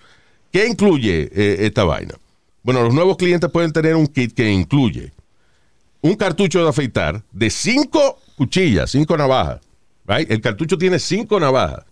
¿Qué 0.53 0.67
incluye 0.67 1.31
eh, 1.33 1.57
esta 1.67 1.85
vaina? 1.85 2.15
Bueno, 2.63 2.83
los 2.83 2.93
nuevos 2.95 3.17
clientes 3.17 3.51
pueden 3.51 3.73
tener 3.73 3.97
un 3.97 4.07
kit 4.07 4.35
que 4.35 4.51
incluye 4.51 5.13
un 6.03 6.15
cartucho 6.15 6.63
de 6.63 6.69
afeitar 6.69 7.23
de 7.33 7.51
5 7.51 8.21
cuchillas, 8.37 8.91
5 8.91 9.17
navajas. 9.17 9.61
Right? 10.07 10.31
El 10.31 10.41
cartucho 10.41 10.77
tiene 10.77 10.99
5 10.99 11.41
navajas 11.41 11.85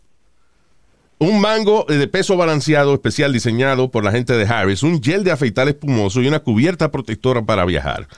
un 1.21 1.39
mango 1.39 1.85
de 1.87 2.09
peso 2.09 2.37
balanceado 2.37 2.95
especial 2.95 3.33
diseñado 3.33 3.91
por 3.91 4.03
la 4.05 4.11
gente 4.11 4.33
de 4.33 4.47
Harris, 4.47 4.83
un 4.83 5.03
gel 5.03 5.23
de 5.23 5.31
afeitar 5.31 5.69
espumoso 5.69 6.23
y 6.23 6.29
una 6.29 6.41
cubierta 6.41 6.91
protectora 6.91 7.43
para 7.43 7.67
viajar. 7.67 8.09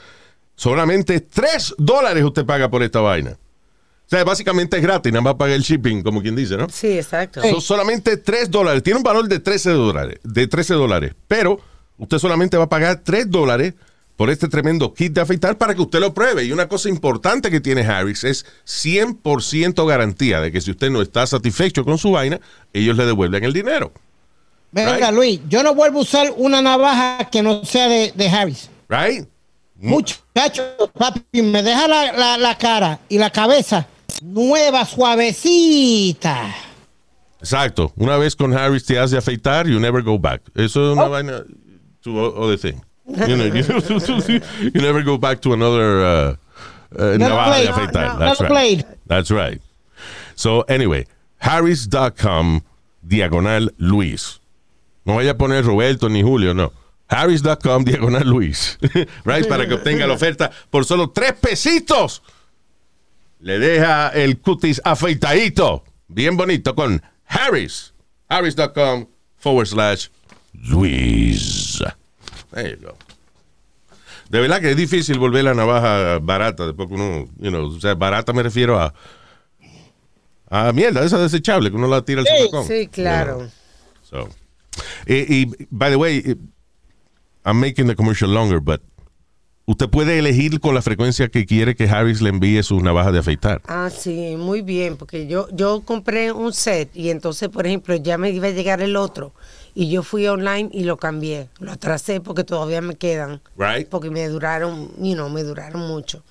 Solamente 0.55 1.21
3 1.21 1.75
dólares 1.79 2.23
usted 2.23 2.47
paga 2.47 2.71
por 2.71 2.83
esta 2.83 3.01
vaina. 3.01 3.33
O 3.33 4.09
sea, 4.15 4.23
básicamente 4.23 4.77
es 4.77 4.83
gratis, 4.83 5.13
nada 5.13 5.23
más 5.23 5.35
paga 5.35 5.55
el 5.55 5.63
shipping, 5.63 6.03
como 6.03 6.23
quien 6.23 6.37
dice, 6.37 6.57
¿no? 6.57 6.69
Sí, 6.69 6.97
exacto. 6.97 7.43
Son 7.43 7.61
solamente 7.61 8.19
3 8.19 8.51
dólares. 8.51 8.85
Tiene 8.85 8.99
un 8.99 9.03
valor 9.03 9.27
de 9.27 9.41
13 9.41 9.71
dólares, 9.71 10.21
de 10.23 10.47
13 10.47 10.75
dólares. 10.75 11.13
Pero 11.27 11.59
usted 11.99 12.19
solamente 12.19 12.57
va 12.57 12.65
a 12.65 12.69
pagar 12.69 13.01
3 13.03 13.31
dólares 13.31 13.75
por 14.23 14.31
este 14.31 14.47
tremendo 14.47 14.95
kit 14.95 15.13
de 15.15 15.21
afeitar 15.21 15.59
para 15.59 15.75
que 15.75 15.83
usted 15.83 15.99
lo 15.99 16.15
pruebe. 16.15 16.45
Y 16.45 16.53
una 16.53 16.69
cosa 16.69 16.89
importante 16.89 17.51
que 17.51 17.61
tiene 17.61 17.81
Harris 17.83 18.23
es 18.23 18.47
100% 18.65 19.85
garantía 19.85 20.41
de 20.41 20.53
que 20.53 20.61
si 20.61 20.71
usted 20.71 20.91
no 20.91 21.03
está 21.03 21.27
satisfecho 21.27 21.85
con 21.85 21.99
su 21.99 22.13
vaina, 22.13 22.39
ellos 22.73 22.97
le 22.97 23.05
devuelven 23.05 23.43
el 23.43 23.53
dinero. 23.53 23.91
Venga, 24.71 25.09
Right. 25.09 25.11
Luis, 25.17 25.41
yo 25.49 25.65
no 25.65 25.75
vuelvo 25.75 25.99
a 25.99 26.03
usar 26.03 26.33
una 26.37 26.63
navaja 26.63 27.29
que 27.33 27.43
no 27.43 27.65
sea 27.65 27.89
de, 27.89 28.13
de 28.15 28.29
Harris. 28.29 28.71
Right? 28.89 29.27
Muchacho, 29.75 30.63
papi, 30.97 31.43
me 31.43 31.61
deja 31.65 31.89
la, 31.89 32.13
la- 32.13 32.39
la 32.39 32.57
cara 32.57 33.01
y 33.09 33.19
la 33.19 33.31
cabeza 33.31 33.89
nueva, 34.23 34.85
suavecita. 34.87 36.55
Exacto. 37.41 37.93
Una 37.97 38.17
vez 38.19 38.37
con 38.37 38.57
Harris 38.57 38.85
te 38.85 39.01
hace 39.01 39.17
afeitar, 39.17 39.67
you 39.67 39.81
never 39.81 40.01
go 40.01 40.17
back. 40.17 40.43
Eso 40.55 40.93
es 40.93 40.97
una 40.97 41.09
vaina 41.09 41.43
to 42.03 42.13
other 42.37 42.57
thing. 42.57 42.81
You, 43.13 43.37
know, 43.37 43.45
you, 43.47 44.41
you 44.75 44.81
never 44.81 45.03
go 45.03 45.19
back 45.19 45.41
to 45.43 45.53
another 45.53 46.03
uh, 46.05 46.37
uh, 46.99 47.17
navaja 47.19 47.59
de 47.59 47.65
blade. 47.65 47.69
afeitar. 47.69 48.13
No, 48.15 48.19
That's 48.19 48.41
right. 48.41 48.49
blade. 48.51 48.87
That's 49.07 49.31
right. 49.31 49.61
So, 50.35 50.63
anyway, 50.63 51.07
harris.com 51.39 52.63
diagonal 53.07 53.71
Luis. 53.79 54.41
No 55.05 55.15
vaya 55.17 55.33
a 55.33 55.35
poner 55.35 55.65
Roberto 55.65 56.09
ni 56.09 56.23
Julio, 56.23 56.55
no. 56.55 56.73
Harris.com 57.09 57.85
diagonal 57.85 58.25
Luis. 58.27 58.79
right? 59.25 59.47
Para 59.47 59.67
que 59.67 59.75
obtenga 59.75 60.07
la 60.07 60.15
oferta 60.15 60.51
por 60.71 60.85
solo 60.85 61.11
tres 61.11 61.35
pesitos. 61.35 62.23
Le 63.41 63.59
deja 63.59 64.09
el 64.15 64.39
cutis 64.41 64.81
afeitadito. 64.85 65.85
Bien 66.09 66.37
bonito 66.37 66.75
con 66.75 67.03
Harris. 67.27 67.93
Harris.com 68.29 69.07
forward 69.37 69.67
slash 69.67 70.09
Luis. 70.55 71.83
There 72.53 72.71
you 72.71 72.87
go. 72.87 72.97
De 74.29 74.41
verdad 74.41 74.61
que 74.61 74.71
es 74.71 74.77
difícil 74.77 75.19
volver 75.19 75.45
la 75.45 75.55
navaja 75.55 76.19
barata 76.19 76.67
después 76.67 76.89
que 76.89 76.95
uno, 76.95 77.27
you 77.39 77.51
know, 77.51 77.67
o 77.67 77.81
sea, 77.81 77.95
barata 77.95 78.33
me 78.33 78.43
refiero 78.43 78.81
a 78.81 78.95
a 80.49 80.71
mierda, 80.73 81.03
esa 81.03 81.19
desechable 81.19 81.71
que 81.71 81.77
uno 81.77 81.89
la 81.89 82.03
tira 82.03 82.21
al 82.21 82.27
Sí. 82.27 82.69
Sí, 82.69 82.87
claro. 82.89 83.49
So, 84.03 84.29
y, 85.07 85.43
y, 85.43 85.67
by 85.71 85.91
the 85.91 85.97
way, 85.97 86.37
I'm 87.45 87.59
making 87.59 87.87
the 87.87 87.97
commercial 87.97 88.31
longer, 88.31 88.61
but 88.61 88.83
usted 89.65 89.89
puede 89.89 90.19
elegir 90.19 90.61
con 90.61 90.75
la 90.75 90.83
frecuencia 90.83 91.29
que 91.29 91.47
quiere 91.47 91.75
que 91.75 91.89
Harris 91.89 92.21
le 92.21 92.29
envíe 92.29 92.63
su 92.63 92.81
navaja 92.81 93.13
de 93.13 93.21
afeitar. 93.21 93.63
Ah, 93.67 93.89
sí, 93.91 94.37
muy 94.37 94.61
bien, 94.61 94.97
porque 94.99 95.27
yo, 95.27 95.49
yo 95.53 95.83
compré 95.87 96.33
un 96.33 96.53
set 96.53 96.95
y 96.95 97.09
entonces, 97.11 97.49
por 97.49 97.67
ejemplo, 97.67 97.97
ya 97.97 98.19
me 98.19 98.31
iba 98.31 98.49
a 98.49 98.51
llegar 98.51 98.83
el 98.83 98.97
otro 98.97 99.33
y 99.75 99.91
yo 99.91 100.03
fui 100.03 100.27
online 100.27 100.69
y 100.73 100.85
lo 100.85 100.97
cambié, 100.97 101.49
lo 101.59 101.73
atrasé 101.73 102.21
porque 102.21 102.45
todavía 102.45 102.81
me 102.81 102.97
quedan, 102.97 103.41
Right. 103.57 103.89
porque 103.89 104.11
me 104.11 104.27
duraron, 104.29 104.91
you 104.99 105.15
know, 105.15 105.29
me 105.29 105.43
duraron 105.43 105.83
mucho. 105.89 106.23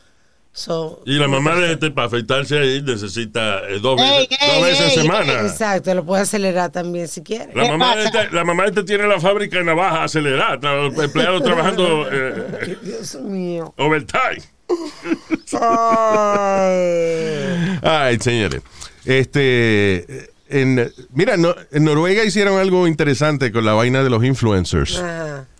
So, 0.53 1.01
Y 1.05 1.13
la 1.13 1.29
mamá 1.29 1.55
de 1.55 1.71
este 1.71 1.91
para 1.91 2.07
afeitarse 2.07 2.59
ahí 2.59 2.81
necesita 2.81 3.59
eh, 3.69 3.79
dos 3.81 3.97
Ey, 4.01 4.27
veces, 4.27 4.37
ey, 4.41 4.49
dos 4.53 4.63
veces 4.67 4.79
ey, 4.81 4.93
en 4.97 5.01
semana. 5.03 5.33
Exacto, 5.47 5.95
lo 5.95 6.05
puede 6.05 6.23
acelerar 6.23 6.69
también 6.73 7.07
si 7.07 7.23
quiere. 7.23 7.53
La 7.55 7.63
¿Qué 7.63 7.69
mamá, 7.71 7.95
de 7.95 8.03
este, 8.03 8.29
la 8.31 8.43
mamá 8.43 8.63
de 8.63 8.69
este 8.69 8.83
tiene 8.83 9.07
la 9.07 9.17
fábrica 9.21 9.59
de 9.59 9.63
navajas 9.63 9.99
acelerada, 10.01 10.73
los 10.75 10.97
empleados 11.01 11.41
trabajando 11.45 12.05
eh, 12.11 12.77
Dios 12.83 13.15
mío. 13.15 13.73
overtime. 13.77 14.43
Ay. 16.51 17.79
Ay, 17.81 18.17
señores. 18.19 18.61
Este, 19.05 20.30
en, 20.51 20.91
mira, 21.13 21.37
no- 21.37 21.55
en 21.71 21.83
Noruega 21.83 22.23
hicieron 22.23 22.59
algo 22.59 22.87
interesante 22.87 23.51
con 23.51 23.65
la 23.65 23.73
vaina 23.73 24.03
de 24.03 24.09
los 24.09 24.23
influencers. 24.23 25.01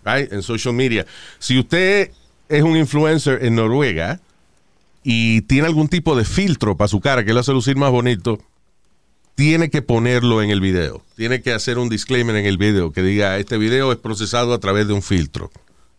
Right, 0.04 0.32
en 0.32 0.42
social 0.42 0.74
media. 0.74 1.06
Si 1.38 1.58
usted 1.58 2.10
es 2.48 2.62
un 2.62 2.76
influencer 2.76 3.44
en 3.44 3.54
Noruega 3.56 4.20
y 5.02 5.42
tiene 5.42 5.66
algún 5.66 5.88
tipo 5.88 6.16
de 6.16 6.24
filtro 6.24 6.76
para 6.76 6.88
su 6.88 7.00
cara 7.00 7.24
que 7.24 7.32
le 7.32 7.40
hace 7.40 7.52
lucir 7.52 7.76
más 7.76 7.90
bonito, 7.90 8.38
tiene 9.34 9.70
que 9.70 9.80
ponerlo 9.82 10.42
en 10.42 10.50
el 10.50 10.60
video. 10.60 11.02
Tiene 11.16 11.40
que 11.40 11.52
hacer 11.52 11.78
un 11.78 11.88
disclaimer 11.88 12.36
en 12.36 12.46
el 12.46 12.58
video 12.58 12.92
que 12.92 13.02
diga, 13.02 13.38
este 13.38 13.56
video 13.58 13.90
es 13.92 13.98
procesado 13.98 14.52
a 14.52 14.58
través 14.60 14.86
de 14.86 14.92
un 14.92 15.02
filtro. 15.02 15.50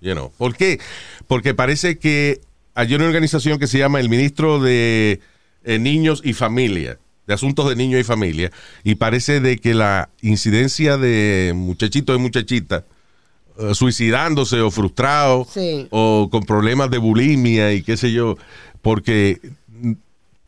You 0.02 0.12
know. 0.14 0.32
¿Por 0.38 0.56
qué? 0.56 0.80
Porque 1.28 1.54
parece 1.54 1.98
que 1.98 2.42
hay 2.76 2.94
una 2.94 3.06
organización 3.06 3.58
que 3.58 3.68
se 3.68 3.78
llama 3.80 4.00
el 4.00 4.10
Ministro 4.10 4.60
de 4.62 5.20
eh, 5.64 5.80
Niños 5.80 6.22
y 6.24 6.34
Familia, 6.34 6.98
de 7.28 7.34
Asuntos 7.34 7.70
de 7.70 7.76
Niños 7.76 8.02
y 8.02 8.04
Familia, 8.04 8.52
y 8.84 8.96
parece 8.96 9.40
de 9.40 9.58
que 9.58 9.74
la 9.74 10.10
incidencia 10.22 10.98
de 10.98 11.54
muchachitos 11.56 12.16
y 12.16 12.20
muchachitas 12.20 12.84
eh, 13.60 13.74
suicidándose 13.76 14.60
o 14.62 14.72
frustrados 14.72 15.48
Sí. 15.54 15.88
o 15.92 16.28
con 16.32 16.44
problemas 16.44 16.90
de 16.90 16.98
bulimia 16.98 17.72
y 17.74 17.84
qué 17.84 17.96
sé 17.98 18.12
yo, 18.12 18.36
porque 18.82 19.40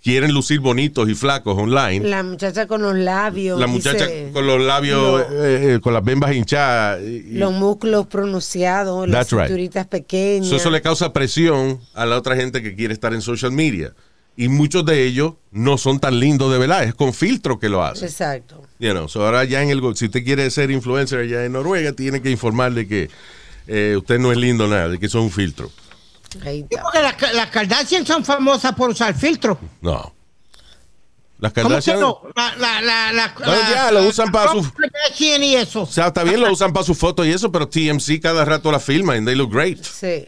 quieren 0.03 0.33
lucir 0.33 0.59
bonitos 0.59 1.09
y 1.09 1.15
flacos 1.15 1.57
online. 1.57 2.07
La 2.07 2.21
muchacha 2.21 2.67
con 2.67 2.81
los 2.83 2.95
labios. 2.95 3.59
La 3.59 3.65
muchacha 3.67 4.05
dice, 4.05 4.29
con 4.33 4.45
los 4.45 4.61
labios, 4.61 5.01
lo- 5.31 5.43
eh, 5.45 5.75
eh, 5.75 5.79
con 5.79 5.93
las 5.93 6.03
bembas 6.03 6.35
hinchadas. 6.35 7.01
y- 7.01 7.33
los 7.37 7.51
músculos 7.53 8.05
pronunciados, 8.07 9.07
las 9.09 9.31
right. 9.31 9.41
cinturitas 9.47 9.87
pequeñas. 9.87 10.47
So, 10.49 10.57
eso 10.57 10.69
le 10.69 10.81
causa 10.81 11.11
presión 11.13 11.79
a 11.95 12.05
la 12.05 12.17
otra 12.17 12.35
gente 12.35 12.61
que 12.61 12.75
quiere 12.75 12.93
estar 12.93 13.13
en 13.15 13.21
social 13.21 13.51
media. 13.51 13.93
Y 14.37 14.47
muchos 14.49 14.85
de 14.85 15.03
ellos 15.05 15.33
no 15.51 15.77
son 15.77 15.99
tan 15.99 16.19
lindos 16.19 16.51
de 16.51 16.57
verdad, 16.57 16.83
es 16.83 16.93
con 16.93 17.13
filtro 17.13 17.59
que 17.59 17.69
lo 17.69 17.83
hacen. 17.83 18.07
Exacto. 18.07 18.61
You 18.79 18.91
know, 18.91 19.07
so 19.07 19.25
ahora 19.25 19.45
ya 19.45 19.61
en 19.63 19.69
el, 19.69 19.81
si 19.95 20.05
usted 20.05 20.23
quiere 20.23 20.49
ser 20.51 20.69
influencer 20.71 21.19
allá 21.19 21.45
en 21.45 21.53
Noruega, 21.53 21.93
tiene 21.93 22.21
que 22.21 22.29
informar 22.29 22.73
de 22.73 22.87
que 22.87 23.09
eh, 23.67 23.95
usted 23.97 24.19
no 24.19 24.31
es 24.31 24.37
lindo 24.37 24.67
nada, 24.67 24.89
de 24.89 24.99
que 24.99 25.05
es 25.05 25.13
un 25.15 25.31
filtro. 25.31 25.71
Porque 26.33 26.67
las, 27.01 27.33
las 27.33 27.47
Kardashian 27.49 28.05
son 28.05 28.25
famosas 28.25 28.75
por 28.75 28.89
usar 28.89 29.15
filtro. 29.15 29.57
No. 29.81 30.13
Las 31.39 31.53
¿Cómo 31.53 31.67
que 31.67 31.69
Kardashian, 31.69 31.99
no? 32.01 32.21
La, 32.35 32.55
la, 32.57 32.81
la, 32.81 33.11
la, 33.13 33.35
No, 33.39 33.53
ya, 33.73 33.91
lo 33.91 34.03
usan 34.03 34.29
para 34.31 34.51
su- 34.51 34.69
Kardashian 34.73 35.41
y 35.43 35.55
eso. 35.55 35.83
o 35.83 35.85
sea, 35.85 36.07
está 36.07 36.23
bien 36.25 36.41
lo 36.41 36.51
usan 36.51 36.73
para 36.73 36.85
sus 36.85 36.97
fotos 36.97 37.25
y 37.25 37.31
eso, 37.31 37.49
pero 37.53 37.69
TMC 37.69 38.19
cada 38.21 38.43
rato 38.43 38.69
la 38.71 38.81
filma 38.81 39.13
and 39.13 39.25
they 39.25 39.35
look 39.35 39.51
great. 39.53 39.81
Sí. 39.83 40.27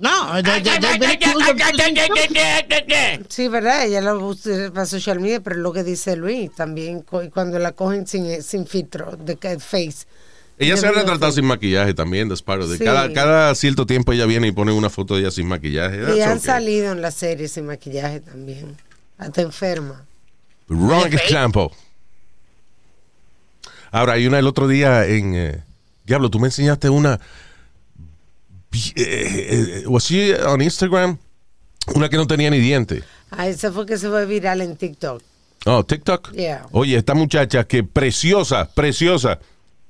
No, 0.00 0.32
Sí, 3.28 3.48
verdad, 3.48 3.84
ella 3.84 4.00
lo 4.00 4.26
usa 4.26 4.70
para 4.72 4.86
social 4.86 5.20
media, 5.20 5.40
pero 5.40 5.56
es 5.56 5.62
lo 5.62 5.72
que 5.72 5.84
dice 5.84 6.16
Luis, 6.16 6.54
también 6.54 7.02
cuando 7.02 7.58
la 7.58 7.72
cogen 7.72 8.06
sin, 8.06 8.42
sin 8.42 8.66
filtro 8.66 9.16
de 9.16 9.36
face. 9.58 10.06
Ella 10.58 10.76
se 10.76 10.86
ha 10.86 10.92
retratado 10.92 11.32
sin 11.32 11.46
maquillaje 11.46 11.94
también, 11.94 12.30
of 12.30 12.72
it. 12.72 12.78
Sí. 12.78 12.84
Cada, 12.84 13.10
cada 13.14 13.54
cierto 13.54 13.86
tiempo 13.86 14.12
ella 14.12 14.26
viene 14.26 14.46
y 14.46 14.52
pone 14.52 14.72
una 14.72 14.90
foto 14.90 15.14
de 15.14 15.22
ella 15.22 15.30
sin 15.30 15.48
maquillaje. 15.48 15.96
Y 16.16 16.20
han 16.20 16.32
okay. 16.32 16.40
salido 16.40 16.92
en 16.92 17.00
la 17.00 17.10
serie 17.10 17.48
sin 17.48 17.66
maquillaje 17.66 18.20
también. 18.20 18.76
Hasta 19.16 19.40
enferma. 19.40 20.04
Wrong 20.68 21.12
example. 21.14 21.70
Ahora, 23.90 24.14
hay 24.14 24.26
una 24.26 24.38
el 24.38 24.46
otro 24.46 24.68
día 24.68 25.06
en... 25.06 25.34
eh, 25.34 25.64
Diablo, 26.04 26.30
tú 26.30 26.38
me 26.38 26.48
enseñaste 26.48 26.90
una... 26.90 27.18
bi- 28.70 28.92
eh, 28.96 29.82
eh, 29.82 29.86
was 29.86 30.04
she 30.04 30.34
on 30.34 30.60
Instagram? 30.60 31.18
Una 31.94 32.08
que 32.08 32.16
no 32.16 32.26
tenía 32.26 32.50
ni 32.50 32.58
diente. 32.58 33.02
Ah, 33.30 33.48
esa 33.48 33.72
fue 33.72 33.86
que 33.86 33.96
se 33.98 34.08
fue 34.08 34.26
viral 34.26 34.60
en 34.60 34.76
TikTok. 34.76 35.22
Oh, 35.66 35.84
TikTok. 35.84 36.32
Yeah. 36.32 36.66
Oye, 36.72 36.96
esta 36.96 37.14
muchacha 37.14 37.64
que 37.64 37.82
preciosa, 37.84 38.70
preciosa. 38.72 39.38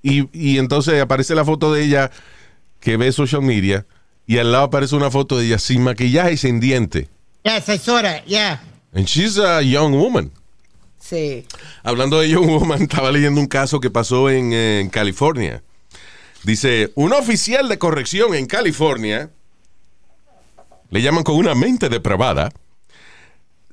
Y, 0.02 0.28
y 0.32 0.58
entonces 0.58 1.00
aparece 1.00 1.34
la 1.34 1.44
foto 1.44 1.72
de 1.72 1.84
ella 1.84 2.10
que 2.80 2.96
ve 2.96 3.12
social 3.12 3.42
media 3.42 3.86
y 4.26 4.38
al 4.38 4.50
lado 4.52 4.64
aparece 4.64 4.96
una 4.96 5.10
foto 5.10 5.38
de 5.38 5.46
ella 5.46 5.58
sin 5.58 5.82
maquillaje 5.82 6.32
y 6.32 6.36
sin 6.36 6.60
diente. 6.60 7.08
Yes, 7.44 7.68
I 7.68 7.78
saw 7.78 8.00
that, 8.02 8.24
yeah. 8.26 8.60
And 8.94 9.06
she's 9.06 9.38
a 9.38 9.60
young 9.62 9.92
woman. 9.94 10.30
Sí. 10.98 11.44
Hablando 11.82 12.20
de 12.20 12.28
Young 12.28 12.46
Woman, 12.46 12.82
estaba 12.90 13.10
leyendo 13.10 13.40
un 13.40 13.46
caso 13.48 13.80
que 13.80 13.90
pasó 13.90 14.30
en, 14.30 14.52
eh, 14.52 14.80
en 14.80 14.90
California. 14.90 15.62
Dice, 16.42 16.90
un 16.94 17.12
oficial 17.12 17.68
de 17.68 17.78
corrección 17.78 18.34
en 18.34 18.46
California, 18.46 19.30
le 20.90 21.02
llaman 21.02 21.22
con 21.22 21.36
una 21.36 21.54
mente 21.54 21.88
depravada, 21.88 22.50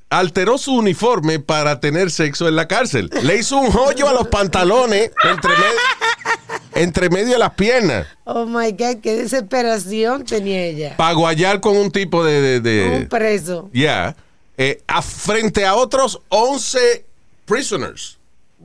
alteró 0.10 0.58
su 0.58 0.74
uniforme 0.76 1.40
para 1.40 1.80
tener 1.80 2.12
sexo 2.12 2.48
en 2.48 2.56
la 2.56 2.68
cárcel. 2.68 3.10
Le 3.24 3.38
hizo 3.38 3.58
un 3.58 3.76
hoyo 3.76 4.08
a 4.08 4.14
los 4.14 4.28
pantalones 4.28 5.12
entre, 5.30 5.52
me- 5.52 6.82
entre 6.82 7.10
medio 7.10 7.34
de 7.34 7.40
las 7.40 7.54
piernas 7.56 8.06
Oh 8.26 8.46
my 8.46 8.72
God, 8.72 8.98
qué 9.02 9.16
desesperación 9.16 10.24
tenía 10.26 10.64
ella. 10.66 10.96
para 10.98 11.14
guayar 11.14 11.60
con 11.62 11.76
un 11.78 11.92
tipo 11.92 12.24
de... 12.24 12.42
de- 12.42 12.60
de- 12.62 12.98
Un 12.98 13.08
preso. 13.08 13.70
yeah, 13.74 14.16
eh, 14.58 14.82
a- 14.88 15.02
frente 15.02 15.66
a 15.66 15.76
otros 15.76 16.20
11 16.30 17.06
prisoners. 17.46 18.17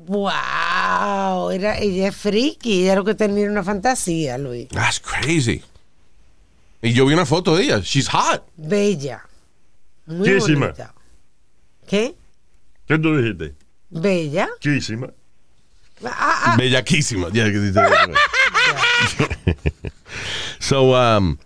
Wow, 0.07 1.51
era, 1.51 1.79
ella 1.79 2.09
es 2.09 2.17
friki, 2.17 2.83
ella 2.85 2.97
lo 2.97 3.05
que 3.05 3.15
tenía 3.15 3.49
una 3.51 3.63
fantasía, 3.63 4.37
Luis. 4.39 4.69
That's 4.69 5.01
crazy. 5.01 5.63
Y 6.83 6.93
yo 6.93 7.07
vi 7.07 7.15
una 7.15 7.25
foto 7.27 7.55
de 7.57 7.65
ella. 7.65 7.81
She's 7.81 8.09
hot. 8.09 8.43
Bella. 8.57 9.23
Muy 10.07 10.29
Chísima. 10.29 10.67
bonita. 10.67 10.95
¿Qué? 11.87 12.15
¿Qué 12.87 12.99
tú 12.99 13.17
dijiste? 13.17 13.55
Bella. 13.91 14.49
Chísima. 14.61 15.09
Ah, 16.05 16.43
ah, 16.47 16.57
Bellaquísima. 16.59 17.29
Yeah, 17.31 17.47
dice- 17.49 17.81
so, 20.59 20.95
um, 20.95 21.39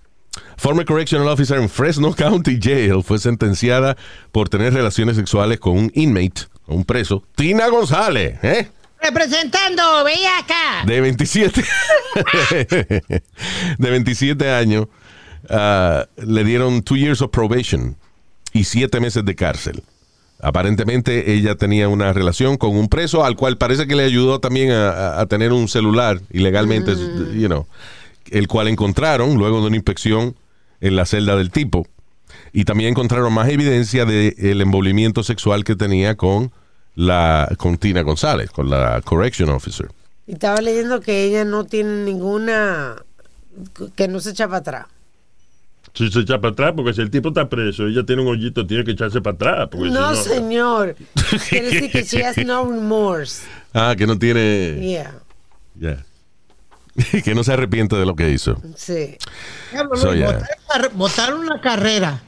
former 0.57 0.85
correctional 0.87 1.29
officer 1.29 1.59
en 1.59 1.69
Fresno 1.69 2.15
County 2.15 2.59
Jail 2.61 3.03
fue 3.03 3.19
sentenciada 3.19 3.97
por 4.33 4.49
tener 4.49 4.73
relaciones 4.73 5.17
sexuales 5.17 5.61
con 5.61 5.77
un 5.77 5.93
inmate, 5.95 6.43
un 6.67 6.85
preso, 6.85 7.23
Tina 7.35 7.69
González, 7.69 8.39
¿eh? 8.43 8.69
Representando, 9.01 10.05
veía 10.05 10.39
acá. 10.39 10.85
de 10.87 11.01
27 11.01 11.65
de 13.79 13.91
27 13.91 14.51
años 14.51 14.87
ah, 15.51 16.07
le 16.17 16.45
dieron 16.45 16.83
two 16.83 16.97
years 16.97 17.21
of 17.21 17.31
probation 17.31 17.97
y 18.53 18.65
siete 18.65 19.01
meses 19.01 19.25
de 19.25 19.35
cárcel. 19.35 19.83
Aparentemente 20.41 21.33
ella 21.33 21.55
tenía 21.55 21.89
una 21.89 22.13
relación 22.13 22.57
con 22.57 22.77
un 22.77 22.89
preso 22.89 23.25
al 23.25 23.37
cual 23.37 23.59
parece 23.59 23.87
que 23.87 23.97
le 23.97 24.05
ayudó 24.05 24.41
también 24.41 24.71
a, 24.71 25.25
tener 25.27 25.53
un 25.53 25.69
celular 25.69 26.21
ilegalmente 26.31 26.93
you 27.35 27.47
know, 27.47 27.67
el 28.31 28.47
cual 28.49 28.69
encontraron 28.69 29.37
luego 29.37 29.61
de 29.61 29.69
una 29.69 29.77
inspección 29.77 30.37
en 30.81 30.97
la 30.97 31.07
celda 31.07 31.37
del 31.37 31.51
tipo 31.51 31.87
y 32.59 32.65
también 32.65 32.93
encontraron 32.93 33.35
más 33.35 33.51
evidencia 33.51 34.07
del 34.07 34.63
envolvimiento 34.63 35.23
sexual 35.23 35.63
que 35.63 35.77
tenía 35.77 36.17
con 36.17 36.51
la 36.95 37.55
con 37.59 37.77
Tina 37.77 38.01
González 38.01 38.51
con 38.51 38.71
la 38.71 39.03
correction 39.03 39.51
officer 39.51 39.91
y 40.27 40.33
estaba 40.33 40.63
leyendo 40.63 41.03
que 41.03 41.25
ella 41.25 41.45
no 41.45 41.65
tiene 41.65 42.05
ninguna. 42.05 42.97
que 43.95 44.09
no 44.09 44.21
se 44.21 44.31
echa 44.31 44.47
para 44.47 44.59
atrás. 44.59 44.87
Si 45.93 46.11
se 46.11 46.21
echa 46.21 46.41
para 46.41 46.53
atrás, 46.53 46.73
porque 46.75 46.95
si 46.95 47.03
el 47.03 47.11
tipo 47.11 47.29
está 47.29 47.49
preso, 47.49 47.87
ella 47.87 48.05
tiene 48.05 48.23
un 48.23 48.29
hoyito, 48.29 48.67
tiene 48.67 48.85
que 48.85 48.93
echarse 48.93 49.21
para 49.21 49.35
atrás. 49.35 49.69
Porque 49.71 49.91
No, 49.91 50.15
si 50.15 50.29
no, 50.29 50.35
señor. 50.35 50.97
Quiere 51.49 51.71
decir 51.71 51.91
que 51.91 52.03
she 52.05 52.25
has 52.25 52.37
no 52.39 52.65
remorse. 52.71 53.47
Ah, 53.73 53.95
que 53.97 54.07
no 54.07 54.19
tiene. 54.19 54.79
Yeah, 54.81 55.15
Ya. 55.79 56.05
que 57.23 57.35
no 57.35 57.45
se 57.45 57.53
arrepiente 57.53 57.97
de 57.97 58.07
lo 58.07 58.17
que 58.17 58.31
hizo. 58.31 58.61
sí. 58.77 59.17
Diablo, 59.71 59.97
So, 59.97 60.15
yeah. 60.15 60.49
una 61.35 61.61
carrera. 61.61 62.23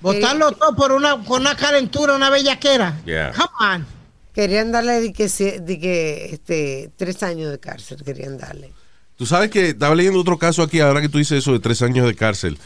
Botarlo 0.00 0.52
todo 0.52 0.74
por 0.74 0.92
una, 0.92 1.22
por 1.22 1.40
una 1.40 1.56
calentura, 1.56 2.14
una 2.14 2.30
bellaquera. 2.30 3.00
Yeah. 3.04 3.32
Come 3.32 3.74
on. 3.74 3.86
Querían 4.34 4.72
darle 4.72 5.00
de 5.00 5.12
que, 5.12 5.28
de 5.28 5.78
que 5.78 6.30
este, 6.32 6.90
tres 6.96 7.22
años 7.22 7.50
de 7.50 7.58
cárcel, 7.58 8.02
querían 8.04 8.38
darle. 8.38 8.72
Tú 9.16 9.26
sabes 9.26 9.50
que 9.50 9.70
estaba 9.70 9.94
leyendo 9.94 10.18
otro 10.20 10.38
caso 10.38 10.62
aquí, 10.62 10.80
ahora 10.80 11.02
que 11.02 11.08
tú 11.08 11.18
dices 11.18 11.38
eso 11.38 11.52
de 11.52 11.58
tres 11.58 11.82
años 11.82 12.06
de 12.06 12.14
cárcel. 12.14 12.58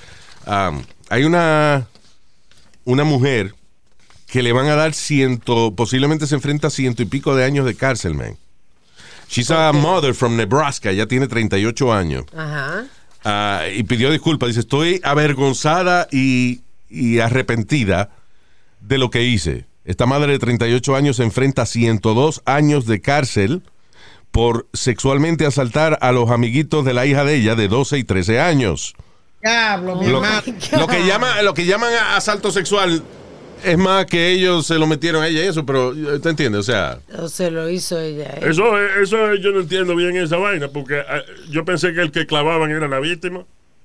Hay 0.46 1.24
una, 1.24 1.88
una 2.84 3.04
mujer 3.04 3.54
que 4.28 4.42
le 4.42 4.52
van 4.52 4.68
a 4.68 4.76
dar 4.76 4.94
ciento, 4.94 5.74
posiblemente 5.74 6.26
se 6.26 6.34
enfrenta 6.34 6.68
a 6.68 6.70
ciento 6.70 7.02
y 7.02 7.06
pico 7.06 7.34
de 7.34 7.44
años 7.44 7.66
de 7.66 7.74
cárcel, 7.74 8.14
man. 8.14 8.36
She's 9.28 9.50
a 9.50 9.72
mother 9.72 10.14
from 10.14 10.36
Nebraska, 10.36 10.92
ya 10.92 11.06
tiene 11.06 11.26
38 11.26 11.92
años. 11.92 12.24
Ajá. 12.36 12.84
Ah, 13.24 13.62
y 13.74 13.82
pidió 13.84 14.10
disculpas. 14.10 14.48
Dice, 14.48 14.60
estoy 14.60 15.00
avergonzada 15.02 16.08
y, 16.12 16.60
y 16.94 17.20
arrepentida 17.20 18.10
de 18.80 18.98
lo 18.98 19.10
que 19.10 19.24
hice. 19.24 19.66
Esta 19.84 20.06
madre 20.06 20.32
de 20.32 20.38
38 20.38 20.96
años 20.96 21.16
se 21.16 21.24
enfrenta 21.24 21.62
a 21.62 21.66
102 21.66 22.42
años 22.46 22.86
de 22.86 23.00
cárcel 23.00 23.62
por 24.30 24.66
sexualmente 24.72 25.46
asaltar 25.46 25.98
a 26.00 26.10
los 26.12 26.30
amiguitos 26.30 26.84
de 26.84 26.94
la 26.94 27.06
hija 27.06 27.24
de 27.24 27.36
ella 27.36 27.54
de 27.54 27.68
12 27.68 27.98
y 27.98 28.04
13 28.04 28.40
años. 28.40 28.94
Diablo, 29.42 29.96
mi 29.96 30.08
Lo, 30.08 30.22
que, 30.88 31.06
llama, 31.06 31.42
lo 31.42 31.52
que 31.52 31.66
llaman 31.66 31.92
asalto 32.14 32.50
sexual 32.50 33.02
es 33.62 33.78
más 33.78 34.06
que 34.06 34.32
ellos 34.32 34.66
se 34.66 34.74
lo 34.78 34.86
metieron 34.86 35.22
a 35.22 35.28
ella 35.28 35.44
y 35.44 35.46
eso, 35.46 35.64
pero 35.64 35.92
eh, 35.92 36.18
¿te 36.18 36.30
entiendes? 36.30 36.60
O 36.60 36.62
sea, 36.62 36.98
O 37.18 37.28
se 37.28 37.50
lo 37.50 37.68
hizo 37.68 38.00
ella. 38.00 38.34
¿eh? 38.36 38.40
Eso, 38.48 38.78
eso 38.78 39.34
yo 39.34 39.52
no 39.52 39.60
entiendo 39.60 39.94
bien 39.96 40.16
esa 40.16 40.36
vaina, 40.36 40.68
porque 40.68 40.98
eh, 40.98 41.24
yo 41.50 41.64
pensé 41.64 41.92
que 41.94 42.00
el 42.00 42.10
que 42.10 42.26
clavaban 42.26 42.70
era 42.70 42.88
la 42.88 43.00
víctima. 43.00 43.44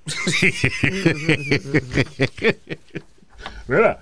Mira, 3.68 4.00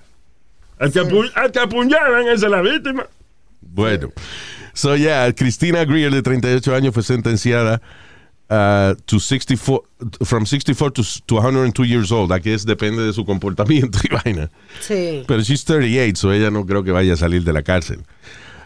al 0.78 0.92
que, 0.92 1.00
apu- 1.00 1.30
al 1.34 1.52
que 1.52 1.58
apuñalan 1.60 2.28
esa 2.28 2.46
es 2.46 2.52
la 2.52 2.62
víctima. 2.62 3.06
Bueno, 3.60 4.12
so 4.72 4.96
yeah, 4.96 5.30
Cristina 5.32 5.84
Greer 5.84 6.12
de 6.12 6.22
38 6.22 6.74
años 6.74 6.94
fue 6.94 7.02
sentenciada 7.02 7.80
uh, 8.48 8.94
to 9.04 9.20
64 9.20 9.84
from 10.24 10.46
64 10.46 10.92
to, 10.92 11.02
to 11.26 11.34
102 11.36 11.84
years 11.84 12.10
old. 12.10 12.32
Aquí 12.32 12.50
es 12.50 12.64
depende 12.64 13.02
de 13.02 13.12
su 13.12 13.24
comportamiento 13.24 13.98
y 14.04 14.08
vaina. 14.08 14.50
Sí. 14.80 15.24
Pero 15.26 15.42
she's 15.42 15.64
38, 15.64 16.16
so 16.16 16.32
ella 16.32 16.50
no 16.50 16.64
creo 16.64 16.82
que 16.82 16.92
vaya 16.92 17.12
a 17.12 17.16
salir 17.16 17.44
de 17.44 17.52
la 17.52 17.62
cárcel. 17.62 18.00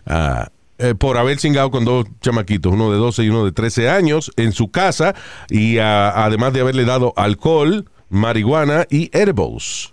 Ah, 0.06 0.50
eh, 0.82 0.94
por 0.94 1.16
haber 1.16 1.38
chingado 1.38 1.70
con 1.70 1.84
dos 1.84 2.06
chamaquitos, 2.20 2.72
uno 2.72 2.90
de 2.90 2.98
12 2.98 3.24
y 3.24 3.28
uno 3.28 3.44
de 3.44 3.52
13 3.52 3.88
años, 3.88 4.32
en 4.36 4.52
su 4.52 4.70
casa 4.70 5.14
y 5.48 5.78
ah, 5.78 6.12
además 6.24 6.52
de 6.52 6.60
haberle 6.60 6.84
dado 6.84 7.12
alcohol, 7.16 7.88
marihuana 8.10 8.86
y 8.90 9.08
edibles. 9.16 9.92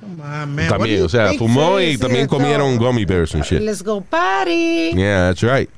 Come 0.00 0.22
on, 0.22 0.54
man. 0.54 0.68
También, 0.68 1.02
o 1.02 1.08
sea, 1.08 1.32
fumó 1.34 1.80
y 1.80 1.98
también 1.98 2.26
comieron 2.26 2.78
gummy 2.78 3.04
bears 3.04 3.34
and 3.34 3.44
shit. 3.44 3.60
Let's 3.60 3.82
go 3.82 4.00
party. 4.00 4.92
Yeah, 4.94 5.32
that's 5.32 5.42
right. 5.42 5.68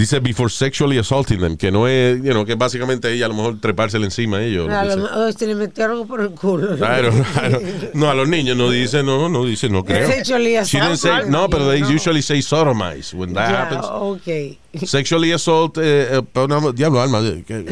Dice 0.00 0.18
before 0.20 0.48
sexually 0.48 0.96
assaulting 0.96 1.40
them, 1.40 1.58
que 1.58 1.70
no 1.70 1.86
es, 1.86 2.16
you 2.22 2.30
know, 2.30 2.46
que 2.46 2.54
básicamente 2.54 3.12
ella 3.12 3.26
a 3.26 3.28
lo 3.28 3.34
mejor 3.34 3.60
trepársele 3.60 4.06
encima 4.06 4.38
a 4.38 4.42
ellos. 4.42 4.66
lo 4.66 4.74
A 4.74 4.84
lo 4.86 4.96
mejor 4.96 5.32
se 5.34 5.46
le 5.46 5.54
metió 5.54 5.84
algo 5.84 6.06
por 6.06 6.22
el 6.22 6.30
culo. 6.30 6.74
Claro, 6.78 7.12
claro. 7.34 7.60
No, 7.92 8.08
a 8.08 8.14
los 8.14 8.26
niños 8.26 8.56
no 8.56 8.70
dice, 8.70 9.02
no, 9.02 9.28
no 9.28 9.44
dice, 9.44 9.68
no 9.68 9.84
creo. 9.84 10.08
Sexually 10.08 10.56
She 10.64 10.80
didn't 10.80 10.96
say- 10.96 11.10
assault, 11.10 11.26
no, 11.28 11.50
pero 11.50 11.68
they 11.68 11.82
usually 11.82 12.22
say 12.22 12.40
sodomize 12.40 13.12
when 13.14 13.34
that 13.34 13.50
happens. 13.54 13.84
ok. 13.84 14.56
Sexually 14.86 15.32
assault, 15.32 15.78
eh, 15.78 16.08
eh, 16.12 16.38
una- 16.38 16.70
diablo, 16.72 17.00
alma, 17.02 17.18
eh, 17.24 17.42
¿qué-? 17.46 17.64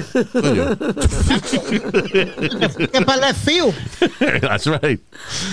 Que 2.90 3.01
para 3.05 3.28
left 3.28 3.44
field. 3.44 3.74
That's 4.40 4.66
right. 4.66 5.01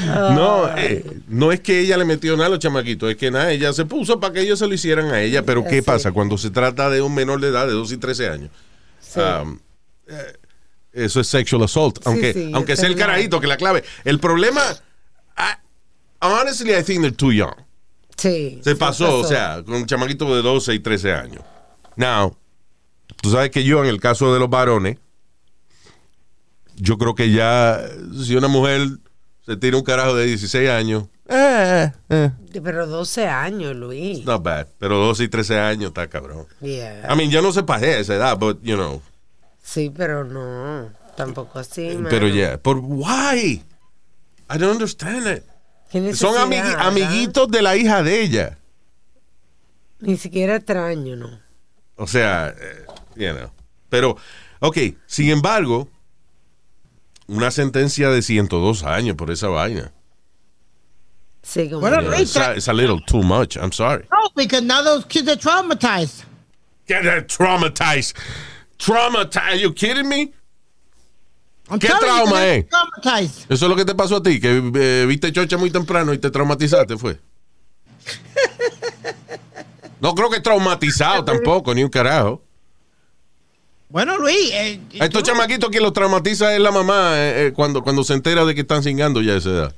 No, 0.07 0.67
eh, 0.77 1.05
no 1.27 1.51
es 1.51 1.59
que 1.61 1.79
ella 1.81 1.97
le 1.97 2.05
metió 2.05 2.33
nada 2.35 2.47
a 2.47 2.49
los 2.49 2.59
chamaquitos, 2.59 3.09
es 3.11 3.17
que 3.17 3.31
nada, 3.31 3.51
ella 3.51 3.73
se 3.73 3.85
puso 3.85 4.19
para 4.19 4.33
que 4.33 4.41
ellos 4.41 4.59
se 4.59 4.67
lo 4.67 4.73
hicieran 4.73 5.07
a 5.11 5.21
ella, 5.21 5.43
pero 5.45 5.63
¿qué 5.63 5.75
Sí. 5.77 5.81
pasa 5.81 6.11
cuando 6.11 6.37
se 6.37 6.49
trata 6.49 6.89
de 6.89 7.01
un 7.01 7.13
menor 7.13 7.39
de 7.41 7.49
edad 7.49 7.67
de 7.67 7.73
12 7.73 7.95
y 7.95 7.97
13 7.97 8.29
años? 8.29 8.49
Sí. 8.99 9.19
Um, 9.19 9.59
eso 10.93 11.19
es 11.19 11.27
sexual 11.27 11.63
assault, 11.63 11.99
aunque, 12.05 12.33
sí, 12.33 12.51
aunque 12.53 12.75
sea 12.75 12.87
el 12.87 12.95
carajito 12.95 13.39
que 13.39 13.47
la 13.47 13.57
clave. 13.57 13.83
El 14.03 14.19
problema, 14.19 14.61
I- 15.37 15.57
honestly, 16.21 16.71
I 16.73 16.81
think 16.83 17.01
they're 17.01 17.11
too 17.15 17.31
young. 17.33 17.53
Sí. 18.17 18.59
Se 18.63 18.71
sí 18.73 18.75
pasó, 18.79 19.19
o 19.19 19.23
sea, 19.23 19.61
con 19.63 19.75
un 19.75 19.85
chamaquito 19.85 20.33
de 20.35 20.41
12 20.41 20.73
y 20.73 20.79
13 20.79 21.13
años. 21.13 21.43
Now, 21.95 22.35
tú 23.21 23.31
sabes 23.31 23.49
que 23.51 23.63
yo, 23.63 23.83
en 23.83 23.89
el 23.89 23.99
caso 23.99 24.33
de 24.33 24.39
los 24.39 24.49
varones, 24.49 24.97
yo 26.75 26.97
creo 26.97 27.15
que 27.15 27.31
ya, 27.31 27.81
si 28.23 28.35
una 28.35 28.47
mujer 28.47 28.87
se 29.45 29.55
tira 29.57 29.77
un 29.77 29.83
carajo 29.83 30.15
de 30.15 30.25
16 30.25 30.69
años, 30.69 31.05
eh, 31.27 31.91
eh, 32.09 32.31
Pero 32.63 32.85
12 32.85 33.27
años, 33.27 33.75
Luis. 33.75 34.23
not 34.25 34.43
bad. 34.43 34.67
Pero 34.77 34.97
12 34.99 35.23
y 35.23 35.27
13 35.27 35.59
años 35.59 35.87
está 35.87 36.07
cabrón. 36.07 36.45
Yeah. 36.61 37.11
I 37.11 37.15
mean, 37.17 37.31
yo 37.31 37.41
no 37.41 37.51
sé 37.51 37.63
pajé 37.63 37.95
a 37.95 37.99
esa 37.99 38.13
edad, 38.15 38.37
but, 38.37 38.61
you 38.61 38.75
know. 38.75 39.01
Sí, 39.63 39.89
pero 39.89 40.23
no. 40.23 40.91
Tampoco 41.17 41.57
así, 41.59 41.97
Pero 42.09 42.27
mano. 42.27 42.35
yeah, 42.35 42.57
por 42.61 42.77
why? 42.77 43.63
I 44.49 44.57
don't 44.59 44.73
understand 44.73 45.25
it. 45.27 45.43
¿Qué 46.03 46.13
Son 46.15 46.33
necesidad, 46.33 46.45
amigui- 46.45 46.71
verdad? 46.75 46.87
amiguitos 46.87 47.47
de 47.49 47.61
la 47.61 47.75
hija 47.77 48.03
de 48.03 48.21
ella. 48.21 48.57
Ni 49.99 50.17
siquiera 50.17 50.57
extraño, 50.57 51.15
¿no? 51.15 51.39
O 51.95 52.05
sea, 52.07 52.49
eh, 52.49 52.85
you 53.15 53.31
know. 53.33 53.49
Pero, 53.89 54.17
ok, 54.59 54.77
sin 55.05 55.29
embargo, 55.29 55.87
una 57.27 57.49
sentencia 57.49 58.09
de 58.09 58.21
102 58.21 58.83
años 58.83 59.15
por 59.15 59.31
esa 59.31 59.47
vaina. 59.47 59.93
Sí, 61.41 61.69
como 61.69 61.81
Bueno, 61.81 62.01
It's 62.19 62.35
a, 62.35 62.55
it's 62.55 62.67
a 62.67 62.73
little 62.73 62.99
too 63.07 63.23
much. 63.23 63.55
I'm 63.55 63.71
sorry. 63.71 64.05
No, 64.11 64.29
because 64.35 64.63
now 64.63 64.83
those 64.83 65.05
kids 65.07 65.29
are 65.29 65.37
traumatized. 65.39 66.25
Get 66.87 67.03
that 67.03 67.27
traumatized. 67.29 68.15
Traumatized. 68.77 69.37
Are 69.41 69.55
you 69.55 69.71
kidding 69.73 70.09
me? 70.09 70.33
I'm 71.69 71.79
¿Qué 71.79 71.87
trauma 71.99 72.45
es? 72.47 72.65
Eso 73.49 73.49
es 73.49 73.61
lo 73.61 73.75
que 73.75 73.85
te 73.85 73.95
pasó 73.95 74.17
a 74.17 74.23
ti, 74.23 74.39
que 74.39 74.71
eh, 74.75 75.05
viste 75.07 75.31
chocha 75.31 75.57
muy 75.57 75.71
temprano 75.71 76.13
y 76.13 76.17
te 76.19 76.29
traumatizaste, 76.29 76.97
fue. 76.97 77.19
No 80.01 80.13
creo 80.13 80.29
que 80.29 80.39
traumatizado 80.39 81.23
tampoco, 81.25 81.73
ni 81.73 81.83
un 81.83 81.89
carajo. 81.89 82.43
Bueno, 83.89 84.17
Luis, 84.17 84.51
eh, 84.51 84.79
A 84.99 85.05
estos 85.05 85.23
chamaquitos 85.23 85.69
quien 85.69 85.81
los 85.81 85.93
traumatiza 85.93 86.53
es 86.53 86.59
la 86.59 86.69
mamá 86.71 87.13
eh, 87.15 87.47
eh, 87.47 87.53
cuando, 87.53 87.81
cuando 87.81 88.03
se 88.03 88.13
entera 88.13 88.45
de 88.45 88.53
que 88.53 88.61
están 88.61 88.83
cingando 88.83 89.21
ya 89.21 89.33
a 89.33 89.37
esa 89.37 89.49
edad. 89.49 89.75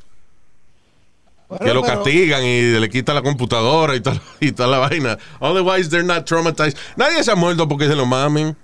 bueno, 1.47 1.63
que 1.65 1.73
lo 1.73 1.81
pero- 1.81 1.93
castigan 1.95 2.43
y 2.43 2.61
le 2.79 2.89
quitan 2.89 3.15
la 3.15 3.21
computadora 3.21 3.95
y 3.95 4.01
tal, 4.01 4.19
y 4.41 4.51
toda 4.51 4.67
la 4.67 4.79
vaina. 4.79 5.17
Otherwise, 5.39 5.89
they're 5.89 6.03
not 6.05 6.25
traumatized. 6.25 6.77
Nadie 6.97 7.23
se 7.23 7.31
ha 7.31 7.35
muerto 7.35 7.67
porque 7.67 7.87
se 7.87 7.95
lo 7.95 8.05
mamen. 8.05 8.57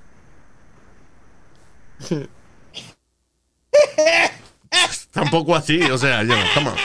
Tampoco 5.11 5.55
así, 5.55 5.81
o 5.91 5.97
sea, 5.97 6.21
you 6.23 6.29
know, 6.29 6.43
come 6.53 6.67
on. 6.67 6.77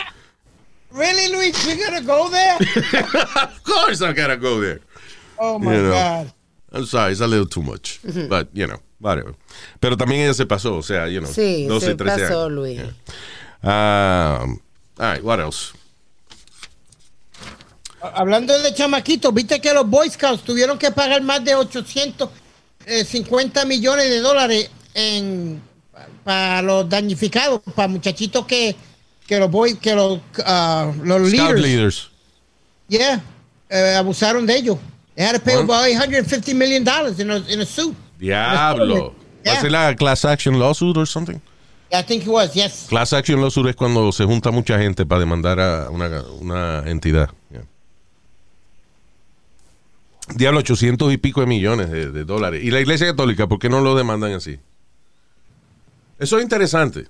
Really, 0.90 1.28
Luis, 1.32 1.66
we 1.66 1.76
gotta 1.76 2.00
go 2.02 2.28
there? 2.30 2.56
of 3.42 3.62
course 3.64 4.02
I 4.02 4.12
gotta 4.12 4.36
go 4.36 4.60
there. 4.60 4.80
Oh 5.38 5.58
my 5.58 5.74
You 5.74 5.82
know. 5.82 5.90
God. 5.92 6.32
I'm 6.72 6.84
sorry, 6.84 7.12
it's 7.12 7.20
a 7.22 7.26
little 7.26 7.46
too 7.46 7.62
much. 7.62 7.98
But, 8.28 8.48
you 8.52 8.66
know, 8.66 8.78
whatever. 9.00 9.34
Pero 9.80 9.96
también 9.96 10.20
ella 10.24 10.34
se 10.34 10.44
pasó, 10.44 10.76
o 10.76 10.82
sea, 10.82 11.06
you 11.08 11.20
know, 11.20 11.30
Sí, 11.30 11.66
12 11.66 11.86
se 11.86 11.92
y 11.92 11.96
13 11.96 12.28
pasó, 12.28 12.44
años. 12.46 12.52
Luis. 12.52 12.80
Yeah. 13.62 14.40
Um, 14.42 14.60
all 14.98 15.12
right, 15.12 15.22
what 15.24 15.40
else? 15.40 15.72
Hablando 18.00 18.56
de 18.62 18.72
chamaquitos, 18.74 19.32
viste 19.34 19.60
que 19.60 19.72
los 19.72 19.88
Boy 19.88 20.08
Scouts 20.10 20.42
tuvieron 20.44 20.78
que 20.78 20.90
pagar 20.90 21.22
más 21.22 21.42
de 21.44 21.54
850 21.54 23.64
millones 23.64 24.08
de 24.08 24.20
dólares 24.20 24.70
en 24.94 25.60
para 26.24 26.62
los 26.62 26.88
damnificados, 26.88 27.60
para 27.74 27.88
muchachitos 27.88 28.44
que, 28.46 28.76
que 29.26 29.38
los 29.38 29.50
boys, 29.50 29.78
que 29.78 29.94
los, 29.94 30.20
ah, 30.44 30.92
los 31.02 31.20
leaders, 31.30 31.60
leaders. 31.60 32.10
yeah, 32.88 33.22
eh, 33.70 33.94
abusaron 33.96 34.46
de 34.46 34.56
ellos. 34.56 34.78
They 35.16 35.24
had 35.24 35.34
to 35.34 35.40
pay 35.40 35.54
about 35.54 35.84
850 35.84 36.54
million 36.54 36.84
dollars 36.84 37.18
in 37.18 37.30
a, 37.30 37.38
in 37.48 37.60
a 37.60 37.66
suit. 37.66 37.96
Diablo. 38.18 39.14
Yeah. 39.44 39.52
¿Va 39.52 39.58
a 39.58 39.60
ser 39.62 39.70
la 39.70 39.94
class 39.96 40.24
action 40.24 40.58
lawsuit 40.58 40.96
or 40.96 41.06
something? 41.06 41.40
I 41.92 42.02
think 42.02 42.22
it 42.24 42.28
was, 42.28 42.54
yes. 42.54 42.86
Class 42.88 43.12
action 43.12 43.40
lawsuit 43.40 43.66
es 43.68 43.76
cuando 43.76 44.12
se 44.12 44.24
junta 44.24 44.50
mucha 44.50 44.78
gente 44.78 45.06
para 45.06 45.20
demandar 45.20 45.58
a 45.58 45.90
una, 45.90 46.22
una 46.40 46.82
entidad. 46.86 47.30
Yeah. 47.50 47.64
Diablo, 50.36 50.60
800 50.60 51.12
y 51.12 51.16
pico 51.16 51.40
de 51.40 51.46
millones 51.46 51.90
de, 51.90 52.10
de 52.10 52.24
dólares. 52.24 52.62
¿Y 52.62 52.70
la 52.70 52.80
Iglesia 52.80 53.06
Católica 53.06 53.46
por 53.46 53.58
qué 53.58 53.68
no 53.68 53.80
lo 53.80 53.94
demandan 53.94 54.32
así? 54.32 54.58
Eso 56.18 56.38
es 56.38 56.42
interesante. 56.42 57.06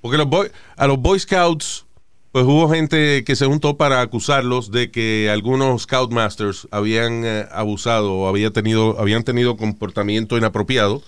Porque 0.00 0.18
los 0.18 0.26
boy- 0.28 0.50
a 0.76 0.86
los 0.86 0.98
Boy 0.98 1.18
Scouts, 1.18 1.86
pues 2.32 2.44
hubo 2.44 2.68
gente 2.70 3.24
que 3.24 3.36
se 3.36 3.46
juntó 3.46 3.76
para 3.76 4.00
acusarlos 4.00 4.70
de 4.70 4.90
que 4.90 5.30
algunos 5.30 5.82
Scoutmasters 5.82 6.66
habían 6.70 7.24
eh, 7.24 7.46
abusado 7.52 8.12
o 8.14 8.28
había 8.28 8.50
tenido, 8.50 8.98
habían 8.98 9.22
tenido 9.22 9.56
comportamiento 9.56 10.36
inapropiado 10.36 11.02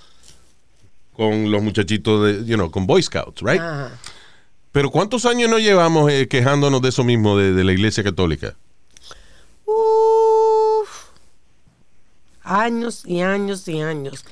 con 1.13 1.51
los 1.51 1.63
muchachitos 1.63 2.25
de, 2.25 2.45
you 2.45 2.57
know, 2.57 2.71
con 2.71 2.87
Boy 2.87 3.03
Scouts, 3.03 3.41
right? 3.43 3.61
Ajá. 3.61 3.99
Pero 4.73 4.91
¿cuántos 4.91 5.25
años 5.27 5.49
no 5.49 5.59
llevamos 5.59 6.11
eh, 6.11 6.27
quejándonos 6.29 6.83
de 6.83 6.89
eso 6.89 7.05
mismo 7.05 7.37
de, 7.39 7.53
de 7.53 7.65
la 7.65 7.73
Iglesia 7.73 8.03
Católica? 8.03 8.57
Uf. 9.67 11.05
Años 12.43 13.03
y 13.07 13.21
años 13.23 13.67
y 13.69 13.81
años. 13.81 14.25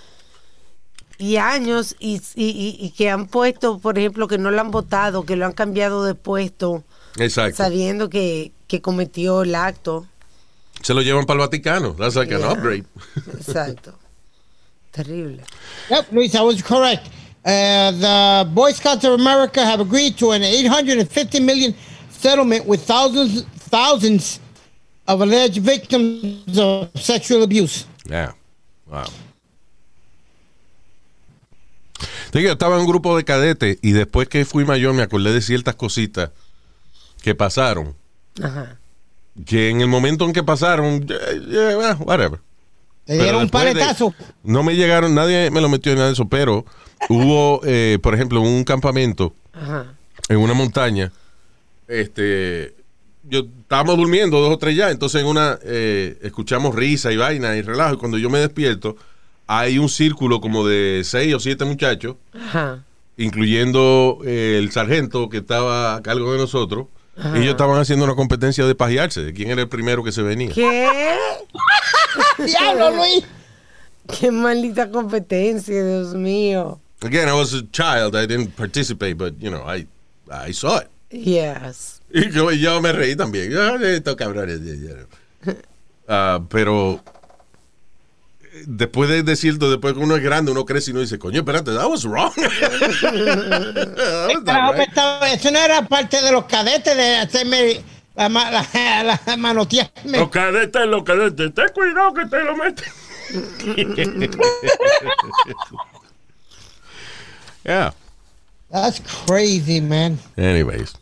Y 1.23 1.37
años 1.37 1.95
y, 2.01 2.21
y- 2.35 2.91
que 2.97 3.09
han 3.09 3.27
puesto, 3.29 3.79
por 3.79 3.97
ejemplo, 3.97 4.27
que 4.27 4.39
no 4.39 4.51
lo 4.51 4.61
han 4.61 4.73
votado, 4.73 5.25
que 5.25 5.37
lo 5.37 5.47
han 5.47 5.53
cambiado 5.53 6.05
de 6.05 6.17
puesto, 6.17 6.83
Exacto. 7.17 7.57
sabiendo 7.59 8.09
que, 8.11 8.51
que 8.67 8.81
cometió 8.81 9.43
el 9.43 9.55
acto. 9.55 10.07
Se 10.83 10.93
lo 10.95 11.01
llevan 11.01 11.25
para 11.25 11.41
el 11.41 11.47
Vaticano. 11.47 11.95
That's 11.95 12.17
like 12.17 12.35
an 12.35 12.43
upgrade. 12.43 12.85
Exacto. 13.39 13.95
Terrible. 14.91 15.45
Yep, 15.91 16.11
Luis, 16.11 16.35
I 16.35 16.41
was 16.43 16.61
correct. 16.61 17.07
Uh, 17.45 17.93
the 17.93 18.49
Boy 18.53 18.73
Scouts 18.73 19.05
of 19.05 19.13
America 19.13 19.65
have 19.65 19.81
agreed 19.81 20.17
to 20.19 20.33
an 20.33 20.43
850 20.43 21.39
million 21.41 21.73
settlement 22.11 22.67
with 22.67 22.83
thousands, 22.85 23.45
thousands 23.71 24.41
of 25.07 25.21
alleged 25.21 25.59
victims 25.63 26.59
of 26.59 26.91
sexual 26.97 27.45
abuse. 27.45 27.87
Yeah. 28.07 28.33
Wow. 28.91 29.07
Sí, 32.33 32.43
yo 32.43 32.53
estaba 32.53 32.77
en 32.77 32.83
un 32.83 32.87
grupo 32.89 33.17
de 33.17 33.25
cadetes 33.25 33.79
y 33.83 33.93
después 33.93 34.29
que 34.29 34.45
fui 34.45 34.65
mayor 34.65 34.95
me 34.95 35.03
acordé 35.03 35.33
de 35.33 35.41
ciertas 35.43 35.75
cositas 35.75 36.31
que 37.23 37.35
pasaron. 37.35 37.95
Ajá. 38.43 38.79
Que 39.47 39.69
en 39.71 39.81
el 39.81 39.89
momento 39.89 40.25
en 40.25 40.33
que 40.33 40.43
pasaron, 40.43 41.07
yeah, 41.07 41.19
yeah, 41.49 41.79
well, 41.79 41.97
whatever. 42.01 42.39
Te 43.05 43.15
Pero 43.15 43.23
dieron 43.23 43.41
un 43.43 43.47
de- 43.49 43.53
paletazo. 43.53 44.15
no 44.45 44.63
me 44.63 44.75
llegaron, 44.77 45.15
nadie 45.15 45.51
me 45.51 45.61
lo 45.61 45.69
metió 45.69 45.93
en 45.93 45.99
nada 45.99 46.09
de 46.09 46.15
eso, 46.15 46.29
pero 46.29 46.65
hubo, 47.09 47.61
eh, 47.65 47.99
por 48.03 48.15
ejemplo, 48.15 48.41
un 48.41 48.63
campamento 48.65 49.35
Ajá. 49.53 49.95
en 50.29 50.37
una 50.39 50.55
montaña. 50.55 51.13
Este, 51.89 52.75
yo 53.25 53.41
estábamos 53.61 53.97
durmiendo 53.97 54.41
dos 54.41 54.55
o 54.55 54.59
tres 54.59 54.77
ya, 54.77 54.91
entonces 54.91 55.21
en 55.21 55.27
una 55.27 55.59
eh, 55.63 56.19
escuchamos 56.23 56.75
risa 56.75 57.13
y 57.13 57.17
vaina 57.17 57.57
y 57.57 57.63
relajo. 57.63 57.95
Y 57.95 57.99
cuando 57.99 58.19
yo 58.19 58.31
me 58.31 58.39
despierto, 58.39 58.97
hay 59.59 59.79
un 59.79 59.89
círculo 59.89 60.41
como 60.41 60.67
de 60.67 61.03
seis 61.05 61.35
o 61.35 61.41
siete 61.41 61.65
muchachos, 61.65 62.17
Ajá. 62.33 62.85
incluyendo 63.17 64.19
eh, 64.25 64.57
el 64.59 64.71
sargento 64.73 65.29
que 65.29 65.39
estaba 65.39 65.97
a 65.97 66.03
cargo 66.03 66.33
de 66.33 66.39
nosotros. 66.39 66.87
Y 67.35 67.39
ellos 67.41 67.51
estaban 67.51 67.79
haciendo 67.79 68.07
una 68.07 68.15
competencia 68.15 68.65
de 68.65 68.75
pajearse, 68.75 69.23
de 69.23 69.35
quién 69.35 69.51
era 69.51 69.61
el 69.61 69.69
primero 69.69 70.03
que 70.03 70.13
se 70.13 70.23
venía. 70.23 70.51
¿Qué? 70.53 70.89
Diablo, 72.47 72.91
Luis. 72.97 73.25
Qué 74.19 74.31
maldita 74.31 74.91
competencia, 74.91 75.85
Dios 75.85 76.15
mío. 76.15 76.81
Again, 77.03 77.29
I 77.29 77.33
was 77.33 77.53
a 77.53 77.63
child, 77.71 78.15
I 78.17 78.27
didn't 78.27 78.57
participate, 78.57 79.15
but 79.19 79.35
you 79.39 79.51
know, 79.51 79.63
I, 79.67 79.87
I 80.31 80.53
saw 80.53 80.79
it. 80.81 80.89
Yes. 81.11 82.01
Y 82.15 82.31
yo, 82.31 82.51
yo 82.51 82.81
me 82.83 82.93
reí 82.93 83.17
también. 83.17 83.51
Yo, 83.51 83.63
"Ah, 83.63 83.77
estos 83.83 84.17
cabrones. 84.17 84.61
Ah, 86.09 86.41
pero 86.51 87.01
después 88.67 89.09
de 89.09 89.23
decirlo, 89.23 89.71
después 89.71 89.95
que 89.95 90.01
uno 90.01 90.17
es 90.17 90.23
grande, 90.23 90.53
uno 90.53 90.65
crece 90.65 90.91
y 90.91 90.93
uno 90.93 91.01
dice, 91.01 91.19
coño, 91.19 91.41
espérate, 91.41 91.73
that 91.75 91.87
was 91.89 92.05
wrong. 92.05 92.33
That 92.37 94.29
was 94.29 94.35
not 94.35 94.45
Carajo, 94.45 94.73
right. 94.73 94.89
estaba- 94.89 95.33
Eso 95.33 95.51
no 95.51 95.59
era 95.59 95.83
parte 95.89 96.21
de 96.23 96.33
los 96.33 96.45
cadetes 96.45 96.97
de 96.97 97.17
hacerme 97.17 97.83
la, 98.15 98.29
la, 98.29 99.21
la 99.27 99.37
manotearme. 99.37 100.19
Los 100.19 100.31
cadetes, 100.31 100.87
los 100.87 101.03
cadetes. 101.03 101.55
Ten 101.55 101.69
cuidado 101.75 102.13
que 102.15 102.27
te 102.27 102.45
lo 102.45 102.57
metes. 102.57 102.93
Yeah. 107.65 107.93
That's 108.71 108.99
crazy, 109.27 109.81
man. 109.81 110.19
Anyways. 110.37 110.95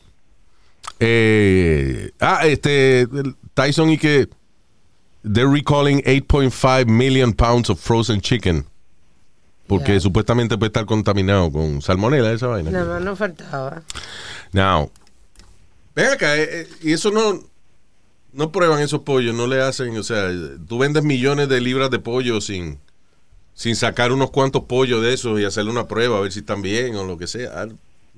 Eh, 0.99 2.11
ah, 2.21 2.47
este, 2.47 3.07
Tyson 3.55 3.89
y 3.91 3.97
que 3.97 4.29
they're 5.23 5.49
recalling 5.51 6.03
8.5 6.03 6.87
million 6.87 7.33
pounds 7.33 7.69
of 7.71 7.79
frozen 7.81 8.21
chicken. 8.21 8.65
Porque 9.67 9.93
Yeah. 9.93 10.01
supuestamente 10.01 10.59
puede 10.59 10.69
estar 10.71 10.85
contaminado 10.85 11.53
con 11.53 11.81
salmonela, 11.81 12.33
esa 12.33 12.49
vaina. 12.49 12.71
Nada 12.73 12.95
más 12.95 13.03
no 13.03 13.15
faltaba. 13.15 13.83
Now, 14.53 14.91
ven 15.95 16.11
acá, 16.11 16.37
eh, 16.37 16.63
eh, 16.63 16.69
y 16.83 16.93
eso 16.93 17.13
no, 17.13 17.41
no 18.33 18.51
prueban 18.51 18.81
esos 18.81 19.03
pollos, 19.03 19.33
no 19.35 19.47
le 19.47 19.61
hacen, 19.63 19.97
o 19.97 20.03
sea, 20.03 20.29
tú 20.67 20.79
vendes 20.79 21.05
millones 21.05 21.49
de 21.49 21.61
libras 21.61 21.89
de 21.91 22.01
pollo 22.01 22.41
sin, 22.41 22.81
sin 23.55 23.77
sacar 23.77 24.11
unos 24.11 24.31
cuantos 24.33 24.65
pollos 24.65 25.03
de 25.03 25.15
esos 25.15 25.39
y 25.39 25.45
hacerle 25.45 25.71
una 25.71 25.87
prueba 25.87 26.19
a 26.19 26.21
ver 26.21 26.33
si 26.33 26.41
están 26.41 26.63
bien 26.63 26.97
o 26.97 27.05
lo 27.05 27.17
que 27.17 27.29
sea. 27.29 27.69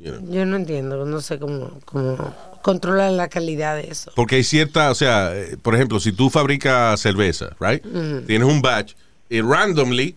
I- 0.03 0.07
you 0.07 0.12
know. 0.18 0.32
Yo 0.32 0.44
no 0.46 0.57
entiendo, 0.57 1.05
no 1.07 1.20
sé 1.20 1.38
cómo, 1.38 1.78
cómo 1.84 2.34
controlar 2.62 3.12
la 3.12 3.28
calidad 3.28 3.76
de 3.76 3.88
eso. 3.90 4.12
Porque 4.16 4.36
hay 4.36 4.44
cierta, 4.44 4.90
o 4.90 4.94
sea, 4.94 5.36
eh, 5.36 5.57
por 5.61 5.74
ejemplo, 5.74 6.00
si 6.00 6.12
tú 6.12 6.30
fabricas 6.30 7.00
cerveza, 7.00 7.57
right? 7.61 7.82
Tienes 8.26 8.48
un 8.48 8.62
batch 8.62 8.94
y 9.28 9.40
randomly 9.40 10.14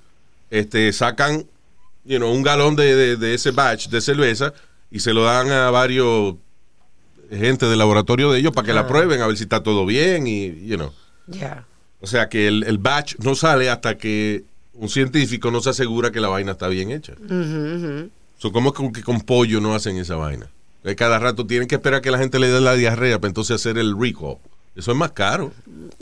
este, 0.52 0.92
sacan, 0.94 1.46
you 2.04 2.18
know, 2.18 2.32
un 2.32 2.44
galón 2.44 2.76
de, 2.76 2.96
de- 2.96 3.16
de 3.18 3.34
ese 3.34 3.52
batch 3.52 3.88
de 3.90 4.02
cerveza 4.02 4.54
y 4.92 5.00
se 5.00 5.14
lo 5.14 5.24
dan 5.24 5.52
a 5.52 5.70
varios 5.72 6.36
gente 7.32 7.66
del 7.66 7.80
laboratorio 7.80 8.32
de 8.32 8.40
ellos 8.40 8.54
para 8.54 8.68
que 8.68 8.74
la 8.74 8.86
prueben 8.88 9.22
a 9.22 9.28
ver 9.28 9.36
si 9.36 9.44
está 9.44 9.64
todo 9.64 9.86
bien 9.86 10.28
y, 10.28 10.68
you 10.68 10.76
know. 10.78 10.92
Ya. 11.28 11.66
O 12.00 12.08
sea, 12.08 12.30
que 12.30 12.48
el, 12.48 12.64
el 12.64 12.78
batch 12.78 13.16
no 13.20 13.34
sale 13.34 13.70
hasta 13.72 13.98
que 13.98 14.44
un 14.74 14.90
científico 14.90 15.50
no 15.50 15.60
se 15.62 15.72
asegura 15.72 16.12
que 16.12 16.20
la 16.20 16.28
vaina 16.28 16.52
está 16.52 16.68
bien 16.68 16.92
hecha. 16.92 17.14
So, 18.38 18.52
¿Cómo 18.52 18.74
es 18.76 18.92
que 18.94 19.02
con 19.04 19.22
pollo 19.22 19.62
no 19.62 19.74
hacen 19.76 19.98
esa 19.98 20.16
vaina? 20.16 20.50
Cada 20.98 21.18
rato 21.18 21.48
tienen 21.48 21.68
que 21.68 21.76
esperar 21.76 22.02
que 22.02 22.12
la 22.12 22.18
gente 22.20 22.38
le 22.38 22.48
dé 22.50 22.62
la 22.62 22.76
diarrea 22.76 23.20
para 23.20 23.30
entonces 23.30 23.56
hacer 23.56 23.78
el 23.78 23.98
recall. 24.00 24.38
Eso 24.76 24.92
es 24.92 24.98
más 24.98 25.12
caro. 25.14 25.52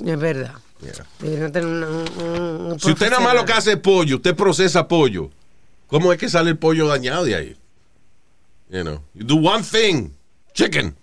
Es 0.05 0.19
verdad. 0.19 0.55
Yeah. 0.81 1.05
Deberían 1.19 1.51
tener 1.53 1.67
una- 1.69 1.88
un, 1.88 1.95
un- 2.21 2.71
un 2.73 2.79
Si 2.79 2.91
usted 2.91 3.09
nada 3.09 3.21
más 3.23 3.34
lo 3.36 3.45
que 3.45 3.53
hace 3.53 3.73
es 3.73 3.77
pollo, 3.77 4.17
usted 4.17 4.36
procesa 4.36 4.86
pollo, 4.88 5.29
¿cómo 5.88 6.11
es 6.11 6.19
que 6.19 6.27
sale 6.27 6.49
el 6.49 6.57
pollo 6.57 6.88
dañado 6.88 7.23
de 7.23 7.36
ahí? 7.36 7.55
You 8.69 8.81
know, 8.81 9.01
you 9.13 9.23
do 9.25 9.36
one 9.36 9.63
thing, 9.63 10.09
chicken. 10.53 10.95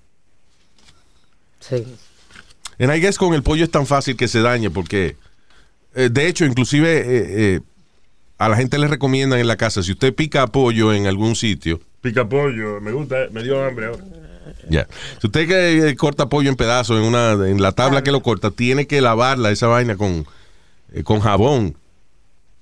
Sí. 1.61 1.87
And 2.79 2.93
I 2.95 3.01
guess 3.01 3.17
con 3.17 3.33
el 3.35 3.43
pollo 3.43 3.65
es 3.65 3.71
tan 3.71 3.87
fácil 3.87 4.17
que 4.17 4.29
se 4.29 4.41
dañe 4.41 4.71
porque, 4.71 5.17
eh, 5.95 6.09
de 6.11 6.27
hecho, 6.27 6.45
inclusive 6.45 6.99
eh, 6.99 7.05
eh, 7.57 7.61
a 8.41 8.49
la 8.49 8.57
gente 8.57 8.79
le 8.79 8.89
recomiendan 8.89 9.39
en 9.39 9.47
la 9.47 9.57
casa, 9.57 9.83
si 9.83 9.93
usted 9.93 10.15
pica 10.15 10.47
pollo 10.49 10.93
en 10.93 11.07
algún 11.07 11.37
sitio, 11.37 11.79
Pica 12.01 12.27
pollo, 12.29 12.81
me 12.81 12.93
gusta, 12.93 13.17
me 13.31 13.43
dio 13.43 13.63
hambre 13.63 13.87
ahora. 13.87 14.03
ya, 14.71 14.87
si 15.21 15.27
usted 15.27 15.47
que 15.47 15.89
eh, 15.91 15.97
corta 15.97 16.29
pollo 16.31 16.49
en 16.49 16.57
pedazos 16.57 16.99
en 16.99 17.05
una 17.05 17.33
en 17.47 17.61
la 17.61 17.73
tabla 17.73 18.03
que 18.03 18.11
lo 18.11 18.23
corta, 18.23 18.51
tiene 18.51 18.87
que 18.87 19.01
lavarla 19.03 19.51
esa 19.51 19.67
vaina 19.67 19.97
con, 19.97 20.27
eh, 20.95 21.03
con 21.03 21.21
jabón 21.21 21.77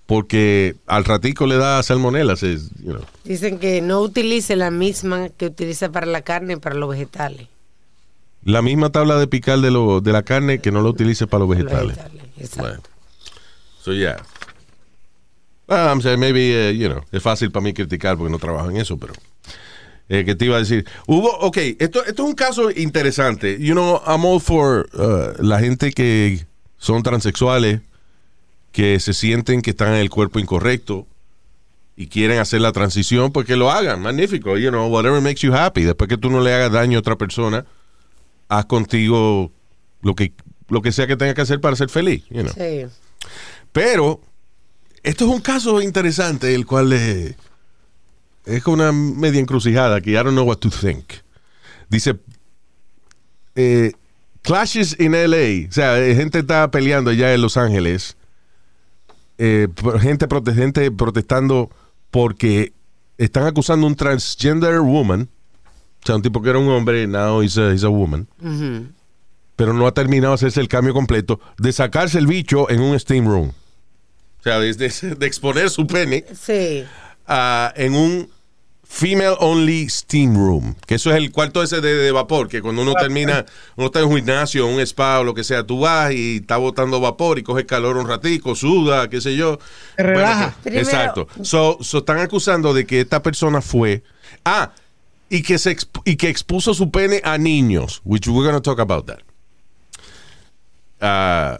porque 0.06 0.74
al 0.86 1.04
ratico 1.04 1.46
le 1.46 1.56
da 1.56 1.82
salmonela, 1.82 2.34
se- 2.36 2.56
you 2.82 2.92
know. 2.92 3.04
Dicen 3.24 3.58
que 3.58 3.80
no 3.82 4.00
utilice 4.00 4.56
la 4.56 4.70
misma 4.70 5.28
que 5.28 5.46
utiliza 5.46 5.92
para 5.92 6.06
la 6.06 6.22
carne 6.22 6.54
y 6.54 6.56
para 6.56 6.74
los 6.76 6.88
vegetales. 6.90 7.46
La 8.42 8.62
misma 8.62 8.90
tabla 8.90 9.18
de 9.18 9.26
picar 9.26 9.58
de, 9.60 9.70
lo, 9.70 10.00
de 10.00 10.12
la 10.12 10.22
carne 10.22 10.60
que 10.60 10.70
no 10.72 10.80
lo 10.80 10.88
utilice 10.88 11.26
para 11.26 11.44
los 11.44 11.48
Los 11.50 11.58
vegetales. 11.58 11.96
vegetales, 11.96 12.24
exacto. 12.38 12.62
Bueno. 12.62 12.82
So, 13.82 13.92
yeah. 13.92 14.16
Ah, 15.68 15.90
I'm 15.90 16.00
saying 16.00 16.18
maybe, 16.18 16.70
eh, 16.70 16.76
you 16.76 16.88
know, 16.88 17.02
es 17.12 17.22
fácil 17.22 17.50
para 17.50 17.62
mí 17.62 17.74
criticar 17.74 18.16
porque 18.16 18.30
no 18.30 18.38
trabajo 18.38 18.70
en 18.70 18.78
eso, 18.78 18.96
pero. 18.96 19.12
Eh, 20.08 20.24
que 20.24 20.34
te 20.34 20.46
iba 20.46 20.56
a 20.56 20.60
decir. 20.60 20.86
Hubo, 21.06 21.30
ok, 21.40 21.58
esto, 21.78 22.02
esto 22.04 22.22
es 22.22 22.28
un 22.28 22.34
caso 22.34 22.70
interesante. 22.70 23.58
You 23.60 23.74
know, 23.74 24.00
I'm 24.06 24.24
all 24.24 24.40
for 24.40 24.88
uh, 24.94 25.42
la 25.42 25.60
gente 25.60 25.92
que 25.92 26.46
son 26.78 27.02
transexuales, 27.02 27.82
que 28.72 28.98
se 29.00 29.12
sienten 29.12 29.60
que 29.60 29.70
están 29.70 29.88
en 29.88 30.00
el 30.00 30.08
cuerpo 30.08 30.38
incorrecto 30.38 31.06
y 31.94 32.06
quieren 32.06 32.38
hacer 32.38 32.62
la 32.62 32.72
transición, 32.72 33.32
pues 33.32 33.46
que 33.46 33.56
lo 33.56 33.70
hagan. 33.70 34.00
Magnífico. 34.00 34.56
You 34.56 34.70
know, 34.70 34.88
whatever 34.88 35.20
makes 35.20 35.40
you 35.40 35.52
happy. 35.52 35.82
Después 35.82 36.08
que 36.08 36.16
tú 36.16 36.30
no 36.30 36.40
le 36.40 36.54
hagas 36.54 36.72
daño 36.72 36.96
a 36.96 37.00
otra 37.00 37.16
persona, 37.16 37.66
haz 38.48 38.64
contigo 38.64 39.52
lo 40.00 40.14
que, 40.14 40.32
lo 40.68 40.80
que 40.80 40.92
sea 40.92 41.06
que 41.06 41.16
tengas 41.16 41.34
que 41.34 41.42
hacer 41.42 41.60
para 41.60 41.76
ser 41.76 41.90
feliz. 41.90 42.24
You 42.30 42.44
know. 42.44 42.52
Sí. 42.54 42.86
Pero 43.72 44.22
esto 45.02 45.24
es 45.26 45.30
un 45.30 45.40
caso 45.40 45.80
interesante, 45.82 46.54
el 46.54 46.66
cual 46.66 46.92
es 46.92 48.62
como 48.62 48.74
una 48.82 48.92
media 48.92 49.40
encrucijada 49.40 50.00
que 50.00 50.10
I 50.12 50.14
don't 50.14 50.30
know 50.32 50.44
what 50.46 50.56
to 50.58 50.70
think. 50.70 51.04
Dice, 51.88 52.16
eh, 53.54 53.92
clashes 54.42 54.96
in 54.98 55.12
LA, 55.12 55.68
o 55.68 55.72
sea, 55.72 55.98
eh, 55.98 56.14
gente 56.14 56.38
está 56.40 56.70
peleando 56.70 57.10
allá 57.10 57.32
en 57.34 57.40
Los 57.42 57.56
Ángeles, 57.56 58.16
eh, 59.38 59.68
gente, 60.00 60.28
prote- 60.28 60.54
gente 60.54 60.90
protestando 60.90 61.70
porque 62.10 62.72
están 63.18 63.44
acusando 63.46 63.86
a 63.86 63.90
un 63.90 63.96
transgender 63.96 64.80
woman, 64.80 65.28
o 66.02 66.06
sea, 66.06 66.16
un 66.16 66.22
tipo 66.22 66.40
que 66.42 66.50
era 66.50 66.58
un 66.58 66.68
hombre, 66.68 67.06
now 67.06 67.42
he's 67.42 67.56
a, 67.58 67.72
he's 67.72 67.84
a 67.84 67.88
woman, 67.88 68.28
pero 69.56 69.72
no 69.72 69.86
ha 69.86 69.92
terminado 69.92 70.30
de 70.32 70.34
hacerse 70.36 70.60
el 70.60 70.68
cambio 70.68 70.94
completo, 70.94 71.40
de 71.58 71.72
sacarse 71.72 72.18
el 72.18 72.26
bicho 72.26 72.70
en 72.70 72.80
un 72.80 72.98
steam 72.98 73.26
room. 73.26 73.52
O 74.48 74.50
sea, 74.50 74.60
de, 74.60 74.72
de- 75.16 75.26
exponer 75.26 75.68
su 75.70 75.86
pene 75.86 76.24
Sí. 76.40 76.84
ah, 77.26 77.72
en 77.76 77.94
un 77.94 78.30
female 78.90 79.36
only 79.40 79.86
steam 79.90 80.34
room. 80.34 80.74
Que 80.86 80.94
eso 80.94 81.10
es 81.10 81.16
el 81.16 81.30
cuarto 81.30 81.62
ese 81.62 81.82
de, 81.82 81.94
de 81.94 82.10
vapor, 82.12 82.48
que 82.48 82.62
cuando 82.62 82.80
uno 82.80 82.94
termina, 82.94 83.44
uno 83.76 83.86
está 83.88 84.00
en 84.00 84.06
un 84.06 84.16
gimnasio, 84.16 84.66
un 84.66 84.80
spa 84.80 85.20
o 85.20 85.24
lo 85.24 85.34
que 85.34 85.44
sea, 85.44 85.62
tú 85.64 85.80
vas 85.80 86.10
y 86.12 86.36
está 86.36 86.56
botando 86.56 86.98
vapor 86.98 87.38
y 87.38 87.42
coges 87.42 87.66
calor 87.66 87.98
un 87.98 88.08
ratico, 88.08 88.54
suda, 88.54 89.10
qué 89.10 89.20
sé 89.20 89.36
yo. 89.36 89.58
Te 89.96 90.02
relaja. 90.04 90.56
pues, 90.62 90.74
Primero- 90.74 90.88
exacto. 90.88 91.28
So, 91.42 91.76
so 91.82 91.98
están 91.98 92.18
acusando 92.20 92.72
de 92.72 92.86
que 92.86 93.02
esta 93.02 93.22
persona 93.22 93.60
fue... 93.60 94.02
Ah, 94.44 94.72
y 95.28 95.42
que, 95.42 95.58
se 95.58 95.76
exp- 95.76 96.00
y 96.06 96.16
que 96.16 96.30
expuso 96.30 96.72
su 96.72 96.90
pene 96.90 97.20
a 97.22 97.36
niños, 97.36 98.00
which 98.04 98.26
we're 98.26 98.42
going 98.50 98.54
to 98.54 98.62
talk 98.62 98.78
about 98.80 99.04
that. 99.06 99.20
Uh, 101.00 101.58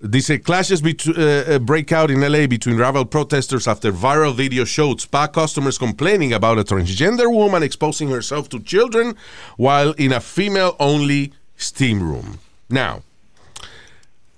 dice 0.00 0.40
clashes 0.42 0.82
uh, 0.82 1.54
uh, 1.54 1.58
break 1.58 1.92
out 1.92 2.10
in 2.10 2.20
LA 2.20 2.46
between 2.46 2.76
rival 2.76 3.04
protesters 3.04 3.66
after 3.66 3.92
viral 3.92 4.34
video 4.34 4.64
showed 4.64 5.00
spa 5.00 5.26
customers 5.26 5.78
complaining 5.78 6.32
about 6.32 6.58
a 6.58 6.64
transgender 6.64 7.30
woman 7.30 7.62
exposing 7.62 8.08
herself 8.08 8.48
to 8.48 8.60
children 8.60 9.14
while 9.56 9.92
in 9.98 10.12
a 10.12 10.20
female-only 10.20 11.32
steam 11.56 12.02
room. 12.02 12.38
Now, 12.70 13.02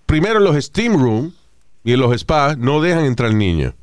primero 0.06 0.40
los 0.40 0.64
steam 0.64 0.96
room 0.96 1.34
y 1.84 1.96
los 1.96 2.20
spas 2.20 2.56
no 2.56 2.80
dejan 2.80 3.04
entrar 3.04 3.32
niños. 3.32 3.74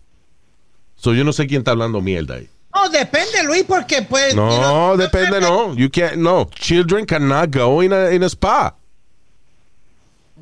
So 0.96 1.14
yo 1.14 1.24
no 1.24 1.32
sé 1.32 1.48
quién 1.48 1.62
está 1.62 1.72
hablando 1.72 2.02
mierda 2.02 2.36
ahí. 2.36 2.50
No, 2.74 2.90
depende, 2.90 3.44
Luis, 3.44 3.64
porque 3.64 4.04
pues. 4.04 4.36
No, 4.36 4.52
you 4.52 4.58
know, 4.58 4.98
depende, 4.98 5.42
no. 5.42 5.74
You 5.74 5.90
can't, 5.90 6.18
no. 6.18 6.46
Children 6.54 7.06
cannot 7.06 7.50
go 7.52 7.82
in 7.82 7.92
a, 7.92 8.10
in 8.10 8.24
a 8.24 8.30
spa. 8.30 8.76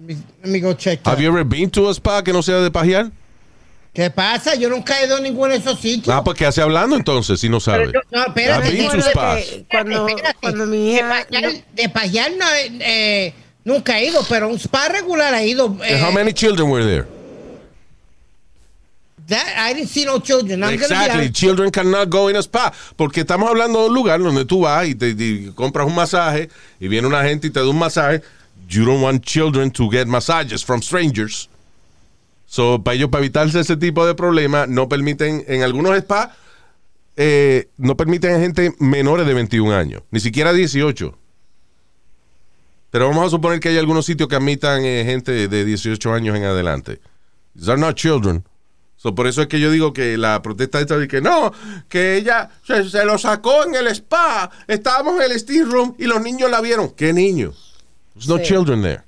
Let 0.07 0.17
me 0.51 0.59
go 0.59 0.73
check 0.73 1.01
that. 1.03 1.11
Have 1.11 1.21
you 1.21 1.29
ever 1.29 1.43
been 1.43 1.69
to 1.71 1.89
a 1.89 1.93
spa 1.93 2.21
que 2.21 2.33
no 2.33 2.41
sea 2.41 2.59
de 2.61 2.69
pajear? 2.69 3.11
¿Qué 3.93 4.09
pasa? 4.09 4.55
Yo 4.55 4.69
nunca 4.69 4.99
he 4.99 5.05
ido 5.05 5.15
a 5.15 5.21
ninguno 5.21 5.53
de 5.53 5.57
esos 5.57 5.79
sitios. 5.79 6.13
Ah, 6.13 6.21
pues 6.21 6.37
¿qué 6.37 6.45
hace 6.45 6.61
hablando 6.61 6.97
entonces 6.97 7.39
si 7.39 7.47
no 7.47 7.61
sabe? 7.61 7.93
Yo- 7.93 8.01
no, 8.11 8.25
espérate, 8.25 8.67
I've 8.67 8.77
been 8.77 8.91
to 8.91 9.01
spas. 9.01 9.45
cuando, 9.71 10.07
Espérate, 10.07 10.37
cuando 10.41 10.65
mi 10.65 10.95
hija... 10.95 11.25
De 11.73 11.89
pajear, 11.89 12.31
no, 12.37 12.45
eh, 12.81 13.33
nunca 13.63 13.97
he 13.97 14.07
ido, 14.09 14.21
pero 14.27 14.49
un 14.49 14.59
spa 14.59 14.89
regular 14.89 15.33
he 15.35 15.47
ido. 15.47 15.77
Eh, 15.81 15.97
how 16.03 16.11
many 16.11 16.33
children 16.33 16.69
were 16.69 16.83
there? 16.83 17.07
that- 19.27 19.55
I 19.57 19.73
didn't 19.73 19.89
see 19.89 20.05
no 20.05 20.19
children. 20.19 20.63
I'm 20.63 20.73
Exactly. 20.73 21.29
Children 21.31 21.71
cannot 21.71 22.09
go 22.09 22.27
in 22.29 22.35
a 22.35 22.43
spa. 22.43 22.71
Porque 22.95 23.21
estamos 23.21 23.49
hablando 23.49 23.79
de 23.81 23.87
un 23.87 23.93
lugar 23.95 24.19
donde 24.21 24.45
tú 24.45 24.61
vas 24.61 24.87
y 24.87 24.95
te 24.95 25.09
y 25.17 25.51
compras 25.55 25.87
un 25.87 25.95
masaje 25.95 26.49
y 26.79 26.87
viene 26.87 27.07
una 27.07 27.23
gente 27.23 27.47
y 27.47 27.49
te 27.49 27.59
da 27.59 27.67
un 27.67 27.79
masaje. 27.79 28.21
You 28.67 28.85
don't 28.85 29.01
want 29.01 29.23
children 29.23 29.71
to 29.71 29.89
get 29.89 30.07
massages 30.07 30.63
from 30.63 30.81
strangers. 30.81 31.49
So, 32.45 32.83
para 32.83 32.95
ellos, 32.95 33.09
para 33.09 33.23
evitarse 33.23 33.59
ese 33.59 33.77
tipo 33.77 34.05
de 34.05 34.15
problemas, 34.15 34.67
no 34.69 34.87
permiten, 34.87 35.43
en 35.47 35.63
algunos 35.63 35.97
spas, 35.99 36.29
eh, 37.17 37.69
no 37.77 37.95
permiten 37.95 38.35
a 38.35 38.39
gente 38.39 38.73
menores 38.79 39.25
de 39.25 39.33
21 39.33 39.73
años, 39.73 40.03
ni 40.11 40.19
siquiera 40.19 40.53
18. 40.53 41.17
Pero 42.91 43.09
vamos 43.09 43.27
a 43.27 43.29
suponer 43.29 43.59
que 43.59 43.69
hay 43.69 43.77
algunos 43.77 44.05
sitios 44.05 44.29
que 44.29 44.35
admitan 44.35 44.85
eh, 44.85 45.03
gente 45.05 45.47
de 45.47 45.65
18 45.65 46.13
años 46.13 46.35
en 46.35 46.43
adelante. 46.43 46.99
These 47.55 47.71
are 47.71 47.79
not 47.79 47.95
children. 47.95 48.43
So, 48.97 49.13
por 49.13 49.27
eso 49.27 49.41
es 49.41 49.47
que 49.47 49.59
yo 49.59 49.69
digo 49.69 49.91
que 49.91 50.17
la 50.17 50.41
protesta 50.41 50.79
esta 50.79 50.97
de 50.97 51.07
que 51.07 51.21
no, 51.21 51.51
que 51.89 52.15
ella 52.15 52.49
se, 52.65 52.89
se 52.89 53.03
lo 53.05 53.17
sacó 53.17 53.65
en 53.65 53.75
el 53.75 53.87
spa, 53.87 54.49
estábamos 54.67 55.21
en 55.21 55.31
el 55.31 55.39
steam 55.39 55.69
room 55.69 55.95
y 55.97 56.05
los 56.05 56.21
niños 56.21 56.49
la 56.49 56.61
vieron. 56.61 56.89
¿Qué 56.91 57.11
niños? 57.11 57.64
There's 58.15 58.27
no 58.27 58.37
Sí. 58.37 58.43
children 58.45 58.81
there. 58.81 59.03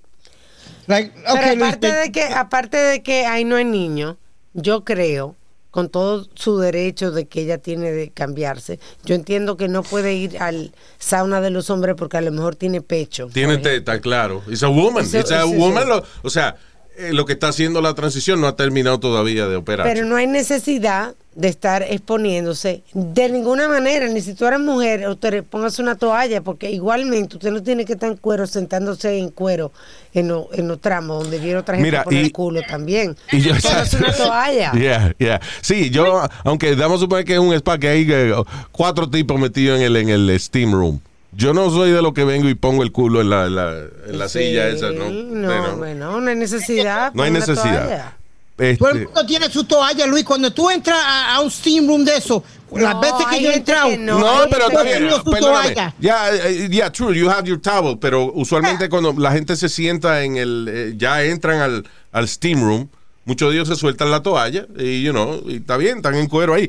Like, 0.87 1.11
Pero 1.25 1.55
Luis, 1.55 1.63
aparte 1.73 1.91
de 1.93 2.11
que, 2.11 2.23
aparte 2.23 2.77
de 2.77 3.03
que 3.03 3.25
ahí 3.25 3.43
no 3.43 3.55
hay 3.57 3.65
niño, 3.65 4.17
yo 4.53 4.83
creo, 4.85 5.35
con 5.71 5.89
todo 5.89 6.25
su 6.33 6.57
derecho 6.59 7.11
de 7.11 7.25
que 7.27 7.41
ella 7.41 7.57
tiene 7.57 7.91
de 7.91 8.09
cambiarse, 8.09 8.79
yo 9.03 9.15
entiendo 9.15 9.57
que 9.57 9.67
no 9.67 9.83
puede 9.83 10.13
ir 10.15 10.37
al 10.41 10.73
sauna 10.97 11.41
de 11.41 11.49
los 11.49 11.69
hombres 11.69 11.95
porque 11.97 12.17
a 12.17 12.21
lo 12.21 12.31
mejor 12.31 12.55
tiene 12.55 12.81
pecho. 12.81 13.27
Tiene 13.33 13.57
teta, 13.57 13.99
claro. 13.99 14.41
It's 14.47 14.63
a 14.63 14.69
woman. 14.69 15.03
It's 15.05 15.31
a 15.31 15.45
woman. 15.45 15.87
lo- 15.89 16.03
o 16.23 16.29
sea, 16.29 16.55
eh, 16.97 17.13
lo 17.13 17.25
que 17.25 17.33
está 17.33 17.47
haciendo 17.49 17.81
la 17.81 17.93
transición 17.93 18.41
no 18.41 18.47
ha 18.47 18.55
terminado 18.55 18.99
todavía 18.99 19.47
de 19.47 19.55
operar. 19.55 19.87
Pero 19.87 20.05
no 20.05 20.15
hay 20.15 20.27
necesidad 20.27 21.15
de 21.35 21.49
estar 21.49 21.83
exponiéndose 21.83 22.81
de 22.93 23.29
ninguna 23.29 23.67
manera, 23.69 24.07
ni 24.07 24.21
si 24.21 24.33
tú 24.33 24.45
eres 24.47 24.59
mujer, 24.59 25.07
usted 25.07 25.43
póngase 25.43 25.83
una 25.83 25.95
toalla, 25.95 26.41
porque 26.41 26.71
igualmente 26.71 27.35
usted 27.35 27.51
no 27.51 27.61
tiene 27.61 27.85
que 27.85 27.93
estar 27.93 28.09
en 28.09 28.17
cuero, 28.17 28.47
sentándose 28.47 29.17
en 29.19 29.29
cuero 29.29 29.71
en, 30.13 30.29
lo- 30.29 30.49
en 30.53 30.67
los 30.67 30.81
tramos 30.81 31.21
donde 31.23 31.37
viene 31.37 31.57
otra 31.59 31.75
gente 31.75 31.91
Mira, 31.91 32.03
y- 32.09 32.17
el 32.25 32.31
culo 32.31 32.61
también. 32.67 33.15
Y 33.31 33.41
yo, 33.41 33.51
Póngase 33.61 33.97
una 33.97 34.13
toalla. 34.17 34.71
Yeah, 34.71 35.13
yeah. 35.19 35.41
Sí, 35.61 35.91
yo, 35.91 36.23
aunque 36.43 36.75
damos 36.75 36.97
a 36.97 37.01
suponer 37.01 37.23
que 37.23 37.33
es 37.33 37.39
un 37.39 37.53
spa 37.53 37.77
que 37.77 37.87
hay 37.89 38.07
eh, 38.09 38.33
cuatro 38.71 39.07
tipos 39.07 39.39
metidos 39.39 39.77
en 39.79 39.85
el, 39.85 39.95
en 39.97 40.09
el 40.09 40.39
steam 40.39 40.71
room. 40.71 40.99
Yo 41.37 41.53
no 41.53 41.69
soy 41.69 41.91
de 41.91 42.01
lo 42.01 42.15
que 42.15 42.23
vengo 42.23 42.49
y 42.49 42.55
pongo 42.55 42.81
el 42.81 42.91
culo 42.91 43.21
en 43.21 43.29
la, 43.29 43.45
en 43.45 43.55
la, 43.55 43.73
en 44.07 44.17
la 44.17 44.27
silla 44.27 44.69
esa, 44.69 44.89
¿no? 44.89 45.07
No, 45.11 45.47
Bueno, 45.47 45.77
bueno, 45.77 46.19
no 46.19 46.29
hay 46.29 46.35
necesidad. 46.35 47.11
no 47.15 47.21
hay 47.21 47.29
necesidad. 47.29 48.15
Este, 48.57 48.77
Todo 48.77 48.89
el 48.89 49.03
mundo 49.05 49.23
tiene 49.23 49.47
su 49.51 49.63
toalla, 49.65 50.07
Luis. 50.07 50.23
Cuando 50.25 50.51
tú 50.51 50.67
entras 50.71 50.97
a, 50.99 51.35
a 51.35 51.41
un 51.41 51.51
steam 51.51 51.85
room 51.85 52.03
de 52.03 52.17
eso, 52.17 52.43
las 52.71 52.99
veces 52.99 53.27
que 53.29 53.43
yo 53.43 53.51
he 53.51 53.55
entrado, 53.57 53.95
no, 53.99 54.17
no, 54.19 54.49
pero 54.49 54.67
perdóname. 54.69 55.39
toalla. 55.39 55.93
Yeah, 55.99 56.67
yeah, 56.67 56.91
true, 56.91 57.13
you 57.13 57.29
have 57.29 57.47
your 57.47 57.61
towel, 57.61 57.99
pero 57.99 58.31
usualmente 58.33 58.89
cuando 58.89 59.13
la 59.13 59.31
gente 59.31 59.55
se 59.55 59.69
sienta 59.69 60.23
en 60.23 60.37
el, 60.37 60.67
eh, 60.71 60.93
ya 60.97 61.23
entran 61.23 61.59
al, 61.61 61.87
al 62.11 62.27
steam 62.27 62.63
room, 62.63 62.89
muchos 63.25 63.51
de 63.51 63.57
ellos 63.57 63.67
se 63.67 63.75
sueltan 63.75 64.09
la 64.09 64.23
toalla 64.23 64.65
y, 64.75 65.03
you 65.03 65.11
know, 65.11 65.39
y 65.45 65.57
está 65.57 65.77
bien, 65.77 65.97
están 65.97 66.15
en 66.15 66.27
cuero 66.27 66.55
ahí. 66.55 66.67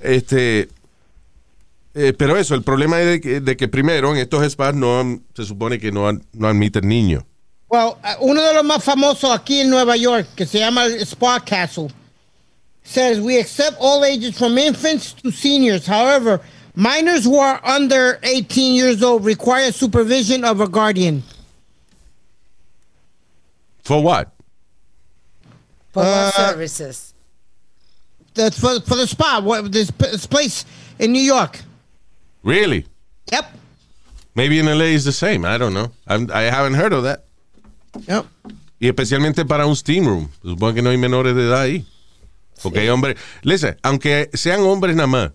Este, 0.00 0.68
eh, 1.96 2.12
pero 2.12 2.36
eso, 2.36 2.54
el 2.54 2.62
problema 2.62 3.00
es 3.00 3.06
de 3.06 3.20
que, 3.20 3.40
de 3.40 3.56
que 3.56 3.68
primero 3.68 4.12
en 4.12 4.18
estos 4.18 4.48
spas 4.52 4.74
no, 4.74 5.20
se 5.34 5.44
supone 5.44 5.78
que 5.78 5.90
no, 5.90 6.12
no 6.32 6.46
admiten 6.48 6.86
niños. 6.86 7.24
Well, 7.68 7.96
uh, 8.04 8.14
uno 8.20 8.42
de 8.42 8.54
los 8.54 8.64
más 8.64 8.84
famosos 8.84 9.30
aquí 9.30 9.60
en 9.60 9.70
Nueva 9.70 9.96
York, 9.96 10.28
que 10.36 10.46
se 10.46 10.58
llama 10.60 10.84
el 10.84 11.00
Spa 11.04 11.40
Castle, 11.40 11.90
says 12.84 13.18
we 13.18 13.40
accept 13.40 13.76
all 13.80 14.04
ages 14.04 14.36
from 14.38 14.56
infants 14.58 15.12
to 15.14 15.32
seniors. 15.32 15.86
However, 15.86 16.40
minors 16.76 17.24
who 17.24 17.38
are 17.40 17.60
under 17.64 18.20
18 18.22 18.74
years 18.74 19.02
old 19.02 19.24
require 19.24 19.72
supervision 19.72 20.44
of 20.44 20.60
a 20.60 20.68
guardian. 20.68 21.22
For 23.82 24.00
what? 24.02 24.28
For 25.92 26.02
what 26.04 26.06
Uh, 26.06 26.30
services. 26.30 27.14
That's 28.34 28.58
for, 28.60 28.80
for 28.80 28.96
the 28.96 29.06
spa, 29.06 29.40
what, 29.40 29.72
this, 29.72 29.90
p- 29.90 30.10
this 30.10 30.26
place 30.26 30.64
in 30.98 31.10
New 31.10 31.22
York. 31.22 31.58
Really? 32.46 32.86
Yep. 33.32 33.44
Maybe 34.34 34.58
in 34.58 34.66
LA 34.66 34.94
is 34.94 35.04
the 35.04 35.12
same. 35.12 35.44
I 35.44 35.58
don't 35.58 35.72
know. 35.74 35.90
I'm- 36.06 36.30
I 36.32 36.44
haven't 36.50 36.74
heard 36.74 36.92
of 36.92 37.04
that. 37.04 37.24
Yep. 38.06 38.24
Y 38.78 38.88
especialmente 38.88 39.44
para 39.44 39.66
un 39.66 39.74
steam 39.74 40.06
room. 40.06 40.28
Supongo 40.42 40.74
que 40.74 40.82
no 40.82 40.90
hay 40.90 40.98
menores 40.98 41.34
de 41.34 41.42
edad 41.42 41.62
ahí. 41.62 41.84
Porque 42.62 42.80
hay 42.80 42.88
hombres. 42.88 43.16
Listen, 43.42 43.76
aunque 43.82 44.30
sean 44.34 44.60
hombres 44.60 44.94
nada 44.94 45.06
más. 45.08 45.32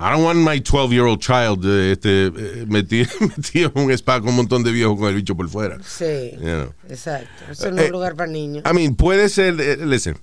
I 0.00 0.12
don't 0.12 0.22
want 0.24 0.38
my 0.38 0.60
12-year-old 0.60 1.20
child 1.20 1.64
eh, 1.66 1.92
este, 1.92 2.26
eh, 2.28 2.66
metido, 2.68 3.08
metido 3.36 3.72
en 3.74 3.82
un 3.82 3.90
spa 3.92 4.20
con 4.20 4.28
un 4.30 4.36
montón 4.36 4.62
de 4.62 4.70
viejos 4.72 4.96
con 4.98 5.08
el 5.08 5.14
bicho 5.16 5.36
por 5.36 5.48
fuera. 5.48 5.78
Sí, 5.84 6.32
You 6.34 6.38
know. 6.40 6.74
exacto. 6.88 7.28
Eso 7.50 7.70
no 7.72 7.80
es 7.82 7.88
Eh, 7.88 7.90
lugar 7.90 8.14
para 8.14 8.30
niños. 8.30 8.62
I 8.64 8.72
mean, 8.74 8.94
puede 8.94 9.28
ser, 9.28 9.60
eh, 9.60 9.76
listen, 9.84 10.16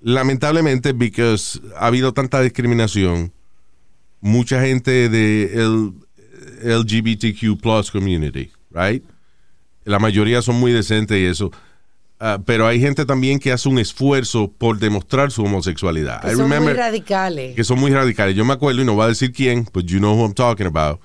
lamentablemente, 0.00 0.92
because 0.92 1.60
ha 1.76 1.88
habido 1.88 2.12
tanta 2.14 2.40
discriminación, 2.40 3.32
mucha 4.20 4.60
gente 4.62 5.08
de 5.08 5.52
el 5.54 5.92
LGBTQ 6.62 7.60
plus 7.60 7.90
community, 7.90 8.50
right? 8.70 9.02
La 9.84 9.98
mayoría 9.98 10.42
son 10.42 10.56
muy 10.56 10.72
decentes 10.72 11.18
y 11.18 11.24
eso. 11.26 11.50
Ah, 12.18 12.38
pero 12.44 12.66
hay 12.66 12.80
gente 12.80 13.04
también 13.04 13.38
que 13.38 13.52
hace 13.52 13.68
un 13.68 13.78
esfuerzo 13.78 14.50
por 14.50 14.78
demostrar 14.78 15.30
su 15.30 15.42
homosexualidad. 15.44 16.22
Que 16.22 16.32
I 16.32 16.36
son 16.36 16.48
muy 16.48 16.72
radicales. 16.72 17.54
que 17.54 17.62
son 17.62 17.78
muy 17.78 17.90
radicales. 17.92 18.34
Yo 18.34 18.44
me 18.44 18.54
acuerdo, 18.54 18.80
y 18.82 18.84
no 18.86 18.94
voy 18.94 19.04
a 19.04 19.08
decir 19.08 19.32
quién, 19.32 19.68
but 19.72 19.84
you 19.84 19.98
know 19.98 20.14
who 20.14 20.24
I'm 20.24 20.32
talking 20.34 20.66
about. 20.66 20.98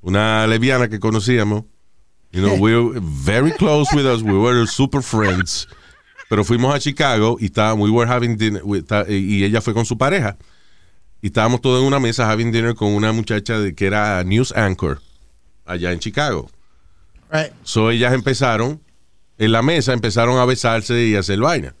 Una 0.00 0.46
lesbiana 0.46 0.88
que 0.88 0.98
conocíamos. 0.98 1.64
You 2.32 2.42
know, 2.42 2.54
we 2.58 2.74
were 2.74 2.98
very 3.00 3.52
close 3.52 3.94
with 3.94 4.04
us. 4.06 4.22
We 4.22 4.32
were 4.32 4.66
super 4.66 5.02
friends. 5.02 5.66
Pero 6.28 6.44
fuimos 6.44 6.74
a 6.74 6.78
Chicago 6.78 7.36
y 7.40 7.46
estábamos, 7.46 7.88
we 7.88 7.90
were 7.90 8.06
having 8.10 8.36
dinner, 8.36 8.62
ta- 8.86 9.06
y 9.08 9.44
ella 9.44 9.60
fue 9.62 9.72
con 9.74 9.84
su 9.86 9.96
pareja. 9.96 10.36
Y 11.20 11.28
estábamos 11.28 11.60
todos 11.60 11.80
en 11.80 11.86
una 11.86 11.98
mesa 11.98 12.30
having 12.30 12.52
dinner 12.52 12.74
con 12.74 12.94
una 12.94 13.12
muchacha 13.12 13.58
de, 13.58 13.74
que 13.74 13.86
era 13.86 14.22
news 14.24 14.52
anchor 14.52 15.00
allá 15.64 15.92
en 15.92 15.98
Chicago. 15.98 16.48
Right. 17.30 17.52
So 17.62 17.90
ellas 17.90 18.12
empezaron, 18.14 18.80
en 19.36 19.52
la 19.52 19.62
mesa 19.62 19.92
empezaron 19.92 20.38
a 20.38 20.44
besarse 20.44 21.06
y 21.06 21.16
a 21.16 21.20
hacer 21.20 21.38
vaina. 21.38 21.74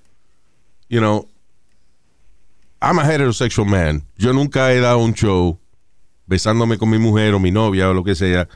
You 0.88 1.00
know, 1.00 1.28
I'm 2.80 2.98
a 2.98 3.04
heterosexual 3.04 3.66
man. 3.66 4.04
Yo 4.16 4.32
nunca 4.32 4.72
he 4.72 4.80
dado 4.80 4.98
un 4.98 5.14
show 5.14 5.58
besándome 6.26 6.76
con 6.78 6.90
mi 6.90 6.98
mujer 6.98 7.34
o 7.34 7.38
mi 7.38 7.50
novia 7.50 7.88
o 7.88 7.94
lo 7.94 8.04
que 8.04 8.14
sea 8.14 8.48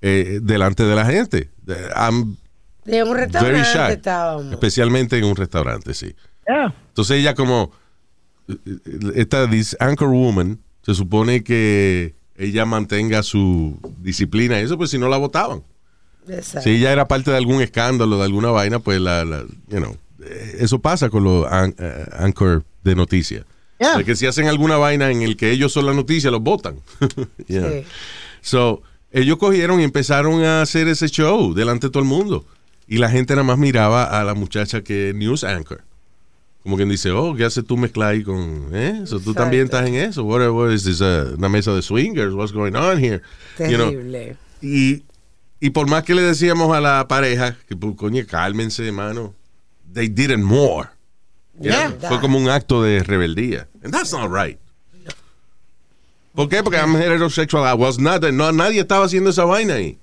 eh, 0.00 0.40
delante 0.42 0.84
de 0.84 0.94
la 0.94 1.04
gente. 1.04 1.50
I'm 1.96 2.36
De 2.84 3.02
un 3.02 3.14
very 3.14 3.26
restaurante 3.26 3.64
shy. 3.64 3.92
estábamos. 3.92 4.52
Especialmente 4.52 5.18
en 5.18 5.24
un 5.24 5.36
restaurante, 5.36 5.94
sí. 5.94 6.14
Yeah. 6.46 6.74
Entonces 6.88 7.18
ella 7.18 7.34
como 7.34 7.70
esta 9.14 9.48
anchor 9.80 10.08
woman 10.08 10.58
se 10.82 10.94
supone 10.94 11.42
que 11.42 12.14
ella 12.36 12.64
mantenga 12.64 13.22
su 13.22 13.78
disciplina 14.00 14.60
y 14.60 14.64
eso 14.64 14.78
pues 14.78 14.90
si 14.90 14.98
no 14.98 15.08
la 15.08 15.16
votaban. 15.16 15.62
Si 16.42 16.70
ella 16.70 16.92
era 16.92 17.08
parte 17.08 17.30
de 17.30 17.36
algún 17.38 17.62
escándalo, 17.62 18.18
de 18.18 18.24
alguna 18.24 18.50
vaina, 18.50 18.78
pues 18.80 19.00
la, 19.00 19.24
la- 19.24 19.44
you 19.68 19.78
know, 19.78 19.96
eh, 20.22 20.56
eso 20.60 20.78
pasa 20.78 21.08
con 21.08 21.24
los 21.24 21.46
an- 21.50 21.74
eh, 21.78 22.04
anchor 22.18 22.64
de 22.84 22.94
noticias. 22.94 23.44
Yeah. 23.80 24.02
Que 24.04 24.14
si 24.16 24.26
hacen 24.26 24.46
alguna 24.48 24.76
vaina 24.76 25.10
en 25.10 25.22
el 25.22 25.36
que 25.36 25.50
ellos 25.52 25.72
son 25.72 25.86
la 25.86 25.94
noticia, 25.94 26.30
los 26.30 26.42
votan. 26.42 26.76
Sí. 27.48 27.58
So, 28.40 28.82
ellos 29.10 29.38
cogieron 29.38 29.80
y 29.80 29.84
empezaron 29.84 30.44
a 30.44 30.62
hacer 30.62 30.86
ese 30.88 31.08
show 31.08 31.54
delante 31.54 31.86
de 31.86 31.90
todo 31.92 32.02
el 32.02 32.08
mundo. 32.08 32.44
Y 32.86 32.98
la 32.98 33.10
gente 33.10 33.34
nada 33.34 33.44
más 33.44 33.58
miraba 33.58 34.04
a 34.04 34.22
la 34.24 34.34
muchacha 34.34 34.82
que 34.82 35.12
news 35.14 35.44
anchor. 35.44 35.82
Como 36.68 36.76
quien 36.76 36.90
dice, 36.90 37.10
oh, 37.12 37.34
¿qué 37.34 37.46
haces 37.46 37.64
tú 37.64 37.78
mezclar 37.78 38.10
ahí 38.10 38.22
con 38.22 38.74
eso? 38.76 39.18
¿Tú 39.20 39.32
también 39.32 39.64
estás 39.64 39.88
en 39.88 39.94
eso? 39.94 40.22
What, 40.22 40.50
what 40.50 40.70
is 40.70 40.84
this, 40.84 41.00
uh, 41.00 41.34
una 41.38 41.48
mesa 41.48 41.72
de 41.72 41.80
swingers? 41.80 42.34
What's 42.34 42.52
going 42.52 42.74
on 42.76 43.02
here? 43.02 43.22
You 43.58 43.78
know, 43.78 43.90
Terrible. 43.90 44.36
y, 44.60 45.02
y 45.60 45.70
por 45.70 45.88
más 45.88 46.02
que 46.02 46.14
le 46.14 46.20
decíamos 46.20 46.76
a 46.76 46.82
la 46.82 47.08
pareja, 47.08 47.56
que 47.66 47.74
pues, 47.74 47.96
coño, 47.96 48.22
cálmense, 48.28 48.86
hermano. 48.86 49.32
They 49.90 50.10
didn't 50.10 50.44
more. 50.44 50.90
Yeah. 51.58 51.90
Fue 52.06 52.20
como 52.20 52.36
un 52.36 52.50
acto 52.50 52.82
de 52.82 53.02
rebeldía. 53.02 53.66
And 53.82 53.90
that's 53.90 54.12
not 54.12 54.30
right. 54.30 54.58
¿Por 56.34 56.50
qué? 56.50 56.62
Porque 56.62 56.76
I'm 56.76 56.94
heterosexual. 56.96 57.64
I 57.64 57.72
was 57.72 57.98
not. 57.98 58.20
No, 58.24 58.52
nadie 58.52 58.80
estaba 58.80 59.06
haciendo 59.06 59.30
esa 59.30 59.46
vaina 59.46 59.76
ahí. 59.76 59.96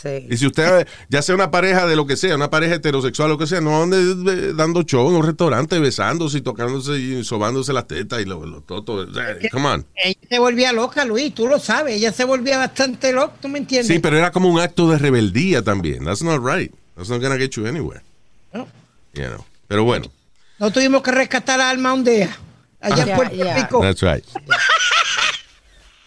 Sí. 0.00 0.26
Y 0.30 0.36
si 0.36 0.46
usted, 0.46 0.86
ya 1.08 1.22
sea 1.22 1.34
una 1.34 1.50
pareja 1.50 1.86
de 1.86 1.96
lo 1.96 2.06
que 2.06 2.16
sea, 2.18 2.34
una 2.34 2.50
pareja 2.50 2.74
heterosexual, 2.74 3.30
lo 3.30 3.38
que 3.38 3.46
sea, 3.46 3.62
no 3.62 3.82
ande 3.82 4.52
dando 4.52 4.82
show 4.82 5.08
en 5.08 5.16
un 5.16 5.24
restaurante, 5.24 5.78
besándose 5.78 6.36
y 6.38 6.40
tocándose 6.42 6.98
y 6.98 7.24
sobándose 7.24 7.72
las 7.72 7.86
tetas 7.86 8.20
y 8.20 8.26
lo, 8.26 8.44
lo 8.44 8.60
todo. 8.60 9.08
o 9.10 9.14
sea, 9.14 9.36
Come 9.50 9.66
on. 9.68 9.86
Ella 9.94 10.18
se 10.28 10.38
volvía 10.38 10.72
loca, 10.74 11.04
Luis, 11.06 11.34
tú 11.34 11.46
lo 11.48 11.58
sabes. 11.58 11.96
Ella 11.96 12.12
se 12.12 12.24
volvía 12.24 12.58
bastante 12.58 13.12
loca, 13.12 13.34
¿tú 13.40 13.48
me 13.48 13.58
entiendes? 13.58 13.86
Sí, 13.88 13.98
pero 14.00 14.18
era 14.18 14.30
como 14.30 14.48
un 14.50 14.60
acto 14.60 14.90
de 14.90 14.98
rebeldía 14.98 15.62
también. 15.62 16.04
That's 16.04 16.22
not 16.22 16.40
right. 16.44 16.70
That's 16.94 17.08
not 17.08 17.22
gonna 17.22 17.38
get 17.38 17.50
you 17.52 17.66
anywhere. 17.66 18.02
No. 18.52 18.68
You 19.14 19.24
know. 19.28 19.44
Pero 19.66 19.84
bueno, 19.84 20.06
No 20.58 20.70
tuvimos 20.70 21.02
que 21.02 21.10
rescatar 21.10 21.60
a 21.60 21.70
Alma 21.70 21.92
un 21.94 22.04
día. 22.04 22.36
Allá 22.80 23.02
en 23.02 23.08
Ya, 23.08 23.16
Puerto. 23.16 23.34
Rico. 23.56 23.80
that's 23.80 24.02
right. 24.02 24.24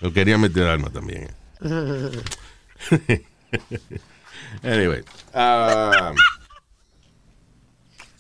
Lo 0.02 0.14
quería 0.14 0.38
meter 0.38 0.64
alma 0.68 0.90
también. 0.92 1.28
anyway. 4.64 5.02
um, 5.34 6.16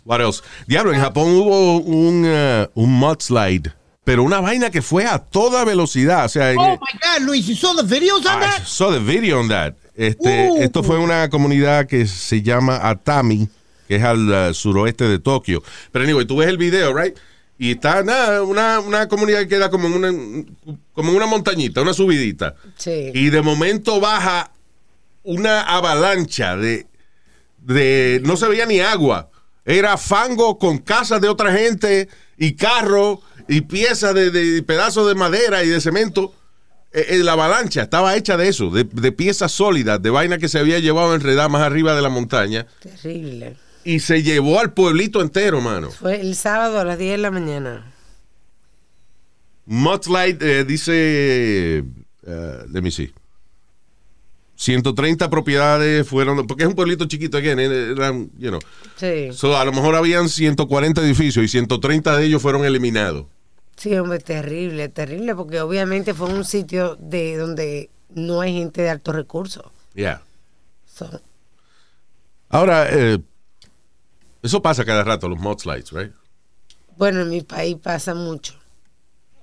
what 0.06 0.22
else? 0.22 0.42
Diablo, 0.68 0.94
en 0.94 1.02
Japón 1.02 1.30
hubo 1.36 1.78
un, 1.80 2.26
uh, 2.26 2.68
un 2.76 2.90
mudslide, 2.92 3.74
pero 4.04 4.24
una 4.24 4.40
vaina 4.42 4.70
que 4.70 4.82
fue 4.82 5.06
a 5.06 5.20
toda 5.20 5.64
velocidad. 5.66 6.26
O 6.26 6.30
sea, 6.30 6.52
en- 6.52 6.60
Oh 6.60 6.78
my 6.80 7.00
God, 7.02 7.26
Luis, 7.28 7.48
you 7.48 7.56
saw 7.56 7.76
the 7.76 7.84
videos 7.84 8.26
on 8.26 8.38
I 8.42 8.46
that? 8.46 8.66
saw 8.66 8.92
the 8.92 9.00
video 9.00 9.40
on 9.40 9.48
that. 9.50 9.76
Este, 9.96 10.50
Uh. 10.52 10.62
Esto 10.62 10.84
fue 10.84 10.98
una 10.98 11.30
comunidad 11.30 11.86
que 11.88 12.06
se 12.08 12.42
llama 12.42 12.80
Atami, 12.90 13.50
que 13.88 13.98
es 13.98 14.04
al 14.04 14.30
uh, 14.50 14.54
suroeste 14.54 15.06
de 15.08 15.20
Tokio. 15.20 15.62
Pero 15.92 16.06
anyway, 16.06 16.26
tú 16.26 16.38
ves 16.38 16.48
el 16.48 16.58
video, 16.58 16.94
right? 16.94 17.18
Y 17.62 17.72
está 17.72 18.02
nada, 18.04 18.42
una, 18.44 18.80
una 18.80 19.08
comunidad 19.10 19.40
que 19.42 19.50
queda 19.50 19.70
como 19.70 19.88
en 19.88 19.94
una, 19.94 20.12
como 20.94 21.10
en 21.10 21.16
una 21.18 21.26
montañita, 21.26 21.82
una 21.82 21.94
subidita. 21.94 22.56
Sí. 22.78 23.12
Y 23.14 23.30
de 23.30 23.42
momento 23.42 24.00
baja 24.00 24.52
una 25.24 25.62
avalancha 25.62 26.56
de, 26.56 26.88
de. 27.58 28.22
No 28.24 28.38
se 28.38 28.48
veía 28.48 28.66
ni 28.66 28.80
agua. 28.80 29.30
Era 29.66 29.98
fango 29.98 30.58
con 30.58 30.80
casas 30.80 31.22
de 31.22 31.30
otra 31.30 31.54
gente 31.54 32.10
y 32.38 32.54
carros 32.56 33.20
y 33.48 33.62
piezas 33.62 34.14
de, 34.16 34.32
de 34.32 34.64
pedazos 34.64 35.08
de 35.08 35.16
madera 35.16 35.64
y 35.64 35.70
de 35.70 35.82
cemento. 35.82 36.34
Eh, 36.92 37.06
eh, 37.10 37.18
la 37.20 37.34
avalancha 37.34 37.84
estaba 37.84 38.16
hecha 38.16 38.36
de 38.36 38.48
eso, 38.48 38.72
de, 38.72 38.84
de 38.84 39.12
piezas 39.12 39.52
sólidas, 39.52 40.02
de 40.02 40.10
vaina 40.10 40.40
que 40.40 40.50
se 40.50 40.58
había 40.58 40.80
llevado 40.80 41.14
enredada 41.14 41.48
más 41.50 41.62
arriba 41.62 41.94
de 41.96 42.02
la 42.02 42.10
montaña. 42.10 42.66
Terrible. 42.80 43.58
Y 43.84 44.00
se 44.00 44.24
llevó 44.24 44.60
al 44.60 44.74
pueblito 44.74 45.22
entero, 45.22 45.62
mano. 45.62 45.92
Fue 45.92 46.20
el 46.20 46.36
sábado 46.36 46.80
a 46.80 46.86
las 46.86 46.98
10 46.98 47.12
de 47.12 47.18
la 47.20 47.32
mañana. 47.32 47.94
Mudslide 49.66 50.38
eh, 50.42 50.64
dice, 50.64 51.78
eh, 52.26 52.64
let 52.72 52.82
me 52.82 52.90
see. 52.90 53.14
130 54.60 55.30
propiedades 55.30 56.06
fueron, 56.06 56.46
porque 56.46 56.64
es 56.64 56.70
un 56.70 56.76
pueblito 56.76 57.06
chiquito, 57.06 57.38
again, 57.38 57.60
eh, 57.62 57.92
eran, 57.96 58.30
you 58.38 58.50
know. 58.50 58.60
Sí. 58.98 59.30
So, 59.32 59.56
a 59.56 59.64
lo 59.64 59.72
mejor 59.72 59.96
habían 59.96 60.28
140 60.28 61.02
edificios 61.02 61.46
y 61.46 61.48
130 61.48 62.18
de 62.18 62.26
ellos 62.26 62.42
fueron 62.42 62.66
eliminados. 62.66 63.26
Sí, 63.78 63.96
hombre, 63.96 64.20
terrible, 64.20 64.90
terrible, 64.90 65.34
porque 65.34 65.62
obviamente 65.62 66.14
fue 66.14 66.28
un 66.28 66.44
sitio 66.44 66.98
de 67.00 67.38
donde 67.38 67.90
no 68.10 68.42
hay 68.42 68.54
gente 68.54 68.82
de 68.82 68.90
altos 68.90 69.16
recursos. 69.16 69.64
Yeah. 69.94 70.22
So, 70.86 71.22
Ahora, 72.50 72.90
eh, 72.92 73.18
eso 74.44 74.62
pasa 74.62 74.84
cada 74.84 75.06
rato, 75.06 75.30
los 75.30 75.40
mudslides, 75.40 75.94
right? 75.94 76.12
bueno, 76.98 77.22
en 77.22 77.30
mi 77.30 77.42
país 77.44 77.78
pasa 77.82 78.14
mucho. 78.14 78.59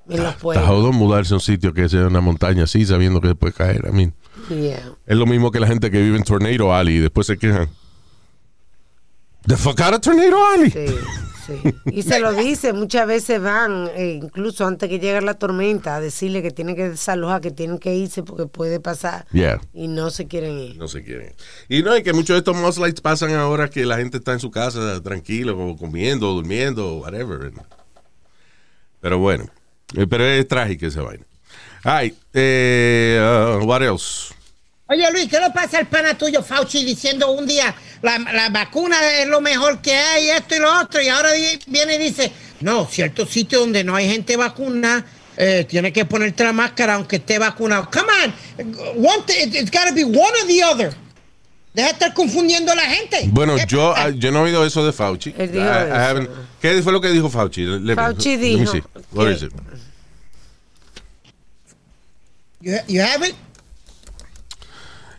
En 0.08 0.18
los 0.18 0.26
Está 0.28 0.38
pueblos. 0.38 0.66
jodido 0.66 0.92
mudarse 0.92 1.34
a 1.34 1.36
un 1.36 1.40
sitio 1.40 1.72
que 1.74 1.88
sea 1.88 2.06
una 2.06 2.20
montaña 2.20 2.64
así, 2.64 2.84
sabiendo 2.86 3.20
que 3.20 3.34
puede 3.34 3.52
caer. 3.52 3.82
I 3.88 3.92
mean, 3.92 4.14
Yeah. 4.50 4.92
es 5.06 5.16
lo 5.16 5.26
mismo 5.26 5.50
que 5.50 5.58
la 5.58 5.66
gente 5.66 5.90
que 5.90 6.00
vive 6.00 6.16
en 6.16 6.22
Tornado 6.22 6.72
Alley 6.72 6.96
y 6.96 7.00
después 7.00 7.26
se 7.26 7.36
quejan. 7.36 7.68
The 9.46 9.56
fuck 9.56 9.80
out 9.80 9.94
of 9.94 10.00
Tornado 10.00 10.36
Alley. 10.54 10.70
Sí, 10.70 10.86
sí. 11.46 11.74
Y 11.86 12.02
se 12.02 12.20
lo 12.20 12.32
dice, 12.32 12.72
muchas 12.72 13.06
veces 13.08 13.40
van, 13.40 13.88
eh, 13.96 14.20
incluso 14.22 14.66
antes 14.66 14.88
que 14.88 14.98
llegue 15.00 15.20
la 15.22 15.34
tormenta, 15.34 15.96
a 15.96 16.00
decirle 16.00 16.42
que 16.42 16.50
tienen 16.52 16.76
que 16.76 16.90
desalojar, 16.90 17.40
que 17.40 17.50
tienen 17.50 17.78
que 17.78 17.94
irse 17.94 18.22
porque 18.22 18.46
puede 18.46 18.78
pasar. 18.78 19.26
Yeah. 19.32 19.60
Y 19.72 19.88
no 19.88 20.10
se 20.10 20.26
quieren 20.26 20.58
ir. 20.58 20.76
No 20.76 20.86
se 20.88 21.02
quieren. 21.02 21.34
Y 21.68 21.82
no, 21.82 21.94
es 21.94 22.02
que 22.04 22.12
muchos 22.12 22.34
de 22.34 22.38
estos 22.38 22.56
mudslides 22.56 23.00
pasan 23.00 23.32
ahora 23.34 23.68
que 23.70 23.84
la 23.86 23.96
gente 23.96 24.18
está 24.18 24.32
en 24.32 24.40
su 24.40 24.50
casa 24.52 25.00
tranquilo, 25.02 25.58
o 25.58 25.76
comiendo, 25.76 26.32
durmiendo, 26.32 26.98
whatever. 26.98 27.52
Pero 29.00 29.18
bueno, 29.18 29.46
pero 30.08 30.24
es 30.26 30.46
trágico 30.48 30.86
esa 30.86 31.02
vaina. 31.02 31.24
Ay, 31.84 32.14
eh, 32.34 33.18
uh, 33.20 33.64
what 33.64 33.82
else? 33.82 34.34
Oye 34.88 35.10
Luis, 35.10 35.28
¿qué 35.28 35.40
le 35.40 35.50
pasa 35.50 35.78
al 35.78 35.86
pana 35.86 36.16
tuyo 36.16 36.42
Fauci 36.42 36.84
diciendo 36.84 37.30
un 37.32 37.46
día 37.46 37.74
la, 38.02 38.18
la 38.18 38.50
vacuna 38.50 38.96
es 39.20 39.26
lo 39.26 39.40
mejor 39.40 39.80
que 39.80 39.94
hay, 39.94 40.30
esto 40.30 40.54
y 40.54 40.58
lo 40.60 40.80
otro, 40.80 41.02
y 41.02 41.08
ahora 41.08 41.30
viene 41.66 41.96
y 41.96 41.98
dice, 41.98 42.30
no, 42.60 42.86
cierto 42.86 43.26
sitio 43.26 43.60
donde 43.60 43.82
no 43.82 43.96
hay 43.96 44.08
gente 44.08 44.36
vacuna, 44.36 45.04
eh, 45.36 45.66
tiene 45.68 45.92
que 45.92 46.04
ponerte 46.04 46.44
la 46.44 46.52
máscara 46.52 46.94
aunque 46.94 47.16
esté 47.16 47.38
vacunado. 47.38 47.90
Come 47.90 48.08
on, 48.24 49.04
one 49.04 49.24
it's 49.28 49.70
gotta 49.70 49.92
be 49.92 50.04
one 50.04 50.16
or 50.16 50.46
the 50.46 50.62
other. 50.62 51.05
Deja 51.76 51.88
de 51.88 51.92
estar 51.92 52.14
confundiendo 52.14 52.72
a 52.72 52.74
la 52.74 52.86
gente. 52.86 53.28
Bueno, 53.30 53.54
¿Qué 53.56 53.66
yo, 53.68 53.90
pasa? 53.92 54.04
ah, 54.06 54.08
yo 54.10 54.32
no 54.32 54.38
he 54.38 54.42
oído 54.44 54.64
eso 54.64 54.84
de 54.86 54.94
Fauci. 54.94 55.34
Él 55.36 55.52
dijo 55.52 55.62
I- 55.62 55.68
I 55.68 55.70
eso. 55.84 55.94
haven't- 55.94 56.30
¿Qué 56.58 56.82
fue 56.82 56.90
lo 56.90 57.02
que 57.02 57.10
dijo 57.10 57.28
Fauci? 57.28 57.66
Fauci 57.94 58.30
let 58.30 58.38
me 58.38 58.58
dijo 58.60 58.72
see. 58.72 58.82
What 59.12 59.28
is 59.30 59.42
it? 59.42 59.52
You, 62.62 62.76
you 62.88 63.02
have 63.02 63.22
it? 63.28 63.34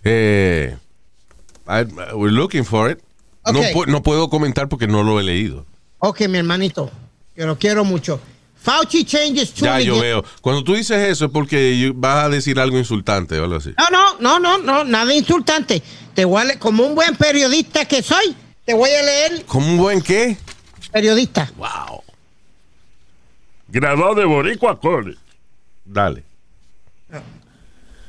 Eh, 0.04 0.76
I- 1.68 1.84
we're 2.16 2.32
looking 2.32 2.64
for 2.66 2.90
it. 2.90 3.00
No, 3.46 3.60
Okay. 3.60 3.74
pu- 3.74 3.86
no 3.88 4.02
puedo 4.02 4.28
comentar 4.30 4.68
porque 4.68 4.88
no 4.88 5.04
lo 5.04 5.20
he 5.20 5.24
leído. 5.24 5.64
Ok, 6.00 6.22
mi 6.28 6.40
hermanito, 6.40 6.92
yo 7.36 7.46
lo 7.46 7.58
quiero 7.60 7.86
mucho. 7.86 8.20
Fauci 8.68 9.06
changes 9.06 9.54
tune 9.54 9.70
Ya 9.70 9.80
yo 9.80 9.94
again. 9.94 10.02
veo. 10.02 10.26
Cuando 10.42 10.62
tú 10.62 10.74
dices 10.76 10.98
eso 11.08 11.26
es 11.26 11.32
porque 11.32 11.90
vas 11.96 12.26
a 12.26 12.30
decir 12.30 12.60
algo 12.60 12.78
insultante 12.78 13.40
o 13.40 13.46
algo 13.46 13.56
así. 13.56 13.74
No, 13.78 13.90
no, 13.90 14.20
no, 14.20 14.40
no, 14.40 14.58
no, 14.58 14.84
nada 14.84 15.14
insultante. 15.14 15.82
Te 16.14 16.26
voy 16.26 16.42
a 16.42 16.44
le- 16.44 16.60
como 16.60 16.84
un 16.86 16.94
buen 16.94 17.16
periodista 17.16 17.86
que 17.86 18.04
soy, 18.04 18.36
te 18.66 18.74
voy 18.74 18.90
a 18.90 19.02
leer 19.04 19.46
¿Como 19.46 19.68
un 19.68 19.78
buen 19.78 20.02
qué? 20.02 20.36
periodista. 20.92 21.50
Wow. 21.56 22.04
Graduado 23.70 24.16
de 24.16 24.26
Boricua 24.26 24.78
College. 24.78 25.18
Dale. 25.86 26.24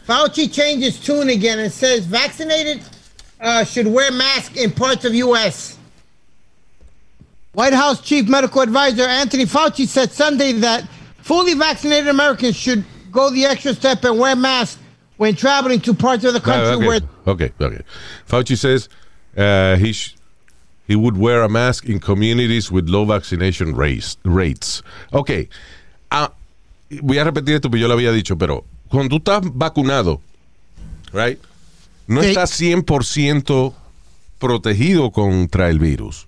Fauci 0.04 0.48
changes 0.50 0.98
tune 0.98 1.30
again 1.30 1.60
and 1.60 1.70
says 1.72 2.04
vaccinated 2.04 2.80
uh, 3.40 3.62
should 3.64 3.86
wear 3.86 4.10
mask 4.10 4.56
in 4.56 4.72
parts 4.72 5.04
of 5.04 5.14
U.S. 5.14 5.77
White 7.52 7.72
House 7.74 8.00
Chief 8.00 8.28
Medical 8.28 8.62
Advisor 8.62 9.02
Anthony 9.02 9.44
Fauci 9.44 9.86
said 9.86 10.12
Sunday 10.12 10.52
that 10.52 10.88
fully 11.22 11.54
vaccinated 11.54 12.08
Americans 12.08 12.56
should 12.56 12.84
go 13.10 13.30
the 13.30 13.44
extra 13.46 13.74
step 13.74 14.04
and 14.04 14.18
wear 14.18 14.36
masks 14.36 14.80
when 15.16 15.34
traveling 15.34 15.80
to 15.80 15.94
parts 15.94 16.24
of 16.24 16.34
the 16.34 16.40
country 16.40 16.74
Ah, 16.74 16.78
where 16.88 17.00
okay. 17.26 17.50
okay, 17.50 17.64
okay. 17.64 17.82
Fauci 18.28 18.56
says 18.56 18.88
uh, 19.36 19.76
he 19.76 19.92
sh- 19.92 20.14
he 20.86 20.94
would 20.96 21.16
wear 21.16 21.42
a 21.42 21.48
mask 21.48 21.86
in 21.86 21.98
communities 22.00 22.70
with 22.70 22.88
low 22.88 23.04
vaccination 23.04 23.74
rates. 23.74 24.16
rates. 24.24 24.82
Ok. 25.12 25.48
Ah, 26.10 26.32
voy 27.02 27.18
a 27.18 27.24
repetir 27.24 27.56
esto 27.56 27.68
porque 27.68 27.80
yo 27.80 27.88
lo 27.88 27.94
había 27.94 28.12
dicho, 28.12 28.36
pero 28.38 28.64
cuando 28.88 29.10
tú 29.10 29.16
estás 29.18 29.42
vacunado, 29.52 30.20
right, 31.12 31.38
no 32.06 32.22
Sí. 32.22 32.28
estás 32.30 32.50
100% 32.52 33.74
protegido 34.38 35.10
contra 35.10 35.68
el 35.68 35.78
virus. 35.78 36.26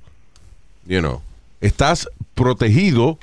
You 0.86 1.00
know, 1.00 1.22
estás 1.60 2.08
protegido 2.34 3.18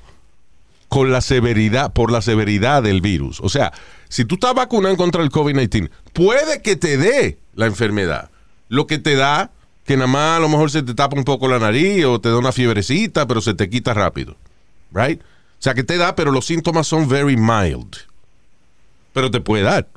con 0.89 1.11
la 1.11 1.21
severidad, 1.21 1.91
por 1.93 2.11
la 2.11 2.21
severidad 2.21 2.83
del 2.83 3.01
virus. 3.01 3.39
O 3.41 3.49
sea, 3.49 3.73
si 4.09 4.25
tú 4.25 4.35
estás 4.35 4.53
vacunado 4.53 4.95
contra 4.95 5.21
el 5.21 5.29
COVID-19, 5.29 5.89
puede 6.13 6.61
que 6.61 6.75
te 6.75 6.97
dé 6.97 7.37
la 7.55 7.65
enfermedad. 7.65 8.29
Lo 8.69 8.87
que 8.87 8.97
te 8.99 9.15
da, 9.15 9.51
que 9.85 9.97
nada 9.97 10.07
más 10.07 10.37
a 10.37 10.39
lo 10.39 10.49
mejor 10.49 10.71
se 10.71 10.83
te 10.83 10.93
tapa 10.93 11.17
un 11.17 11.23
poco 11.25 11.47
la 11.47 11.59
nariz 11.59 12.05
o 12.05 12.21
te 12.21 12.29
da 12.29 12.37
una 12.37 12.51
fiebrecita, 12.51 13.27
pero 13.27 13.41
se 13.41 13.53
te 13.53 13.69
quita 13.69 13.93
rápido. 13.93 14.35
Right? 14.91 15.21
O 15.21 15.61
sea, 15.61 15.73
que 15.73 15.83
te 15.83 15.97
da, 15.97 16.15
pero 16.15 16.31
los 16.31 16.45
síntomas 16.45 16.87
son 16.87 17.09
very 17.09 17.35
mild. 17.35 17.97
Pero 19.13 19.31
te 19.31 19.41
puede 19.41 19.63
dar. 19.63 19.87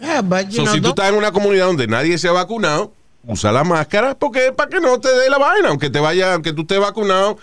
Yeah, 0.00 0.20
but 0.22 0.48
you 0.48 0.56
So, 0.56 0.62
know, 0.62 0.74
si 0.74 0.80
tú 0.80 0.90
estás 0.90 1.08
en 1.08 1.16
una 1.16 1.32
comunidad 1.32 1.66
donde 1.66 1.86
nadie 1.88 2.18
se 2.18 2.28
ha 2.28 2.32
vacunado, 2.32 2.92
usa 3.26 3.52
la 3.52 3.64
máscara 3.64 4.14
porque 4.18 4.52
para 4.52 4.70
que 4.70 4.80
no 4.80 4.98
te 5.00 5.08
dé 5.08 5.28
la 5.28 5.38
vaina, 5.38 5.68
aunque 5.68 5.90
te 5.90 6.00
vaya, 6.00 6.34
aunque 6.34 6.52
tú 6.52 6.62
estés 6.62 6.78
vacunado, 6.80 7.38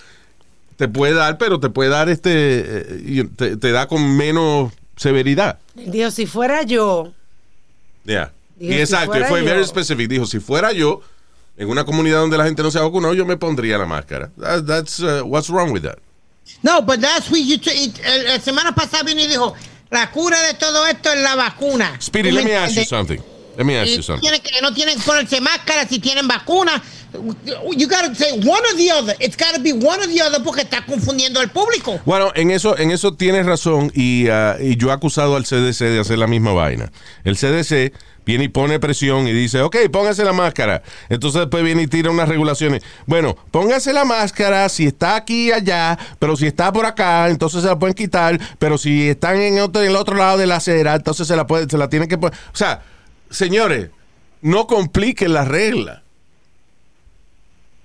te 0.78 0.88
puede 0.88 1.13
dar, 1.13 1.38
pero 1.38 1.59
te 1.59 1.69
puede 1.69 1.89
dar 1.89 2.09
este, 2.09 2.32
eh, 3.21 3.28
te, 3.36 3.55
te 3.57 3.71
da 3.71 3.88
con 3.88 4.15
menos 4.17 4.73
severidad. 4.95 5.59
Dios, 5.76 6.13
si 6.13 6.26
fuera 6.26 6.63
yo, 6.63 7.11
Yeah. 8.05 8.32
Dijo, 8.57 8.71
Y 8.71 8.76
si 8.76 8.82
exacto, 8.82 9.13
fue 9.28 9.39
yo. 9.39 9.45
very 9.45 9.65
specific. 9.65 10.07
Dijo, 10.07 10.26
si 10.28 10.39
fuera 10.39 10.71
yo 10.71 11.01
en 11.57 11.69
una 11.69 11.84
comunidad 11.86 12.19
donde 12.19 12.38
la 12.38 12.45
gente 12.45 12.61
no 12.61 12.69
se 12.71 12.78
ha 12.78 12.84
vacunado, 12.84 13.13
yo 13.15 13.26
me 13.26 13.36
pondría 13.36 13.78
la 13.80 13.86
máscara. 13.88 14.30
That- 14.39 14.65
that's 14.65 14.99
uh, 14.99 15.23
what's 15.26 15.49
wrong 15.49 15.71
with 15.71 15.82
that. 15.82 15.97
No, 16.61 16.82
but 16.84 16.99
that's 17.01 17.30
what 17.32 17.39
you. 17.39 17.55
it- 17.55 17.99
el- 18.05 18.26
La 18.26 18.39
semana 18.39 18.73
pasada 18.76 19.01
vino 19.03 19.21
y 19.21 19.28
dijo: 19.28 19.55
la 19.89 20.11
cura 20.11 20.39
de 20.43 20.53
todo 20.53 20.86
esto 20.86 21.11
es 21.11 21.19
la 21.21 21.36
vacuna. 21.36 21.97
Speedy, 21.99 22.30
¿Tú 22.30 22.36
let 22.36 22.43
me 22.45 22.55
ask 22.55 22.76
you 22.76 22.86
something. 22.86 23.17
Let 23.58 23.64
me 23.66 23.78
ask 23.78 23.89
Y 23.89 23.97
you 23.97 24.03
something. 24.03 24.22
tienen 24.22 24.41
que, 24.41 24.62
no 24.62 24.74
tienen 24.74 24.97
que 24.97 25.03
ponerse 25.03 25.39
máscara 25.41 25.88
si 25.88 25.99
tienen 25.99 26.28
vacuna. 26.28 26.82
You 27.78 27.88
gotta 27.88 28.14
say 28.14 28.34
one 28.34 28.62
or 28.62 28.76
the 28.76 28.91
other. 28.91 29.16
It's 29.20 29.38
gotta 29.38 29.60
be 29.60 29.72
one 29.72 29.99
or 30.01 30.08
the 30.08 30.22
other 30.22 30.43
porque 30.43 30.64
está 30.64 30.86
confundiendo 30.86 31.39
al 31.39 31.49
público. 31.49 31.99
Bueno, 32.06 32.32
en 32.36 32.51
eso, 32.51 32.78
en 32.78 32.91
eso 32.91 33.14
tienes 33.14 33.45
razón 33.45 33.91
y, 33.95 34.28
ah, 34.28 34.58
y 34.60 34.76
yo 34.76 34.89
he 34.89 34.91
acusado 34.91 35.38
al 35.38 35.45
CDC 35.45 35.86
de 35.86 35.99
hacer 36.01 36.18
la 36.18 36.28
misma 36.28 36.51
vaina. 36.51 36.91
El 37.24 37.38
CDC 37.38 37.93
viene 38.26 38.45
y 38.45 38.47
pone 38.49 38.80
presión 38.80 39.28
y 39.28 39.32
dice, 39.32 39.62
ok, 39.62 39.78
póngase 39.91 40.26
la 40.26 40.34
máscara. 40.34 40.82
Entonces 41.08 41.41
después 41.41 41.64
viene 41.64 41.84
y 41.84 41.88
tira 41.88 42.12
unas 42.12 42.28
regulaciones. 42.28 42.84
Bueno, 43.06 43.38
póngase 43.51 43.93
la 43.93 44.03
máscara 44.03 44.68
si 44.68 44.88
está 44.88 45.16
aquí 45.16 45.47
y 45.47 45.51
allá, 45.53 45.97
pero 46.20 46.36
si 46.36 46.47
está 46.47 46.74
por 46.74 46.86
acá, 46.86 47.30
entonces 47.30 47.62
se 47.62 47.68
la 47.68 47.80
pueden 47.80 47.93
quitar, 47.93 48.38
pero 48.60 48.78
si 48.78 49.10
están 49.10 49.39
en, 49.39 49.60
otro, 49.60 49.82
en 49.82 49.89
el 49.89 49.95
otro 49.95 50.18
lado 50.18 50.38
de 50.38 50.47
la 50.47 50.58
acera, 50.58 50.95
entonces 50.95 51.28
se 51.28 51.36
la, 51.36 51.47
puede, 51.47 51.70
se 51.70 51.78
la 51.78 51.88
tienen 51.88 52.10
que 52.10 52.18
poner. 52.18 52.38
O 52.51 52.58
sea, 52.58 52.82
señores, 53.30 53.89
no 54.41 54.67
compliquen 54.67 55.34
las 55.34 55.47
reglas. 55.47 56.01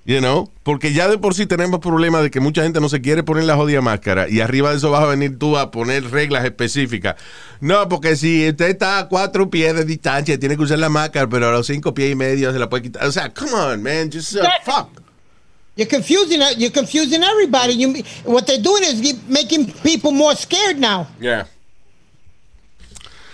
You 0.06 0.18
know? 0.18 0.50
Porque 0.62 0.92
ya 0.92 1.08
de 1.08 1.18
por 1.18 1.34
sí 1.34 1.46
tenemos 1.46 1.80
problemas 1.80 2.22
de 2.22 2.30
que 2.30 2.40
mucha 2.40 2.62
gente 2.62 2.80
no 2.80 2.88
se 2.88 3.00
quiere 3.00 3.22
poner 3.22 3.44
la 3.44 3.54
jodida 3.54 3.80
máscara 3.80 4.28
y 4.28 4.40
arriba 4.40 4.70
de 4.70 4.78
eso 4.78 4.90
vas 4.90 5.02
a 5.02 5.06
venir 5.06 5.38
tú 5.38 5.56
a 5.56 5.70
poner 5.70 6.10
reglas 6.10 6.44
específicas. 6.44 7.16
No, 7.60 7.88
porque 7.88 8.16
si 8.16 8.48
usted 8.48 8.70
está 8.70 8.98
a 8.98 9.08
cuatro 9.08 9.50
pies 9.50 9.74
de 9.74 9.84
distancia 9.84 10.38
tiene 10.38 10.56
que 10.56 10.62
usar 10.62 10.78
la 10.78 10.88
máscara, 10.88 11.28
pero 11.28 11.48
a 11.48 11.52
los 11.52 11.66
cinco 11.66 11.94
pies 11.94 12.12
y 12.12 12.14
medio 12.14 12.52
se 12.52 12.58
la 12.58 12.68
puede 12.68 12.84
quitar. 12.84 13.04
O 13.06 13.12
sea, 13.12 13.32
come 13.32 13.52
on, 13.52 13.82
man, 13.82 14.10
just 14.10 14.34
uh, 14.34 14.42
fuck. 14.64 14.88
You're 15.76 15.88
confusing. 15.88 16.40
You're 16.58 16.72
confusing 16.72 17.22
everybody. 17.22 17.74
You, 17.74 18.02
what 18.24 18.46
they're 18.46 18.60
doing 18.60 18.82
is 18.82 19.14
making 19.28 19.72
people 19.82 20.12
more 20.12 20.34
scared 20.34 20.78
now. 20.78 21.06
Yeah. 21.20 21.44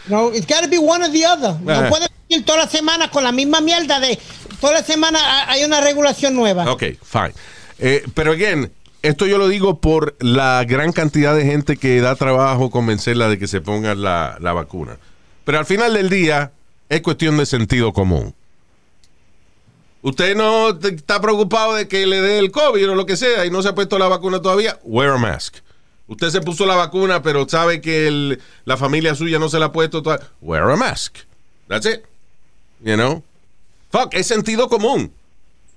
No, 0.08 0.28
it's 0.32 0.46
got 0.46 0.62
to 0.62 0.68
be 0.68 0.78
one 0.78 1.02
or 1.02 1.10
the 1.10 1.24
other. 1.26 1.56
Ajá. 1.66 1.82
No 1.82 1.88
puedes 1.90 2.08
ir 2.28 2.44
toda 2.44 2.58
la 2.64 2.68
semana 2.68 3.10
con 3.10 3.24
la 3.24 3.32
misma 3.32 3.60
mierda 3.60 3.98
de 4.00 4.18
toda 4.60 4.74
la 4.74 4.82
semana 4.82 5.18
ha- 5.20 5.50
hay 5.52 5.64
una 5.64 5.80
regulación 5.80 6.34
nueva. 6.34 6.70
Ok, 6.70 6.82
fine. 7.02 7.32
Eh, 7.78 8.04
pero 8.14 8.32
again, 8.32 8.72
esto 9.02 9.26
yo 9.26 9.36
lo 9.38 9.48
digo 9.48 9.78
por 9.80 10.16
la 10.20 10.64
gran 10.66 10.92
cantidad 10.92 11.34
de 11.36 11.44
gente 11.44 11.76
que 11.76 12.00
da 12.00 12.14
trabajo 12.16 12.70
convencerla 12.70 13.28
de 13.28 13.38
que 13.38 13.46
se 13.48 13.60
ponga 13.60 13.94
la, 13.94 14.36
la 14.40 14.52
vacuna. 14.52 14.96
Pero 15.44 15.58
al 15.58 15.66
final 15.66 15.94
del 15.94 16.08
día 16.08 16.52
es 16.88 17.00
cuestión 17.02 17.36
de 17.36 17.46
sentido 17.46 17.92
común. 17.92 18.34
Usted 20.02 20.36
no 20.36 20.70
está 20.70 21.20
preocupado 21.20 21.74
de 21.74 21.88
que 21.88 22.06
le 22.06 22.20
dé 22.20 22.38
el 22.38 22.50
COVID 22.52 22.90
o 22.90 22.94
lo 22.94 23.06
que 23.06 23.16
sea 23.16 23.44
y 23.44 23.50
no 23.50 23.60
se 23.62 23.68
ha 23.70 23.74
puesto 23.74 23.98
la 23.98 24.06
vacuna 24.08 24.40
todavía, 24.40 24.78
wear 24.84 25.12
a 25.14 25.18
mask. 25.18 25.56
Usted 26.08 26.30
se 26.30 26.40
puso 26.40 26.66
la 26.66 26.76
vacuna, 26.76 27.22
pero 27.22 27.48
sabe 27.48 27.80
que 27.80 28.06
el- 28.06 28.40
la 28.64 28.76
familia 28.76 29.14
suya 29.14 29.38
no 29.38 29.48
se 29.48 29.58
la 29.58 29.66
ha 29.66 29.72
puesto 29.72 30.02
todavía, 30.02 30.26
wear 30.40 30.70
a 30.70 30.76
mask. 30.76 31.18
That's 31.68 31.86
it. 31.86 32.02
You 32.84 32.94
know? 32.94 33.22
Fuck, 33.90 34.14
es 34.14 34.26
sentido 34.26 34.68
común. 34.68 35.12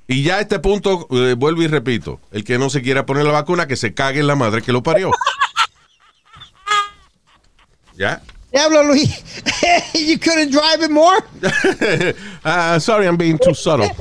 Y 0.08 0.24
ya 0.24 0.38
a 0.38 0.42
este 0.42 0.60
punto, 0.60 1.08
eh, 1.12 1.36
vuelvo 1.38 1.62
y 1.62 1.68
repito, 1.68 2.20
el 2.32 2.44
que 2.44 2.58
no 2.58 2.70
se 2.70 2.82
quiera 2.82 3.06
poner 3.06 3.26
la 3.26 3.32
vacuna, 3.32 3.68
que 3.68 3.76
se 3.76 3.94
cague 3.94 4.20
en 4.20 4.28
la 4.28 4.36
madre 4.36 4.62
que 4.62 4.72
lo 4.72 4.84
parió. 4.84 5.12
¿Ya? 7.98 8.22
Diablo, 8.52 8.84
Luis. 8.84 9.24
you 9.94 10.18
couldn't 10.18 10.52
drive 10.52 10.84
it 10.84 10.90
more? 10.92 11.18
Ah, 12.44 12.80
sorry, 12.80 13.06
I'm 13.06 13.18
being 13.18 13.38
too 13.38 13.54
subtle. 13.54 13.92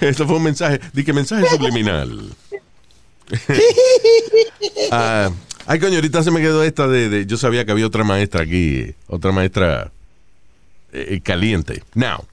Esto 0.00 0.26
fue 0.26 0.36
un 0.36 0.42
mensaje, 0.44 0.80
di 0.92 1.04
que 1.04 1.12
mensaje 1.12 1.46
subliminal. 1.48 2.34
Ah, 4.90 5.30
ay, 5.66 5.78
coño, 5.80 5.96
ahorita 5.96 6.22
se 6.22 6.30
me 6.30 6.40
quedó 6.40 6.62
esta 6.62 6.86
de, 6.88 7.08
de- 7.08 7.26
yo 7.26 7.36
sabía 7.36 7.64
que 7.64 7.72
había 7.72 7.86
otra 7.86 8.04
maestra 8.04 8.42
aquí, 8.42 8.94
otra 9.06 9.32
maestra 9.32 9.92
eh, 10.92 11.20
caliente. 11.22 11.82
Now, 11.94 12.24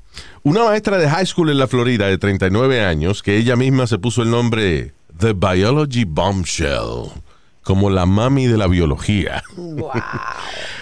una 0.43 0.63
maestra 0.63 0.97
de 0.97 1.09
high 1.09 1.25
school 1.25 1.49
en 1.49 1.57
la 1.57 1.67
Florida 1.67 2.07
de 2.07 2.17
39 2.17 2.83
años, 2.83 3.21
que 3.23 3.37
ella 3.37 3.55
misma 3.55 3.87
se 3.87 3.97
puso 3.97 4.21
el 4.23 4.31
nombre 4.31 4.93
The 5.19 5.33
Biology 5.33 6.05
Bombshell, 6.05 7.11
como 7.63 7.89
la 7.89 8.05
mami 8.05 8.47
de 8.47 8.57
la 8.57 8.67
biología. 8.67 9.43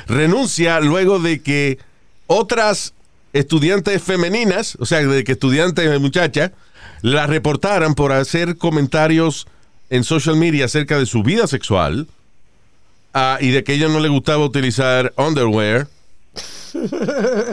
Renuncia 0.07 0.79
luego 0.79 1.19
de 1.19 1.41
que 1.41 1.79
otras 2.27 2.93
estudiantes 3.31 4.01
femeninas, 4.03 4.75
o 4.79 4.85
sea, 4.85 4.99
de 4.99 5.23
que 5.23 5.31
estudiantes 5.33 5.99
muchachas, 5.99 6.51
la 7.01 7.25
reportaran 7.25 7.95
por 7.95 8.11
hacer 8.11 8.57
comentarios 8.57 9.47
en 9.93 10.03
social 10.03 10.35
media 10.35 10.65
acerca 10.65 10.97
de 10.97 11.05
su 11.05 11.21
vida 11.21 11.45
sexual 11.45 12.07
ah, 13.13 13.37
y 13.39 13.51
de 13.51 13.63
que 13.63 13.75
ella 13.75 13.89
no 13.89 13.99
le 13.99 14.09
gustaba 14.09 14.43
utilizar 14.43 15.13
underwear 15.17 15.87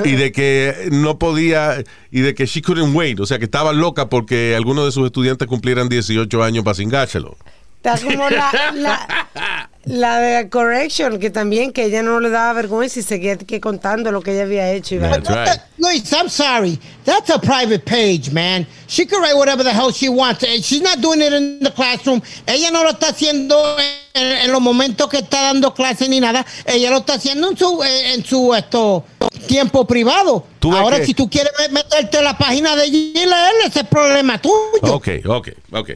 y 0.06 0.12
de 0.12 0.32
que 0.32 0.88
no 0.90 1.18
podía 1.18 1.84
y 2.10 2.20
de 2.22 2.34
que 2.34 2.46
she 2.46 2.62
couldn't 2.62 2.96
wait, 2.96 3.20
o 3.20 3.26
sea, 3.26 3.38
que 3.38 3.44
estaba 3.44 3.74
loca 3.74 4.08
porque 4.08 4.54
algunos 4.56 4.86
de 4.86 4.92
sus 4.92 5.04
estudiantes 5.04 5.46
cumplieran 5.46 5.90
18 5.90 6.42
años 6.42 6.64
para 6.64 6.74
cingárselo. 6.74 7.36
Está 7.76 7.98
como 7.98 8.30
la, 8.30 8.72
la, 8.74 9.69
la 9.84 10.20
de 10.20 10.48
Correction, 10.50 11.18
que 11.18 11.30
también 11.30 11.72
que 11.72 11.84
ella 11.86 12.02
no 12.02 12.20
le 12.20 12.28
daba 12.28 12.52
vergüenza 12.52 13.00
y 13.00 13.02
seguía 13.02 13.38
que 13.38 13.60
contando 13.60 14.12
lo 14.12 14.20
que 14.20 14.32
ella 14.32 14.42
había 14.42 14.70
hecho. 14.72 14.98
That's 15.00 15.28
right. 15.28 15.60
Luis, 15.78 16.12
I'm 16.12 16.28
sorry. 16.28 16.78
That's 17.04 17.30
a 17.30 17.38
private 17.40 17.80
page, 17.86 18.30
man. 18.30 18.66
She 18.88 19.06
can 19.06 19.20
write 19.22 19.34
whatever 19.36 19.64
the 19.64 19.72
hell 19.72 19.90
she 19.92 20.08
wants. 20.10 20.42
Eh, 20.44 20.60
She's 20.60 20.82
not 20.82 21.00
doing 21.00 21.22
it 21.22 21.32
in 21.32 21.60
the 21.60 21.72
classroom. 21.72 22.20
Ella 22.46 22.70
no 22.70 22.82
lo 22.84 22.90
está 22.90 23.08
haciendo 23.08 23.56
en, 24.12 24.38
en 24.44 24.52
los 24.52 24.60
momentos 24.60 25.08
que 25.08 25.18
está 25.18 25.42
dando 25.44 25.72
clase 25.72 26.08
ni 26.08 26.20
nada. 26.20 26.44
Ella 26.66 26.90
lo 26.90 26.98
está 26.98 27.14
haciendo 27.14 27.50
en 27.50 27.56
su, 27.56 27.82
eh, 27.82 28.12
en 28.14 28.24
su 28.24 28.54
esto, 28.54 29.04
tiempo 29.48 29.86
privado. 29.86 30.44
Ahora, 30.62 30.98
que- 30.98 31.06
si 31.06 31.14
tú 31.14 31.30
quieres 31.30 31.52
me- 31.58 31.68
meterte 31.70 32.18
en 32.18 32.24
la 32.24 32.36
página 32.36 32.76
de 32.76 32.84
ella 32.84 32.98
y 32.98 33.12
leerle, 33.14 33.64
ese 33.66 33.80
es 33.80 33.86
problema 33.86 34.38
tuyo. 34.38 34.54
Ok, 34.82 35.08
ok, 35.26 35.48
ok. 35.72 35.90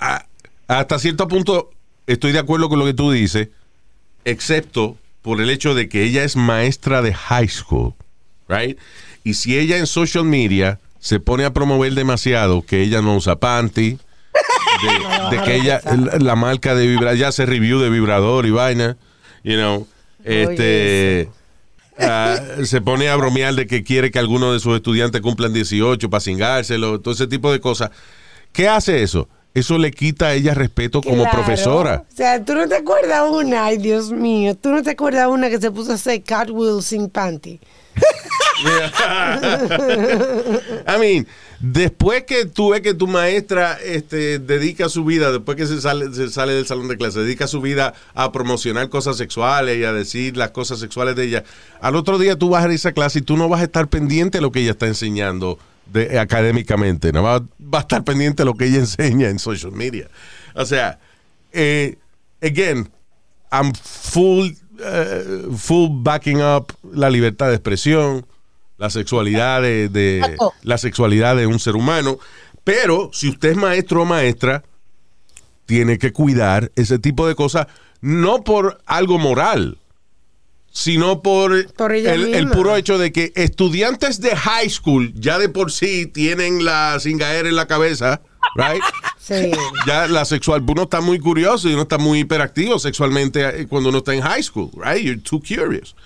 A- 0.00 0.24
hasta 0.68 0.98
cierto 0.98 1.28
punto 1.28 1.70
estoy 2.06 2.32
de 2.32 2.38
acuerdo 2.38 2.68
con 2.68 2.78
lo 2.78 2.84
que 2.84 2.94
tú 2.94 3.10
dices, 3.10 3.48
excepto 4.24 4.96
por 5.22 5.40
el 5.40 5.50
hecho 5.50 5.74
de 5.74 5.88
que 5.88 6.02
ella 6.02 6.24
es 6.24 6.36
maestra 6.36 7.02
de 7.02 7.14
high 7.14 7.48
school, 7.48 7.94
right? 8.48 8.78
Y 9.22 9.34
si 9.34 9.58
ella 9.58 9.78
en 9.78 9.86
social 9.86 10.24
media 10.24 10.80
se 10.98 11.20
pone 11.20 11.44
a 11.44 11.52
promover 11.52 11.94
demasiado 11.94 12.62
que 12.62 12.82
ella 12.82 13.00
no 13.02 13.16
usa 13.16 13.36
panty, 13.36 13.98
de, 15.30 15.30
de 15.36 15.42
que 15.42 15.56
ella, 15.56 15.80
la, 15.84 16.18
la 16.18 16.36
marca 16.36 16.74
de 16.74 16.86
vibrador, 16.86 17.16
ya 17.16 17.28
hace 17.28 17.46
review 17.46 17.78
de 17.80 17.90
vibrador 17.90 18.46
y 18.46 18.50
vaina, 18.50 18.96
you 19.42 19.54
know, 19.54 19.86
este... 20.24 21.28
ah, 21.98 22.38
se 22.64 22.80
pone 22.80 23.08
a 23.08 23.16
bromear 23.16 23.54
de 23.54 23.66
que 23.66 23.84
quiere 23.84 24.10
que 24.10 24.18
algunos 24.18 24.52
de 24.52 24.60
sus 24.60 24.74
estudiantes 24.74 25.20
cumplan 25.20 25.52
18 25.52 26.10
para 26.10 26.20
cingárselo, 26.20 27.00
todo 27.00 27.14
ese 27.14 27.26
tipo 27.26 27.52
de 27.52 27.60
cosas. 27.60 27.90
¿Qué 28.52 28.68
hace 28.68 29.02
eso? 29.02 29.28
Eso 29.54 29.78
le 29.78 29.92
quita 29.92 30.26
a 30.26 30.34
ella 30.34 30.52
respeto 30.52 31.00
como 31.00 31.22
Claro. 31.22 31.30
profesora. 31.38 32.04
O 32.12 32.16
sea, 32.16 32.44
tú 32.44 32.54
no 32.54 32.66
te 32.68 32.74
acuerdas 32.74 33.22
una, 33.30 33.66
ay 33.66 33.78
Dios 33.78 34.10
mío, 34.10 34.56
tú 34.56 34.70
no 34.70 34.82
te 34.82 34.90
acuerdas 34.90 35.28
una 35.28 35.48
que 35.48 35.60
se 35.60 35.70
puso 35.70 35.92
a 35.92 35.94
hacer 35.94 36.22
cartwheel 36.24 36.82
sin 36.82 37.08
panty. 37.08 37.60
I 40.86 40.98
mean, 40.98 41.26
después 41.60 42.24
que 42.24 42.46
tú 42.46 42.70
ves 42.70 42.80
que 42.80 42.94
tu 42.94 43.06
maestra 43.06 43.78
este, 43.84 44.38
dedica 44.38 44.88
su 44.88 45.04
vida, 45.04 45.30
después 45.30 45.56
que 45.56 45.66
se 45.66 45.80
sale, 45.80 46.12
se 46.12 46.28
sale 46.30 46.54
del 46.54 46.66
salón 46.66 46.88
de 46.88 46.96
clase, 46.96 47.20
dedica 47.20 47.46
su 47.46 47.60
vida 47.60 47.94
a 48.14 48.32
promocionar 48.32 48.88
cosas 48.88 49.16
sexuales 49.16 49.78
y 49.78 49.84
a 49.84 49.92
decir 49.92 50.36
las 50.36 50.50
cosas 50.50 50.78
sexuales 50.80 51.14
de 51.16 51.24
ella, 51.24 51.44
al 51.80 51.96
otro 51.96 52.18
día 52.18 52.36
tú 52.36 52.48
vas 52.50 52.64
a 52.64 52.72
esa 52.72 52.92
clase 52.92 53.20
y 53.20 53.22
tú 53.22 53.36
no 53.36 53.48
vas 53.48 53.60
a 53.60 53.64
estar 53.64 53.86
pendiente 53.88 54.38
de 54.38 54.42
lo 54.42 54.50
que 54.50 54.60
ella 54.60 54.72
está 54.72 54.86
enseñando 54.86 55.58
de, 55.86 56.18
académicamente, 56.18 57.12
no 57.12 57.22
va, 57.22 57.40
va 57.40 57.78
a 57.78 57.80
estar 57.80 58.04
pendiente 58.04 58.42
de 58.42 58.46
lo 58.46 58.54
que 58.54 58.66
ella 58.66 58.78
enseña 58.78 59.28
en 59.28 59.38
social 59.38 59.72
media. 59.72 60.08
O 60.54 60.64
sea, 60.64 60.98
eh, 61.52 61.96
again, 62.42 62.88
I'm 63.52 63.72
full, 63.74 64.50
eh, 64.80 65.46
full 65.56 65.88
backing 65.90 66.42
up 66.42 66.72
la 66.92 67.10
libertad 67.10 67.48
de 67.48 67.54
expresión, 67.54 68.26
la 68.78 68.90
sexualidad 68.90 69.62
de, 69.62 70.36
la 70.62 70.78
sexualidad 70.78 71.36
de 71.36 71.46
un 71.46 71.58
ser 71.58 71.76
humano. 71.76 72.18
Pero 72.64 73.10
si 73.12 73.28
usted 73.28 73.50
es 73.50 73.56
maestro 73.56 74.02
o 74.02 74.04
maestra, 74.04 74.64
tiene 75.66 75.98
que 75.98 76.12
cuidar 76.12 76.72
ese 76.76 76.98
tipo 76.98 77.26
de 77.26 77.34
cosas, 77.34 77.66
no 78.00 78.42
por 78.42 78.80
algo 78.86 79.18
moral, 79.18 79.78
sino 80.74 81.22
por, 81.22 81.54
el, 81.54 82.50
puro 82.52 82.76
hecho 82.76 82.98
de 82.98 83.12
que 83.12 83.32
estudiantes 83.36 84.20
de 84.20 84.34
high 84.34 84.68
school 84.68 85.14
ya 85.14 85.38
de 85.38 85.48
por 85.48 85.70
sí 85.70 86.06
tienen 86.06 86.64
la 86.64 86.98
cingaera 87.00 87.48
en 87.48 87.54
la 87.54 87.66
cabeza, 87.66 88.20
right? 88.56 88.82
Sí. 89.24 89.52
ya 89.86 90.06
la 90.06 90.26
sexual, 90.26 90.62
uno 90.68 90.82
está 90.82 91.00
muy 91.00 91.18
curioso 91.18 91.70
y 91.70 91.72
uno 91.72 91.84
está 91.84 91.96
muy 91.96 92.18
hiperactivo 92.18 92.78
sexualmente 92.78 93.62
eh, 93.62 93.66
cuando 93.66 93.88
uno 93.88 93.98
está 93.98 94.12
en 94.12 94.20
high 94.20 94.42
school, 94.42 94.70
right? 94.74 95.02
You're 95.02 95.22
too 95.22 95.40
curious. 95.40 95.96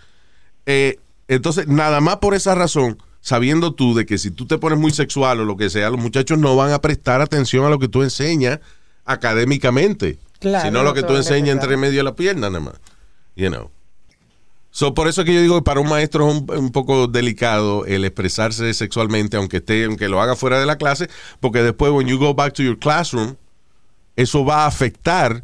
Eh, 0.64 1.01
entonces, 1.27 1.66
nada 1.66 2.01
más 2.01 2.19
por 2.19 2.35
esa 2.35 2.55
razón, 2.55 2.97
sabiendo 3.21 3.75
tú 3.75 3.93
de 3.93 4.07
que 4.07 4.19
si 4.19 4.31
tú 4.31 4.47
te 4.47 4.59
pones 4.59 4.79
muy 4.79 4.93
sexual 4.93 5.41
o 5.41 5.45
lo 5.45 5.57
que 5.57 5.69
sea, 5.69 5.91
los 5.91 5.99
muchachos 5.99 6.39
no 6.39 6.55
van 6.55 6.71
a 6.71 6.81
prestar 6.81 7.21
atención 7.21 7.64
a 7.64 7.71
lo 7.71 7.81
que 7.81 7.89
tú 7.89 8.05
enseñas 8.05 8.61
académicamente, 9.05 10.19
Claro, 10.39 10.66
sino 10.66 10.85
lo 10.85 10.95
que 10.95 11.03
tú 11.03 11.16
enseñas 11.16 11.57
entre 11.57 11.77
medio 11.77 11.99
de 11.99 12.05
la 12.05 12.14
pierna 12.14 12.51
nada 12.51 12.61
más, 12.61 12.75
you 13.35 13.49
know. 13.49 13.71
So, 14.79 14.95
por 14.95 15.09
eso 15.09 15.22
es 15.22 15.24
que 15.24 15.35
yo 15.35 15.43
digo 15.43 15.57
que 15.57 15.64
para 15.64 15.81
un 15.81 15.89
maestro 15.89 16.31
es 16.31 16.37
un, 16.37 16.47
un 16.57 16.70
poco 16.70 17.09
delicado 17.09 17.85
el 17.85 18.05
expresarse 18.05 18.72
sexualmente, 18.74 19.37
aunque 19.37 19.57
esté, 19.57 19.87
aunque 19.87 20.09
lo 20.09 20.22
haga 20.22 20.37
fuera 20.37 20.61
de 20.61 20.66
la 20.66 20.79
clase, 20.79 21.09
porque 21.41 21.64
después, 21.64 21.91
when 21.91 22.07
you 22.07 22.16
go 22.16 22.33
back 22.33 22.53
to 22.53 22.62
your 22.62 22.79
classroom, 22.79 23.35
eso 24.14 24.45
va 24.45 24.62
a 24.62 24.66
afectar 24.66 25.43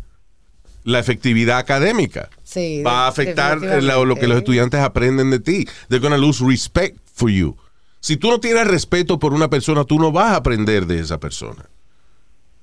la 0.85 1.01
efectividad 1.01 1.59
académica. 1.59 2.30
Sí, 2.45 2.85
va 2.85 3.07
a 3.07 3.09
afectar 3.09 3.59
eh, 3.64 3.82
lo, 3.82 4.05
lo 4.05 4.14
que 4.14 4.28
los 4.28 4.39
estudiantes 4.39 4.78
aprenden 4.78 5.32
de 5.32 5.41
ti. 5.41 5.66
They're 5.89 6.01
gonna 6.01 6.16
lose 6.16 6.41
respect 6.47 6.97
for 7.12 7.28
you. 7.28 7.57
Si 7.99 8.16
tú 8.16 8.30
no 8.30 8.39
tienes 8.39 8.68
respeto 8.68 9.18
por 9.18 9.35
una 9.35 9.51
persona, 9.51 9.82
tú 9.82 9.99
no 9.99 10.12
vas 10.12 10.26
a 10.26 10.37
aprender 10.37 10.87
de 10.87 11.01
esa 11.01 11.18
persona. 11.18 11.68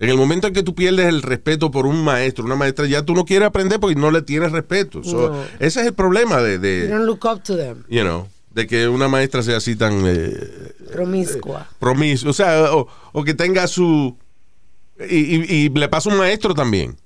En 0.02 0.10
el 0.10 0.18
momento 0.18 0.48
en 0.48 0.54
que 0.54 0.64
tú 0.64 0.76
pierdes 0.76 1.06
el 1.08 1.22
respeto 1.22 1.72
por 1.72 1.86
un 1.86 2.04
maestro, 2.04 2.44
una 2.44 2.56
maestra, 2.56 2.86
ya 2.88 3.04
tú 3.06 3.14
no 3.14 3.24
quieres 3.24 3.48
aprender 3.48 3.80
porque 3.80 3.96
no 3.96 4.12
le 4.12 4.22
tienes 4.24 4.52
respeto. 4.52 5.04
So, 5.04 5.30
No. 5.30 5.44
Ese 5.60 5.80
es 5.82 5.88
el 5.88 5.94
problema 5.94 6.42
de, 6.42 6.58
de, 6.60 6.88
You 6.90 6.96
don't 6.96 7.06
look 7.06 7.24
up 7.26 7.44
to 7.44 7.56
them. 7.56 7.84
you 7.88 8.02
know, 8.02 8.28
de 8.50 8.68
que 8.68 8.88
una 8.90 9.08
maestra 9.08 9.44
sea 9.44 9.58
así 9.58 9.76
tan 9.78 10.02
eh, 10.06 10.34
Promiscua. 10.92 11.68
promis, 11.80 12.26
o 12.26 12.34
sea, 12.34 12.74
o, 12.74 12.88
o 13.14 13.24
que 13.24 13.34
tenga 13.34 13.66
su 13.68 14.18
y, 15.10 15.16
y- 15.36 15.46
y 15.66 15.70
le 15.70 15.88
pasa 15.88 16.10
a 16.10 16.14
un 16.14 16.20
maestro 16.20 16.54
también. 16.54 16.98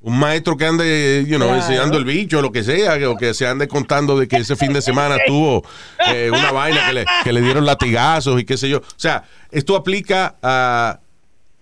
Un 0.00 0.18
maestro 0.18 0.56
que 0.58 0.66
ande, 0.66 1.24
you 1.26 1.36
know, 1.36 1.48
Claro. 1.48 1.62
enseñando 1.62 1.96
el 1.96 2.04
bicho 2.04 2.38
o 2.38 2.42
lo 2.42 2.52
que 2.52 2.62
sea, 2.62 2.98
o 3.08 3.16
que 3.16 3.32
se 3.32 3.46
ande 3.46 3.66
contando 3.68 4.18
de 4.18 4.28
que 4.28 4.36
ese 4.36 4.54
fin 4.54 4.72
de 4.74 4.82
semana 4.82 5.16
tuvo 5.26 5.64
eh, 6.12 6.28
una 6.30 6.52
vaina 6.52 6.86
que 6.88 6.92
le, 6.92 7.04
que 7.24 7.32
le 7.32 7.40
dieron 7.40 7.64
latigazos 7.64 8.38
y 8.38 8.44
qué 8.44 8.58
sé 8.58 8.68
yo. 8.68 8.78
O 8.80 8.82
sea, 8.98 9.24
esto 9.50 9.74
aplica 9.76 10.36
a 10.42 11.00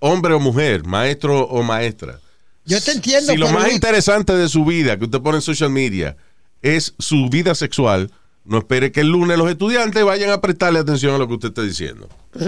hombre 0.02 0.34
o 0.34 0.40
mujer, 0.40 0.84
maestro 0.84 1.44
o 1.44 1.62
maestra. 1.62 2.18
Yo 2.64 2.80
te 2.80 2.92
entiendo. 2.92 3.32
Si 3.32 3.38
lo 3.38 3.48
más 3.48 3.72
interesante 3.72 4.34
de 4.34 4.48
su 4.48 4.64
vida 4.64 4.98
que 4.98 5.04
usted 5.04 5.20
pone 5.20 5.38
en 5.38 5.42
social 5.42 5.70
media 5.70 6.16
es 6.60 6.94
su 6.98 7.28
vida 7.28 7.54
sexual, 7.54 8.10
no 8.44 8.58
espere 8.58 8.92
que 8.92 9.00
el 9.00 9.08
lunes 9.08 9.38
los 9.38 9.48
estudiantes 9.48 10.04
vayan 10.04 10.30
a 10.30 10.40
prestarle 10.40 10.80
atención 10.80 11.14
a 11.14 11.18
lo 11.18 11.28
que 11.28 11.34
usted 11.34 11.48
está 11.48 11.62
diciendo. 11.62 12.08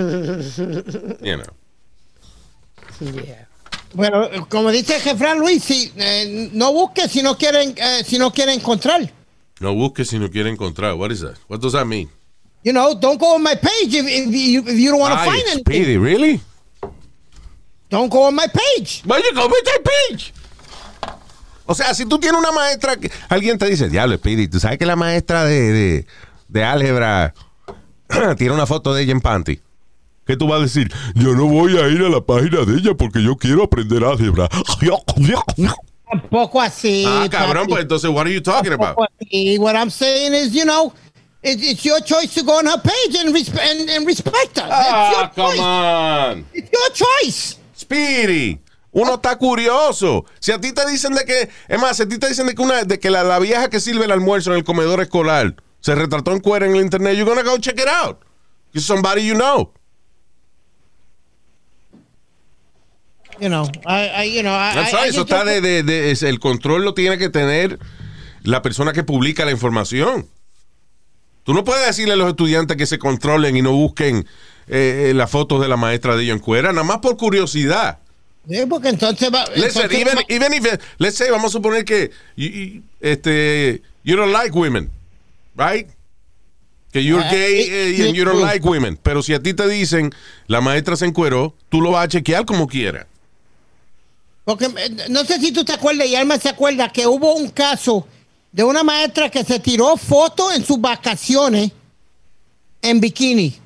You 1.23 1.37
know. 1.37 1.55
Yeah. 3.01 3.49
Bueno, 3.93 4.29
como 4.49 4.71
dice 4.71 4.97
el 4.97 5.03
jefran 5.03 5.39
Luis, 5.39 5.63
si, 5.63 5.93
eh, 5.97 6.51
no 6.53 6.73
busque 6.73 7.09
si 7.09 7.23
no 7.23 7.37
quieren, 7.37 7.75
eh, 7.77 8.03
si 8.05 8.19
no 8.19 8.33
quieren 8.33 8.57
encontrar. 8.57 9.13
No 9.61 9.75
busque 9.75 10.05
si 10.05 10.19
no 10.19 10.31
quiere 10.31 10.51
encontrar. 10.51 10.95
What 10.95 11.13
is 11.13 11.21
that? 11.21 11.37
What 11.49 11.61
does 11.61 11.73
that 11.73 11.87
mean? 11.87 12.09
You 12.65 12.73
know, 12.73 12.95
don't 12.95 13.21
go 13.21 13.35
on 13.35 13.43
my 13.43 13.55
page 13.55 13.95
if, 13.95 14.07
if 14.07 14.35
you, 14.35 14.65
if 14.67 14.79
you 14.79 14.91
don't 14.91 15.01
want 15.01 15.15
to 15.15 15.25
find 15.25 15.43
anything. 15.47 15.65
Speedy, 15.65 15.97
really? 15.97 16.41
Don't 17.95 18.11
go 18.11 18.25
on 18.27 18.35
my 18.35 18.47
page. 18.49 19.03
Vaya, 19.05 19.23
go 19.35 19.47
with 19.47 19.65
that 19.65 19.83
page. 20.11 20.33
O 21.65 21.75
sea, 21.75 21.95
si 21.95 22.05
tú 22.07 22.19
tienes 22.19 22.39
una 22.41 22.51
maestra, 22.51 22.97
que 22.97 23.09
alguien 23.29 23.57
te 23.57 23.67
dice, 23.71 23.89
diablo, 23.89 24.17
Speedy, 24.17 24.49
tú 24.49 24.59
sabes 24.59 24.79
que 24.79 24.85
la 24.85 24.97
maestra 24.97 25.45
de, 25.45 25.73
de, 25.73 26.07
de 26.49 26.65
álgebra 26.65 27.33
tiene 28.37 28.53
una 28.53 28.67
foto 28.67 28.93
de 28.93 29.03
ella 29.05 29.13
en 29.13 29.21
panty. 29.21 29.61
¿Qué 30.27 30.37
tú 30.37 30.49
vas 30.49 30.59
a 30.59 30.63
decir? 30.65 30.93
Yo 31.15 31.35
no 31.37 31.47
voy 31.47 31.79
a 31.79 31.87
ir 31.89 32.03
a 32.03 32.09
la 32.09 32.21
página 32.21 32.65
de 32.65 32.79
ella 32.79 32.95
porque 32.95 33.23
yo 33.23 33.37
quiero 33.37 33.63
aprender 33.63 34.03
álgebra. 34.05 34.49
Tampoco 36.11 36.61
así. 36.61 37.05
ah, 37.07 37.27
cabrón, 37.31 37.63
papi. 37.63 37.69
pues 37.71 37.83
entonces, 37.83 38.11
what 38.11 38.23
are 38.27 38.33
you 38.35 38.41
talking 38.43 38.73
about? 38.73 38.97
Tampoco 38.97 39.09
así. 39.21 39.59
What 39.59 39.75
I'm 39.77 39.91
saying 39.91 40.35
is, 40.35 40.53
you 40.53 40.65
know, 40.65 40.93
it, 41.43 41.63
it's 41.63 41.85
your 41.85 42.01
choice 42.01 42.35
to 42.35 42.43
go 42.43 42.59
on 42.59 42.67
her 42.67 42.79
page 42.79 43.17
and, 43.21 43.35
resp- 43.35 43.59
and, 43.59 43.89
and 43.89 44.07
respect 44.07 44.59
her. 44.59 44.69
Ah, 44.71 45.09
It's 45.29 45.37
your 45.37 45.47
come 45.47 45.53
choice. 45.53 45.61
on. 45.61 46.47
It's 46.53 46.71
your 46.73 46.91
choice. 46.91 47.59
Uno 48.93 49.15
está 49.15 49.37
curioso. 49.37 50.25
Si 50.39 50.53
a 50.53 50.61
ti 50.61 50.73
te 50.73 50.87
dicen 50.89 51.15
de 51.15 51.25
que, 51.25 51.49
es 51.69 51.81
más, 51.81 51.97
si 51.97 52.05
a 52.05 52.09
ti 52.09 52.19
te 52.19 52.29
dicen 52.29 52.47
de 52.47 52.55
que, 52.55 52.63
una, 52.63 52.85
de 52.85 53.01
que 53.01 53.11
la, 53.11 53.25
la 53.25 53.39
vieja 53.41 53.69
que 53.69 53.81
sirve 53.81 54.05
el 54.05 54.13
almuerzo 54.13 54.51
en 54.53 54.59
el 54.59 54.65
comedor 54.65 55.01
escolar 55.01 55.57
se 55.81 55.95
retrató 55.95 56.33
en 56.33 56.41
cuero 56.41 56.65
en 56.67 56.77
el 56.77 56.83
internet, 56.83 57.17
you're 57.17 57.29
gonna 57.29 57.43
go 57.49 57.59
check 57.59 57.79
it 57.79 57.89
out. 57.89 58.19
It's 58.73 58.85
somebody 58.87 59.27
you 59.27 59.35
know. 59.35 59.73
You 63.41 63.49
know, 63.49 63.65
I, 63.85 64.11
I 64.25 64.37
you 64.37 64.43
know, 64.43 64.55
I, 64.55 64.75
That's 64.75 64.93
I- 64.93 64.97
right, 64.97 65.07
I 65.07 65.09
eso 65.11 65.23
está 65.23 65.45
de, 65.45 65.61
de- 65.61 65.83
de- 65.83 66.11
es- 66.13 66.23
el 66.23 66.39
control 66.39 66.85
lo 66.85 66.95
tiene 66.95 67.19
que 67.19 67.29
tener 67.29 67.79
la 68.43 68.63
persona 68.63 68.93
que 68.93 69.03
publica 69.03 69.45
la 69.45 69.51
información. 69.51 70.29
Tú 71.43 71.53
no 71.53 71.65
puedes 71.65 71.85
decirle 71.85 72.15
a 72.15 72.17
los 72.17 72.29
estudiantes 72.29 72.77
que 72.77 72.87
se 72.87 72.99
controlen 72.99 73.57
y 73.57 73.63
no 73.63 73.73
busquen 73.73 74.27
eh, 74.69 75.09
eh, 75.11 75.15
las 75.15 75.31
fotos 75.31 75.61
de 75.61 75.69
la 75.69 75.77
maestra 75.77 76.17
de 76.17 76.23
ellos 76.25 76.37
en 76.37 76.41
cuera, 76.43 76.73
nada 76.73 76.85
más 76.85 76.99
por 76.99 77.17
curiosidad. 77.17 77.99
Sí, 78.49 78.59
porque 78.69 78.89
entonces 78.91 79.31
va. 79.33 79.45
Listen, 79.55 79.83
entonces 79.85 80.01
even, 80.01 80.17
va- 80.19 80.25
even 80.29 80.53
if, 80.55 80.67
let's 80.99 81.17
say, 81.17 81.31
vamos 81.31 81.47
a 81.51 81.53
suponer 81.53 81.85
que 81.85 82.11
you, 82.37 82.49
you- 82.49 82.83
este, 83.01 83.83
you 84.05 84.17
don't 84.17 84.33
like 84.33 84.51
women, 84.57 84.91
right? 85.57 85.89
Que 86.93 87.03
you're 87.03 87.25
Ah, 87.25 87.31
gay 87.33 87.63
eh, 88.01 88.07
and 88.07 88.15
you 88.15 88.25
don't 88.25 88.41
like 88.41 88.65
women. 88.67 88.97
Pero 89.03 89.23
si 89.23 89.35
a 89.35 89.41
ti 89.43 89.53
te 89.55 89.67
dicen 89.67 90.13
la 90.47 90.61
maestra 90.61 90.95
se 90.97 91.07
encueró, 91.07 91.55
tú 91.69 91.81
lo 91.81 91.91
vas 91.93 92.05
a 92.05 92.09
chequear 92.09 92.45
como 92.45 92.69
quieras. 92.69 93.07
Porque 94.45 94.67
eh, 94.67 95.07
no 95.09 95.25
sé 95.25 95.41
si 95.41 95.51
tú 95.51 95.65
te 95.65 95.73
acuerdas, 95.73 96.07
y 96.07 96.15
Alma 96.15 96.39
se 96.39 96.51
acuerda, 96.51 96.91
que 96.93 97.07
hubo 97.07 97.35
un 97.35 97.49
caso 97.49 98.07
de 98.53 98.63
una 98.63 98.85
maestra 98.85 99.31
que 99.31 99.43
se 99.43 99.59
tiró 99.59 99.97
fotos 99.97 100.55
en 100.55 100.65
sus 100.65 100.79
vacaciones 100.81 101.73
en 102.83 103.01
bikini. 103.01 103.59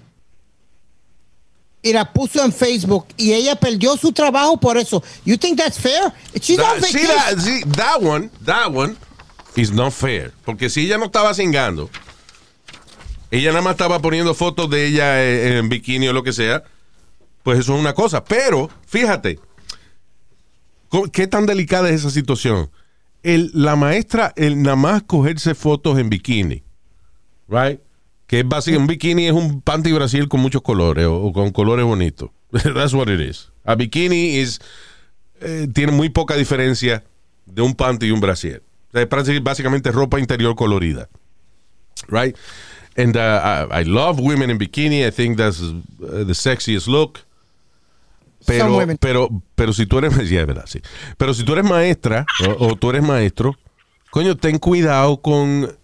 Y 1.88 1.92
la 1.94 2.12
puso 2.12 2.44
en 2.44 2.52
Facebook. 2.52 3.06
Y 3.16 3.32
ella 3.32 3.56
perdió 3.56 3.96
su 3.96 4.12
trabajo 4.12 4.60
por 4.60 4.76
eso. 4.76 5.02
You 5.24 5.38
think 5.38 5.56
that's 5.56 5.78
fair? 5.78 6.12
She's 6.34 6.58
That, 6.58 6.82
see, 6.82 7.06
that, 7.06 7.38
see, 7.38 7.62
that 7.76 8.02
one, 8.02 8.28
that 8.44 8.70
one 8.70 8.94
is 9.56 9.72
not 9.72 9.94
fair. 9.94 10.32
Porque 10.44 10.68
si 10.68 10.82
ella 10.82 10.98
no 10.98 11.06
estaba 11.06 11.32
cingando, 11.32 11.88
ella 13.30 13.52
nada 13.52 13.62
más 13.62 13.72
estaba 13.72 14.00
poniendo 14.00 14.34
fotos 14.34 14.68
de 14.68 14.86
ella 14.86 15.24
eh, 15.24 15.56
en 15.56 15.70
bikini 15.70 16.08
o 16.08 16.12
lo 16.12 16.22
que 16.22 16.34
sea, 16.34 16.62
pues 17.42 17.60
eso 17.60 17.74
es 17.74 17.80
una 17.80 17.94
cosa. 17.94 18.22
Pero, 18.22 18.68
fíjate, 18.86 19.40
qué 21.10 21.26
tan 21.26 21.46
delicada 21.46 21.88
es 21.88 22.00
esa 22.00 22.10
situación. 22.10 22.70
El, 23.22 23.50
la 23.54 23.76
maestra, 23.76 24.34
el 24.36 24.62
nada 24.62 24.76
más 24.76 25.04
cogerse 25.04 25.54
fotos 25.54 25.98
en 25.98 26.10
bikini, 26.10 26.62
right? 27.48 27.80
Que 28.28 28.40
es 28.40 28.48
básicamente, 28.48 28.82
un 28.82 28.86
bikini 28.86 29.26
es 29.26 29.32
un 29.32 29.62
panty 29.62 29.90
Brasil 29.90 30.28
con 30.28 30.40
muchos 30.40 30.62
colores 30.62 31.06
o, 31.06 31.16
o 31.16 31.32
con 31.32 31.50
colores 31.50 31.84
bonitos. 31.84 32.30
That's 32.52 32.92
what 32.92 33.08
it 33.08 33.20
is. 33.20 33.50
A 33.64 33.74
bikini 33.74 34.36
is 34.36 34.60
eh, 35.40 35.66
tiene 35.72 35.92
muy 35.92 36.10
poca 36.10 36.36
diferencia 36.36 37.04
de 37.46 37.62
un 37.62 37.74
panty 37.74 38.06
y 38.06 38.10
un 38.10 38.20
brasier. 38.20 38.62
O 38.88 38.92
sea, 38.92 39.34
es 39.34 39.42
básicamente 39.42 39.90
ropa 39.90 40.20
interior 40.20 40.54
colorida. 40.54 41.08
Right? 42.08 42.36
And 42.96 43.16
uh, 43.16 43.68
I, 43.70 43.80
I 43.80 43.84
love 43.84 44.20
women 44.20 44.50
in 44.50 44.58
bikini. 44.58 45.06
I 45.06 45.10
think 45.10 45.38
that's 45.38 45.60
uh, 45.60 46.24
the 46.24 46.34
sexiest 46.34 46.86
look. 46.86 47.20
Pero, 48.46 48.78
pero, 49.00 49.28
pero 49.54 49.72
si 49.72 49.86
tú 49.86 49.98
eres, 49.98 50.14
yeah, 50.28 50.42
es 50.42 50.46
verdad, 50.46 50.66
sí. 50.66 50.80
Pero 51.16 51.34
si 51.34 51.44
tú 51.44 51.52
eres 51.52 51.64
maestra 51.64 52.26
o, 52.46 52.66
o 52.66 52.76
tú 52.76 52.90
eres 52.90 53.02
maestro, 53.02 53.56
coño, 54.10 54.36
ten 54.36 54.58
cuidado 54.58 55.20
con 55.20 55.76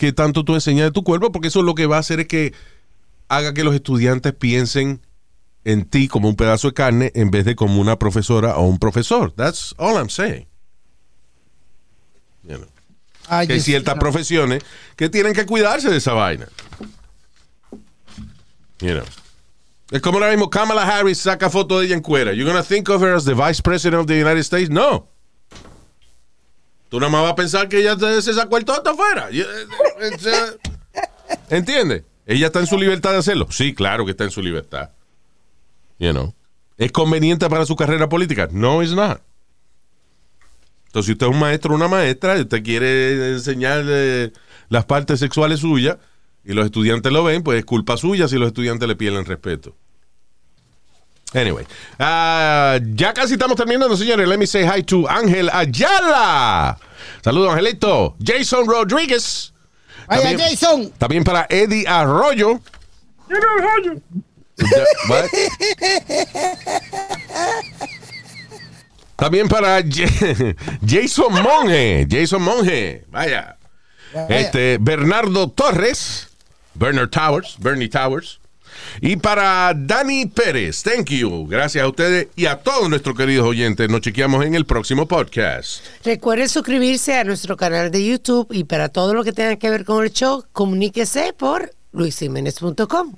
qué 0.00 0.14
tanto 0.14 0.46
tú 0.46 0.54
enseñas 0.54 0.86
de 0.86 0.92
tu 0.92 1.04
cuerpo, 1.04 1.30
porque 1.30 1.48
eso 1.48 1.62
lo 1.62 1.74
que 1.74 1.84
va 1.84 1.96
a 1.96 2.00
hacer 2.00 2.20
es 2.20 2.26
que 2.26 2.54
haga 3.28 3.52
que 3.52 3.62
los 3.62 3.74
estudiantes 3.74 4.32
piensen 4.32 5.02
en 5.64 5.84
ti 5.84 6.08
como 6.08 6.26
un 6.26 6.36
pedazo 6.36 6.68
de 6.68 6.74
carne 6.74 7.12
en 7.14 7.30
vez 7.30 7.44
de 7.44 7.54
como 7.54 7.78
una 7.82 7.98
profesora 7.98 8.56
o 8.56 8.62
un 8.62 8.78
profesor. 8.78 9.30
That's 9.32 9.74
all 9.76 9.98
I'm 9.98 10.08
saying. 10.08 10.46
You 12.44 12.56
know, 12.56 12.68
I 13.28 13.46
que 13.46 13.52
hay 13.52 13.60
ciertas 13.60 13.98
profesiones 13.98 14.62
que 14.96 15.10
tienen 15.10 15.34
que 15.34 15.44
cuidarse 15.44 15.90
de 15.90 15.98
esa 15.98 16.14
vaina. 16.14 16.48
You 18.80 18.94
know. 18.94 19.04
Es 19.90 20.00
como 20.00 20.16
ahora 20.16 20.30
mismo 20.30 20.48
Kamala 20.48 20.84
Harris 20.84 21.18
saca 21.18 21.50
foto 21.50 21.78
de 21.78 21.88
ella 21.88 21.94
en 21.94 22.00
cuera. 22.00 22.32
You 22.32 22.46
gonna 22.46 22.62
think 22.62 22.88
of 22.88 23.02
her 23.02 23.14
as 23.14 23.26
the 23.26 23.34
vice 23.34 23.60
president 23.60 24.00
of 24.00 24.06
the 24.06 24.18
United 24.18 24.44
States? 24.44 24.70
No. 24.70 25.08
Tú 26.90 26.98
nada 26.98 27.10
más 27.10 27.22
vas 27.22 27.32
a 27.32 27.36
pensar 27.36 27.68
que 27.68 27.78
ella 27.78 27.96
se 28.20 28.34
sacó 28.34 28.58
el 28.58 28.64
toto 28.64 28.90
afuera. 28.90 29.28
Eh, 29.30 29.46
eh, 30.00 30.10
eh, 30.24 30.98
¿Entiendes? 31.48 32.02
Ella 32.26 32.46
está 32.46 32.58
en 32.58 32.66
su 32.66 32.76
libertad 32.76 33.12
de 33.12 33.18
hacerlo. 33.18 33.46
Sí, 33.50 33.74
claro 33.74 34.04
que 34.04 34.10
está 34.10 34.24
en 34.24 34.32
su 34.32 34.42
libertad. 34.42 34.90
You 36.00 36.10
know. 36.10 36.34
¿Es 36.76 36.90
conveniente 36.90 37.48
para 37.48 37.64
su 37.64 37.76
carrera 37.76 38.08
política? 38.08 38.48
No, 38.50 38.82
it's 38.82 38.92
not. 38.92 39.22
Entonces, 40.86 41.06
si 41.06 41.12
usted 41.12 41.26
es 41.26 41.32
un 41.32 41.38
maestro 41.38 41.72
o 41.72 41.76
una 41.76 41.86
maestra 41.86 42.36
y 42.36 42.40
usted 42.40 42.64
quiere 42.64 43.34
enseñar 43.34 43.84
las 44.68 44.84
partes 44.86 45.20
sexuales 45.20 45.60
suyas 45.60 45.98
y 46.44 46.54
los 46.54 46.64
estudiantes 46.64 47.12
lo 47.12 47.22
ven, 47.22 47.44
pues 47.44 47.60
es 47.60 47.64
culpa 47.64 47.96
suya 47.96 48.26
si 48.26 48.36
los 48.36 48.48
estudiantes 48.48 48.88
le 48.88 48.96
pierden 48.96 49.24
respeto. 49.24 49.76
Anyway, 51.32 51.64
ah, 52.00 52.78
ya 52.94 53.12
casi 53.12 53.34
estamos 53.34 53.56
terminando, 53.56 53.96
señores. 53.96 54.26
Let 54.26 54.38
me 54.38 54.46
say 54.46 54.64
hi 54.66 54.82
to 54.82 55.06
Ángel 55.08 55.48
Ayala. 55.52 56.76
Saludos, 57.22 57.52
Angelito. 57.54 58.16
Jason 58.20 58.66
Rodríguez. 58.66 59.52
Vaya, 60.08 60.22
También- 60.22 60.38
Jason. 60.40 60.90
También 60.98 61.24
para 61.24 61.46
Eddie 61.48 61.86
Arroyo. 61.86 62.60
What? 65.08 65.30
También 69.16 69.48
para 69.48 69.82
Jason 70.84 71.32
Monge. 71.42 72.06
Jason 72.10 72.42
Monge. 72.42 73.04
Vaya. 73.10 73.56
Este, 74.28 74.78
Bernardo 74.78 75.48
Torres. 75.50 76.28
Bernard 76.74 77.10
Towers. 77.10 77.56
Bernie 77.60 77.88
Towers. 77.88 78.39
Y 79.00 79.16
para 79.16 79.72
Dani 79.74 80.26
Pérez. 80.26 80.82
Thank 80.82 81.10
you. 81.10 81.46
Gracias 81.46 81.84
a 81.84 81.88
ustedes 81.88 82.28
y 82.36 82.46
a 82.46 82.56
todos 82.56 82.88
nuestros 82.88 83.16
queridos 83.16 83.46
oyentes. 83.46 83.88
Nos 83.88 84.00
chequeamos 84.00 84.44
en 84.44 84.54
el 84.54 84.66
próximo 84.66 85.06
podcast. 85.06 85.84
Recuerden 86.04 86.48
suscribirse 86.48 87.16
a 87.16 87.24
nuestro 87.24 87.56
canal 87.56 87.90
de 87.90 88.04
YouTube 88.04 88.48
y 88.50 88.64
para 88.64 88.88
todo 88.88 89.14
lo 89.14 89.24
que 89.24 89.32
tenga 89.32 89.56
que 89.56 89.70
ver 89.70 89.84
con 89.84 90.04
el 90.04 90.12
show, 90.12 90.44
comuníquese 90.52 91.32
por 91.32 91.72
luisimenez.com. 91.92 93.16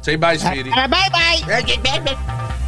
Say 0.00 0.16
bye, 0.16 0.38
sweetie. 0.38 0.70
Bye, 0.70 0.88
bye. 0.88 2.67